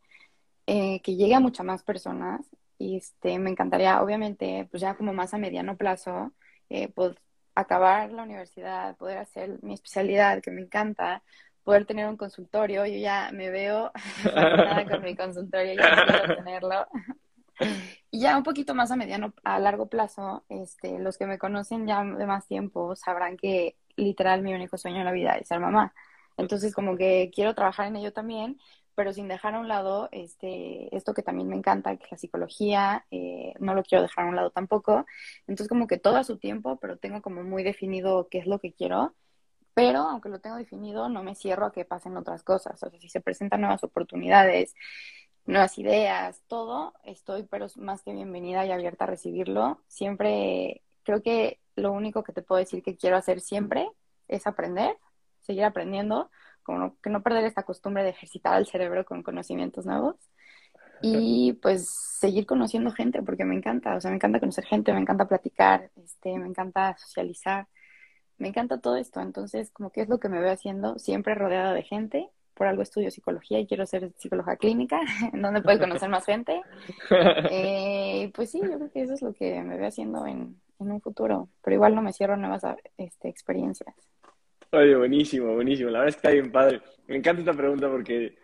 eh, 0.66 1.00
que 1.02 1.16
llegue 1.16 1.34
a 1.34 1.40
muchas 1.40 1.66
más 1.66 1.82
personas 1.82 2.40
y 2.78 2.96
este, 2.96 3.38
me 3.38 3.50
encantaría 3.50 4.02
obviamente 4.02 4.66
pues 4.70 4.80
ya 4.80 4.94
como 4.96 5.12
más 5.12 5.34
a 5.34 5.38
mediano 5.38 5.76
plazo 5.76 6.32
eh, 6.70 6.88
pues, 6.88 7.14
acabar 7.54 8.10
la 8.12 8.22
universidad, 8.22 8.96
poder 8.96 9.18
hacer 9.18 9.58
mi 9.62 9.74
especialidad 9.74 10.42
que 10.42 10.50
me 10.50 10.62
encanta, 10.62 11.22
poder 11.62 11.86
tener 11.86 12.08
un 12.08 12.16
consultorio. 12.16 12.86
Yo 12.86 12.98
ya 12.98 13.30
me 13.32 13.50
veo 13.50 13.92
con 14.90 15.02
mi 15.02 15.16
consultorio, 15.16 15.74
ya 15.74 16.04
quiero 16.06 16.36
tenerlo. 16.36 16.86
Y 18.10 18.20
ya 18.20 18.36
un 18.36 18.42
poquito 18.42 18.74
más 18.74 18.90
a 18.90 18.96
mediano, 18.96 19.34
a 19.44 19.58
largo 19.58 19.88
plazo, 19.88 20.44
este, 20.48 20.98
los 20.98 21.18
que 21.18 21.26
me 21.26 21.38
conocen 21.38 21.86
ya 21.86 22.04
de 22.04 22.26
más 22.26 22.46
tiempo 22.46 22.94
sabrán 22.96 23.36
que 23.36 23.76
literal 23.96 24.42
mi 24.42 24.54
único 24.54 24.78
sueño 24.78 24.98
en 24.98 25.04
la 25.04 25.12
vida 25.12 25.32
es 25.36 25.48
ser 25.48 25.60
mamá. 25.60 25.94
Entonces 26.36 26.74
como 26.74 26.96
que 26.96 27.30
quiero 27.34 27.54
trabajar 27.54 27.86
en 27.86 27.96
ello 27.96 28.12
también, 28.12 28.58
pero 28.94 29.12
sin 29.12 29.28
dejar 29.28 29.54
a 29.54 29.60
un 29.60 29.68
lado 29.68 30.08
este, 30.12 30.94
esto 30.96 31.14
que 31.14 31.22
también 31.22 31.48
me 31.48 31.56
encanta, 31.56 31.96
que 31.96 32.04
es 32.04 32.12
la 32.12 32.18
psicología, 32.18 33.06
eh, 33.10 33.54
no 33.58 33.74
lo 33.74 33.82
quiero 33.82 34.02
dejar 34.02 34.24
a 34.26 34.28
un 34.28 34.36
lado 34.36 34.50
tampoco. 34.50 35.06
Entonces 35.46 35.68
como 35.68 35.86
que 35.86 35.98
todo 35.98 36.16
a 36.16 36.24
su 36.24 36.38
tiempo, 36.38 36.78
pero 36.80 36.98
tengo 36.98 37.22
como 37.22 37.42
muy 37.42 37.62
definido 37.64 38.28
qué 38.30 38.38
es 38.38 38.46
lo 38.46 38.60
que 38.60 38.72
quiero. 38.72 39.14
Pero 39.74 40.00
aunque 40.02 40.28
lo 40.28 40.40
tengo 40.40 40.56
definido, 40.56 41.08
no 41.08 41.24
me 41.24 41.34
cierro 41.34 41.66
a 41.66 41.72
que 41.72 41.84
pasen 41.84 42.16
otras 42.16 42.44
cosas. 42.44 42.80
O 42.82 42.90
sea, 42.90 43.00
si 43.00 43.08
se 43.08 43.20
presentan 43.20 43.60
nuevas 43.60 43.82
oportunidades, 43.82 44.74
nuevas 45.46 45.78
ideas, 45.78 46.42
todo, 46.48 46.94
estoy 47.04 47.44
pero 47.44 47.66
más 47.76 48.02
que 48.02 48.12
bienvenida 48.12 48.64
y 48.66 48.72
abierta 48.72 49.04
a 49.04 49.08
recibirlo. 49.08 49.80
Siempre 49.88 50.82
creo 51.02 51.22
que 51.22 51.60
lo 51.76 51.92
único 51.92 52.22
que 52.22 52.32
te 52.32 52.42
puedo 52.42 52.58
decir 52.58 52.82
que 52.82 52.96
quiero 52.96 53.16
hacer 53.16 53.40
siempre 53.40 53.88
es 54.28 54.46
aprender, 54.46 54.96
seguir 55.40 55.64
aprendiendo 55.64 56.30
como 56.62 56.98
que 57.00 57.10
no 57.10 57.22
perder 57.22 57.44
esta 57.44 57.62
costumbre 57.62 58.02
de 58.02 58.10
ejercitar 58.10 58.54
al 58.54 58.66
cerebro 58.66 59.04
con 59.04 59.22
conocimientos 59.22 59.84
nuevos 59.84 60.16
y 61.02 61.52
pues 61.60 61.90
seguir 61.90 62.46
conociendo 62.46 62.90
gente 62.90 63.22
porque 63.22 63.44
me 63.44 63.54
encanta, 63.54 63.96
o 63.96 64.00
sea, 64.00 64.10
me 64.10 64.16
encanta 64.16 64.40
conocer 64.40 64.64
gente, 64.64 64.92
me 64.94 65.00
encanta 65.00 65.28
platicar, 65.28 65.90
este, 65.96 66.38
me 66.38 66.48
encanta 66.48 66.96
socializar, 66.96 67.68
me 68.38 68.48
encanta 68.48 68.80
todo 68.80 68.96
esto, 68.96 69.20
entonces 69.20 69.70
como 69.70 69.90
que 69.90 70.00
es 70.00 70.08
lo 70.08 70.18
que 70.18 70.30
me 70.30 70.40
veo 70.40 70.52
haciendo, 70.52 70.98
siempre 70.98 71.34
rodeada 71.34 71.74
de 71.74 71.82
gente, 71.82 72.30
por 72.54 72.66
algo 72.66 72.82
estudio 72.82 73.10
psicología 73.10 73.58
y 73.58 73.66
quiero 73.66 73.86
ser 73.86 74.12
psicóloga 74.16 74.56
clínica, 74.56 75.00
en 75.32 75.42
donde 75.42 75.62
puedo 75.62 75.78
conocer 75.78 76.08
más 76.08 76.24
gente. 76.24 76.60
Eh, 77.50 78.30
pues 78.34 78.50
sí, 78.50 78.60
yo 78.60 78.76
creo 78.76 78.90
que 78.90 79.02
eso 79.02 79.14
es 79.14 79.22
lo 79.22 79.32
que 79.32 79.60
me 79.62 79.76
veo 79.76 79.88
haciendo 79.88 80.26
en, 80.26 80.56
en 80.80 80.90
un 80.90 81.00
futuro, 81.00 81.48
pero 81.62 81.74
igual 81.74 81.94
no 81.94 82.02
me 82.02 82.12
cierro 82.12 82.36
nuevas 82.36 82.62
este, 82.96 83.28
experiencias. 83.28 83.94
Oye, 84.72 84.96
buenísimo, 84.96 85.54
buenísimo. 85.54 85.90
La 85.90 86.00
verdad 86.00 86.08
es 86.08 86.16
que 86.16 86.28
está 86.28 86.30
bien 86.30 86.50
padre. 86.50 86.80
Me 87.06 87.16
encanta 87.16 87.40
esta 87.40 87.52
pregunta 87.52 87.88
porque 87.88 88.36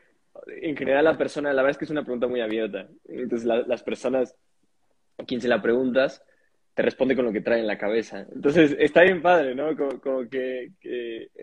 en 0.46 0.76
general 0.76 1.04
la 1.04 1.18
persona, 1.18 1.52
la 1.52 1.62
verdad 1.62 1.72
es 1.72 1.78
que 1.78 1.84
es 1.86 1.90
una 1.90 2.04
pregunta 2.04 2.28
muy 2.28 2.40
abierta. 2.40 2.86
Entonces 3.08 3.46
las 3.46 3.82
personas 3.82 4.36
a 5.18 5.24
quien 5.24 5.40
se 5.40 5.48
la 5.48 5.60
preguntas 5.60 6.22
te 6.80 6.86
responde 6.86 7.14
con 7.14 7.26
lo 7.26 7.32
que 7.32 7.42
trae 7.42 7.60
en 7.60 7.66
la 7.66 7.76
cabeza. 7.76 8.26
Entonces 8.34 8.74
está 8.78 9.02
bien 9.02 9.20
padre, 9.20 9.54
¿no? 9.54 9.76
Como, 9.76 10.26
que, 10.30 10.70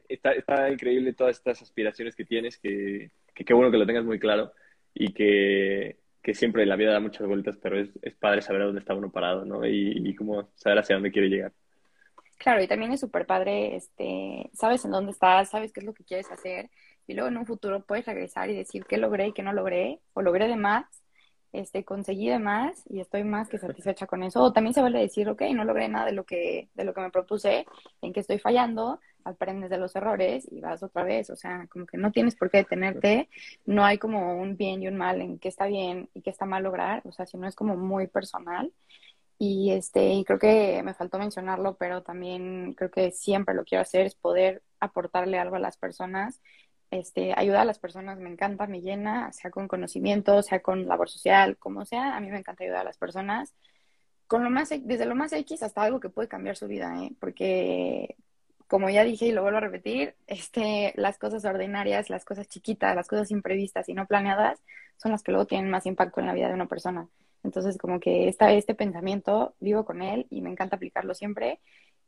está, 0.09 0.31
está, 0.31 0.71
increíble 0.71 1.13
todas 1.13 1.37
estas 1.37 1.61
aspiraciones 1.61 2.15
que 2.15 2.25
tienes, 2.25 2.57
que 2.57 3.11
qué 3.35 3.53
bueno 3.53 3.69
que 3.69 3.77
lo 3.77 3.85
tengas 3.85 4.03
muy 4.03 4.17
claro 4.17 4.51
y 4.95 5.13
que, 5.13 5.97
que 6.23 6.33
siempre 6.33 6.65
la 6.65 6.75
vida 6.75 6.91
da 6.91 6.99
muchas 6.99 7.27
vueltas, 7.27 7.55
pero 7.61 7.79
es, 7.79 7.89
es 8.01 8.15
padre 8.15 8.41
saber 8.41 8.63
a 8.63 8.65
dónde 8.65 8.79
está 8.79 8.95
uno 8.95 9.11
parado, 9.11 9.45
¿no? 9.45 9.63
Y, 9.63 10.09
y 10.09 10.15
cómo 10.15 10.49
saber 10.55 10.79
hacia 10.79 10.95
dónde 10.95 11.11
quiere 11.11 11.29
llegar. 11.29 11.51
Claro, 12.39 12.63
y 12.63 12.67
también 12.67 12.93
es 12.93 12.99
súper 12.99 13.27
padre, 13.27 13.75
este, 13.75 14.49
sabes 14.53 14.85
en 14.85 14.91
dónde 14.91 15.11
estás, 15.11 15.51
sabes 15.51 15.71
qué 15.71 15.81
es 15.81 15.85
lo 15.85 15.93
que 15.93 16.03
quieres 16.03 16.31
hacer, 16.31 16.71
y 17.05 17.13
luego 17.13 17.29
en 17.29 17.37
un 17.37 17.45
futuro 17.45 17.85
puedes 17.85 18.07
regresar 18.07 18.49
y 18.49 18.55
decir 18.55 18.85
qué 18.85 18.97
logré 18.97 19.27
y 19.27 19.33
qué 19.33 19.43
no 19.43 19.53
logré, 19.53 19.99
o 20.13 20.23
logré 20.23 20.47
de 20.47 20.55
más, 20.55 20.87
este, 21.53 21.83
conseguí 21.83 22.29
de 22.29 22.39
más 22.39 22.83
y 22.89 22.99
estoy 22.99 23.23
más 23.23 23.49
que 23.49 23.57
satisfecha 23.57 24.07
con 24.07 24.23
eso. 24.23 24.41
O 24.43 24.53
también 24.53 24.73
se 24.73 24.81
vale 24.81 24.99
decir, 24.99 25.29
ok, 25.29 25.43
no 25.53 25.63
logré 25.63 25.87
nada 25.87 26.05
de 26.05 26.11
lo 26.11 26.25
que, 26.25 26.69
de 26.73 26.83
lo 26.83 26.93
que 26.93 27.01
me 27.01 27.11
propuse, 27.11 27.65
en 28.01 28.13
que 28.13 28.19
estoy 28.19 28.39
fallando, 28.39 28.99
aprendes 29.23 29.69
de 29.69 29.77
los 29.77 29.95
errores 29.95 30.47
y 30.51 30.61
vas 30.61 30.83
otra 30.83 31.03
vez. 31.03 31.29
O 31.29 31.35
sea, 31.35 31.67
como 31.71 31.85
que 31.85 31.97
no 31.97 32.11
tienes 32.11 32.35
por 32.35 32.49
qué 32.49 32.57
detenerte, 32.57 33.29
no 33.65 33.85
hay 33.85 33.97
como 33.97 34.39
un 34.39 34.57
bien 34.57 34.81
y 34.81 34.87
un 34.87 34.97
mal 34.97 35.21
en 35.21 35.39
qué 35.39 35.49
está 35.49 35.67
bien 35.67 36.09
y 36.13 36.21
qué 36.21 36.29
está 36.29 36.45
mal 36.45 36.63
lograr, 36.63 37.01
o 37.05 37.11
sea, 37.11 37.25
si 37.25 37.37
no 37.37 37.47
es 37.47 37.55
como 37.55 37.75
muy 37.77 38.07
personal. 38.07 38.71
Y 39.39 39.71
este, 39.71 40.13
y 40.13 40.23
creo 40.25 40.39
que 40.39 40.81
me 40.83 40.95
faltó 40.95 41.19
mencionarlo, 41.19 41.77
pero 41.77 42.01
también 42.01 42.73
creo 42.73 42.89
que 42.89 43.11
siempre 43.11 43.53
lo 43.53 43.65
quiero 43.65 43.83
hacer, 43.83 44.07
es 44.07 44.15
poder 44.15 44.63
aportarle 44.79 45.37
algo 45.39 45.55
a 45.57 45.59
las 45.59 45.77
personas. 45.77 46.41
Este, 46.89 47.33
ayudar 47.35 47.61
a 47.61 47.65
las 47.65 47.79
personas 47.79 48.19
me 48.19 48.29
encanta, 48.29 48.65
me 48.67 48.81
llena, 48.81 49.31
sea 49.33 49.51
con 49.51 49.67
conocimiento, 49.67 50.41
sea 50.41 50.61
con 50.61 50.87
labor 50.87 51.09
social, 51.09 51.57
como 51.57 51.85
sea, 51.85 52.15
a 52.15 52.19
mí 52.21 52.29
me 52.29 52.39
encanta 52.39 52.63
ayudar 52.63 52.81
a 52.81 52.85
las 52.85 52.97
personas. 52.97 53.53
Con 54.27 54.43
lo 54.43 54.49
más, 54.49 54.69
desde 54.69 55.05
lo 55.05 55.15
más 55.15 55.33
X 55.33 55.63
hasta 55.63 55.83
algo 55.83 55.99
que 55.99 56.09
puede 56.09 56.27
cambiar 56.27 56.55
su 56.57 56.67
vida, 56.67 56.93
¿eh? 57.03 57.11
porque 57.19 58.15
como 58.67 58.89
ya 58.89 59.03
dije 59.03 59.27
y 59.27 59.31
lo 59.31 59.41
vuelvo 59.41 59.57
a 59.57 59.61
repetir, 59.61 60.15
este, 60.27 60.93
las 60.95 61.17
cosas 61.17 61.43
ordinarias, 61.45 62.09
las 62.09 62.25
cosas 62.25 62.47
chiquitas, 62.47 62.95
las 62.95 63.07
cosas 63.07 63.31
imprevistas 63.31 63.89
y 63.89 63.93
no 63.93 64.05
planeadas 64.07 64.59
son 64.97 65.11
las 65.11 65.23
que 65.23 65.31
luego 65.31 65.47
tienen 65.47 65.69
más 65.69 65.85
impacto 65.85 66.19
en 66.19 66.27
la 66.27 66.33
vida 66.33 66.47
de 66.47 66.53
una 66.53 66.67
persona. 66.67 67.07
Entonces, 67.43 67.77
como 67.77 67.99
que 67.99 68.27
esta, 68.27 68.51
este 68.51 68.75
pensamiento 68.75 69.55
vivo 69.59 69.85
con 69.85 70.01
él 70.01 70.27
y 70.29 70.41
me 70.41 70.49
encanta 70.49 70.75
aplicarlo 70.75 71.13
siempre 71.13 71.59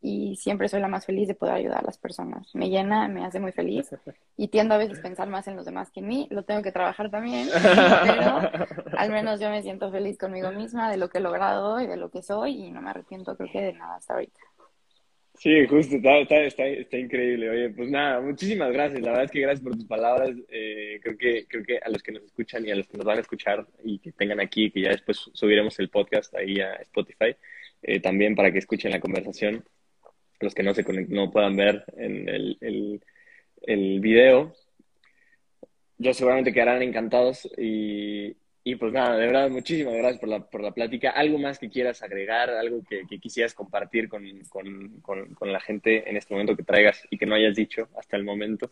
y 0.01 0.35
siempre 0.37 0.69
soy 0.69 0.79
la 0.79 0.87
más 0.87 1.05
feliz 1.05 1.27
de 1.27 1.35
poder 1.35 1.55
ayudar 1.55 1.79
a 1.79 1.85
las 1.85 1.97
personas. 1.97 2.53
Me 2.55 2.69
llena, 2.69 3.07
me 3.07 3.25
hace 3.25 3.39
muy 3.39 3.51
feliz 3.51 3.89
y 4.37 4.47
tiendo 4.47 4.75
a 4.75 4.77
veces 4.77 4.99
a 4.99 5.01
pensar 5.01 5.27
más 5.27 5.47
en 5.47 5.55
los 5.55 5.65
demás 5.65 5.91
que 5.91 5.99
en 5.99 6.07
mí. 6.07 6.27
Lo 6.29 6.43
tengo 6.43 6.61
que 6.61 6.71
trabajar 6.71 7.09
también, 7.09 7.47
pero 8.05 8.39
al 8.97 9.09
menos 9.11 9.39
yo 9.39 9.49
me 9.49 9.61
siento 9.61 9.91
feliz 9.91 10.17
conmigo 10.17 10.51
misma 10.51 10.89
de 10.89 10.97
lo 10.97 11.09
que 11.09 11.17
he 11.17 11.21
logrado 11.21 11.81
y 11.81 11.87
de 11.87 11.97
lo 11.97 12.09
que 12.09 12.21
soy 12.21 12.65
y 12.65 12.71
no 12.71 12.81
me 12.81 12.91
arrepiento 12.91 13.35
creo 13.35 13.51
que 13.51 13.61
de 13.61 13.73
nada 13.73 13.95
hasta 13.95 14.13
ahorita. 14.13 14.39
Sí, 15.39 15.65
justo, 15.67 15.95
está, 15.95 16.41
está, 16.41 16.65
está, 16.67 16.97
increíble. 16.97 17.49
Oye, 17.49 17.69
pues 17.69 17.89
nada, 17.89 18.19
muchísimas 18.19 18.73
gracias. 18.73 18.99
La 19.01 19.11
verdad 19.11 19.23
es 19.23 19.31
que 19.31 19.39
gracias 19.39 19.63
por 19.63 19.73
tus 19.73 19.85
palabras. 19.85 20.35
Eh, 20.49 20.99
creo, 21.01 21.17
que, 21.17 21.45
creo 21.47 21.63
que 21.63 21.77
a 21.77 21.89
los 21.89 22.03
que 22.03 22.11
nos 22.11 22.23
escuchan 22.23 22.65
y 22.65 22.71
a 22.71 22.75
los 22.75 22.87
que 22.87 22.97
nos 22.97 23.05
van 23.05 23.19
a 23.19 23.21
escuchar 23.21 23.65
y 23.81 23.99
que 23.99 24.11
tengan 24.11 24.41
aquí, 24.41 24.69
que 24.69 24.81
ya 24.81 24.89
después 24.89 25.29
subiremos 25.33 25.79
el 25.79 25.89
podcast 25.89 26.35
ahí 26.35 26.59
a 26.59 26.73
Spotify, 26.81 27.37
eh, 27.81 28.01
también 28.01 28.35
para 28.35 28.51
que 28.51 28.57
escuchen 28.59 28.91
la 28.91 28.99
conversación. 28.99 29.63
Los 30.39 30.53
que 30.53 30.63
no, 30.63 30.73
se 30.73 30.83
no 30.83 31.31
puedan 31.31 31.55
ver 31.55 31.83
en 31.97 32.29
el, 32.29 32.57
el, 32.61 33.01
el 33.61 33.99
video, 33.99 34.53
yo 35.97 36.13
seguramente 36.13 36.53
quedarán 36.53 36.81
encantados 36.81 37.47
y, 37.57 38.35
y 38.63 38.75
pues 38.75 38.93
nada, 38.93 39.17
de 39.17 39.27
verdad, 39.27 39.49
muchísimas 39.49 39.95
gracias 39.95 40.19
por 40.19 40.29
la, 40.29 40.39
por 40.39 40.61
la 40.61 40.71
plática. 40.71 41.11
¿Algo 41.11 41.37
más 41.37 41.59
que 41.59 41.69
quieras 41.69 42.01
agregar? 42.01 42.49
¿Algo 42.49 42.81
que, 42.87 43.05
quisieras 43.19 43.53
compartir 43.53 44.07
con, 44.07 44.23
con, 44.49 45.01
con, 45.01 45.51
la 45.51 45.59
gente 45.59 46.09
en 46.09 46.15
este 46.15 46.33
momento 46.33 46.55
que 46.55 46.63
traigas 46.63 47.05
y 47.09 47.17
que 47.17 47.25
no 47.25 47.35
hayas 47.35 47.55
dicho 47.55 47.89
hasta 47.97 48.15
el 48.15 48.23
momento? 48.23 48.71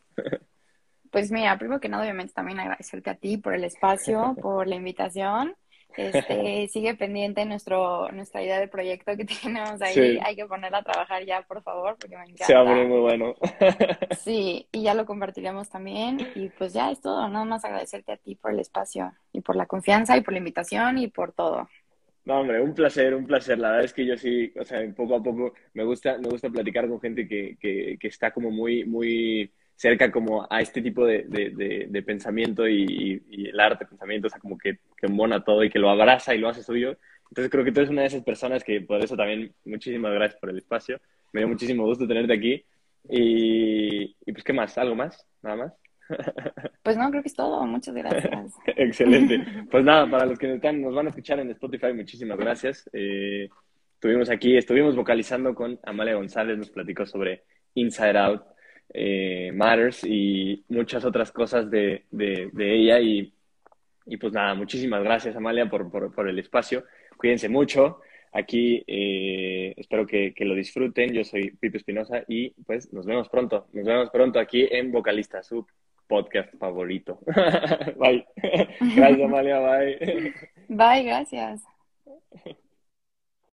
Pues 1.09 1.32
mira, 1.32 1.57
primero 1.57 1.80
que 1.80 1.89
nada, 1.89 2.03
obviamente 2.03 2.34
también 2.34 2.59
agradecerte 2.59 3.09
a 3.09 3.15
ti 3.15 3.38
por 3.38 3.53
el 3.53 3.63
espacio, 3.63 4.36
por 4.41 4.68
la 4.68 4.76
invitación. 4.76 5.55
Este, 5.96 6.68
sigue 6.70 6.96
pendiente 6.96 7.46
nuestro, 7.46 8.12
nuestra 8.12 8.44
idea 8.44 8.60
de 8.60 8.68
proyecto 8.68 9.16
que 9.16 9.26
tenemos 9.44 9.82
ahí. 9.82 10.20
Hay 10.24 10.36
que 10.36 10.46
ponerla 10.46 10.80
a 10.80 10.84
trabajar 10.84 11.26
ya, 11.26 11.42
por 11.44 11.62
favor, 11.64 11.98
porque 12.00 12.18
me 12.18 12.24
encanta. 12.24 12.46
Se 12.46 12.54
va 12.54 12.62
a 12.62 12.66
poner 12.66 12.88
muy 12.88 13.00
bueno. 13.00 13.36
Sí, 14.20 14.68
y 14.72 14.84
ya 14.84 14.94
lo 14.94 15.06
compartiremos 15.06 15.70
también. 15.70 16.20
Y 16.36 16.50
pues 16.50 16.74
ya 16.74 16.92
es 16.92 17.02
todo. 17.02 17.28
Nada 17.30 17.46
más 17.46 17.64
agradecerte 17.64 18.12
a 18.12 18.18
ti 18.18 18.36
por 18.36 18.52
el 18.52 18.60
espacio 18.60 19.14
y 19.32 19.42
por 19.42 19.56
la 19.56 19.66
confianza 19.66 20.18
y 20.18 20.22
por 20.22 20.34
la 20.34 20.40
invitación 20.40 20.98
y 20.98 21.08
por 21.08 21.32
todo. 21.32 21.70
No, 22.26 22.42
hombre, 22.42 22.62
un 22.62 22.74
placer, 22.74 23.16
un 23.16 23.26
placer. 23.26 23.58
La 23.58 23.70
verdad 23.70 23.86
es 23.86 23.94
que 23.94 24.06
yo 24.06 24.18
sí, 24.18 24.52
o 24.60 24.66
sea, 24.66 24.80
poco 24.94 25.16
a 25.16 25.24
poco 25.24 25.54
me 25.74 25.86
gusta, 25.86 26.18
me 26.18 26.28
gusta 26.28 26.50
platicar 26.50 26.88
con 26.90 27.00
gente 27.00 27.28
que, 27.28 27.58
que, 27.60 27.98
que 27.98 28.08
está 28.08 28.32
como 28.32 28.52
muy, 28.52 28.84
muy 28.84 29.50
cerca 29.78 30.12
como 30.12 30.48
a 30.50 30.60
este 30.60 30.82
tipo 30.82 31.06
de, 31.06 31.24
de, 31.28 32.04
pensamiento 32.04 32.68
y, 32.68 33.24
el 33.30 33.60
arte, 33.60 33.86
pensamiento, 33.86 34.28
o 34.28 34.30
sea, 34.30 34.40
como 34.40 34.58
que, 34.58 34.80
que 34.98 35.06
embona 35.06 35.44
todo 35.44 35.64
y 35.64 35.70
que 35.70 35.80
lo 35.80 35.90
abraza 35.90 36.34
y 36.34 36.40
lo 36.40 36.50
hace 36.50 36.64
suyo. 36.64 36.98
Entonces 37.30 37.52
creo 37.52 37.64
que 37.64 37.72
tú 37.72 37.82
eres 37.82 37.92
una 37.92 38.02
de 38.02 38.08
esas 38.08 38.24
personas 38.24 38.64
que 38.64 38.82
por 38.82 39.02
eso 39.04 39.16
también 39.16 39.54
muchísimas 39.66 40.14
gracias 40.14 40.40
por 40.40 40.50
el 40.50 40.58
espacio. 40.58 41.00
Me 41.32 41.42
dio 41.42 41.48
muchísimo 41.48 41.86
gusto 41.86 42.08
tenerte 42.08 42.34
aquí. 42.34 42.66
Y, 43.08 44.16
y 44.26 44.32
pues, 44.32 44.44
¿qué 44.44 44.52
más? 44.52 44.78
¿Algo 44.78 44.96
más? 44.96 45.26
¿Nada 45.42 45.56
más? 45.56 45.74
Pues 46.84 46.96
no, 46.96 47.10
creo 47.10 47.22
que 47.22 47.28
es 47.28 47.36
todo. 47.36 47.64
Muchas 47.66 47.94
gracias. 47.94 48.54
Excelente. 48.66 49.46
Pues 49.70 49.84
nada, 49.84 50.10
para 50.10 50.26
los 50.26 50.40
que 50.40 50.56
están, 50.56 50.82
nos 50.82 50.96
van 50.96 51.08
a 51.08 51.10
escuchar 51.10 51.40
en 51.40 51.52
Spotify, 51.52 51.94
muchísimas 51.94 52.38
gracias. 52.38 52.90
Eh, 52.94 53.50
estuvimos 53.94 54.30
aquí, 54.30 54.58
estuvimos 54.58 54.96
vocalizando 54.96 55.54
con 55.54 55.80
Amalia 55.84 56.16
González, 56.16 56.58
nos 56.58 56.70
platicó 56.72 57.06
sobre 57.06 57.44
Inside 57.76 58.18
Out, 58.18 58.42
eh, 58.94 59.52
Matters 59.54 60.04
y 60.04 60.64
muchas 60.70 61.06
otras 61.06 61.32
cosas 61.32 61.70
de, 61.70 62.04
de, 62.12 62.50
ella. 62.58 63.00
Y, 63.00 63.34
y, 64.06 64.18
pues 64.18 64.34
nada, 64.34 64.54
muchísimas 64.56 65.04
gracias 65.04 65.36
Amalia 65.36 65.70
por, 65.70 65.90
por, 65.92 66.14
por 66.14 66.28
el 66.30 66.40
espacio. 66.40 66.84
Cuídense 67.18 67.50
mucho. 67.50 68.02
Aquí 68.34 68.84
eh, 68.88 69.74
espero 69.78 70.06
que, 70.06 70.34
que, 70.34 70.46
lo 70.46 70.54
disfruten. 70.54 71.14
Yo 71.14 71.24
soy 71.24 71.52
Pipe 71.52 71.78
Espinosa 71.78 72.24
y 72.28 72.50
pues 72.66 72.92
nos 72.94 73.06
vemos 73.06 73.30
pronto. 73.30 73.68
Nos 73.74 73.86
vemos 73.86 74.10
pronto 74.10 74.40
aquí 74.40 74.68
en 74.70 74.92
Vocalista, 74.92 75.42
su 75.42 75.66
podcast 76.08 76.54
favorito. 76.58 77.20
bye. 77.98 78.26
Gracias, 78.96 79.22
Amalia. 79.22 79.60
Bye. 79.60 80.34
Bye, 80.68 81.04
gracias. 81.04 81.64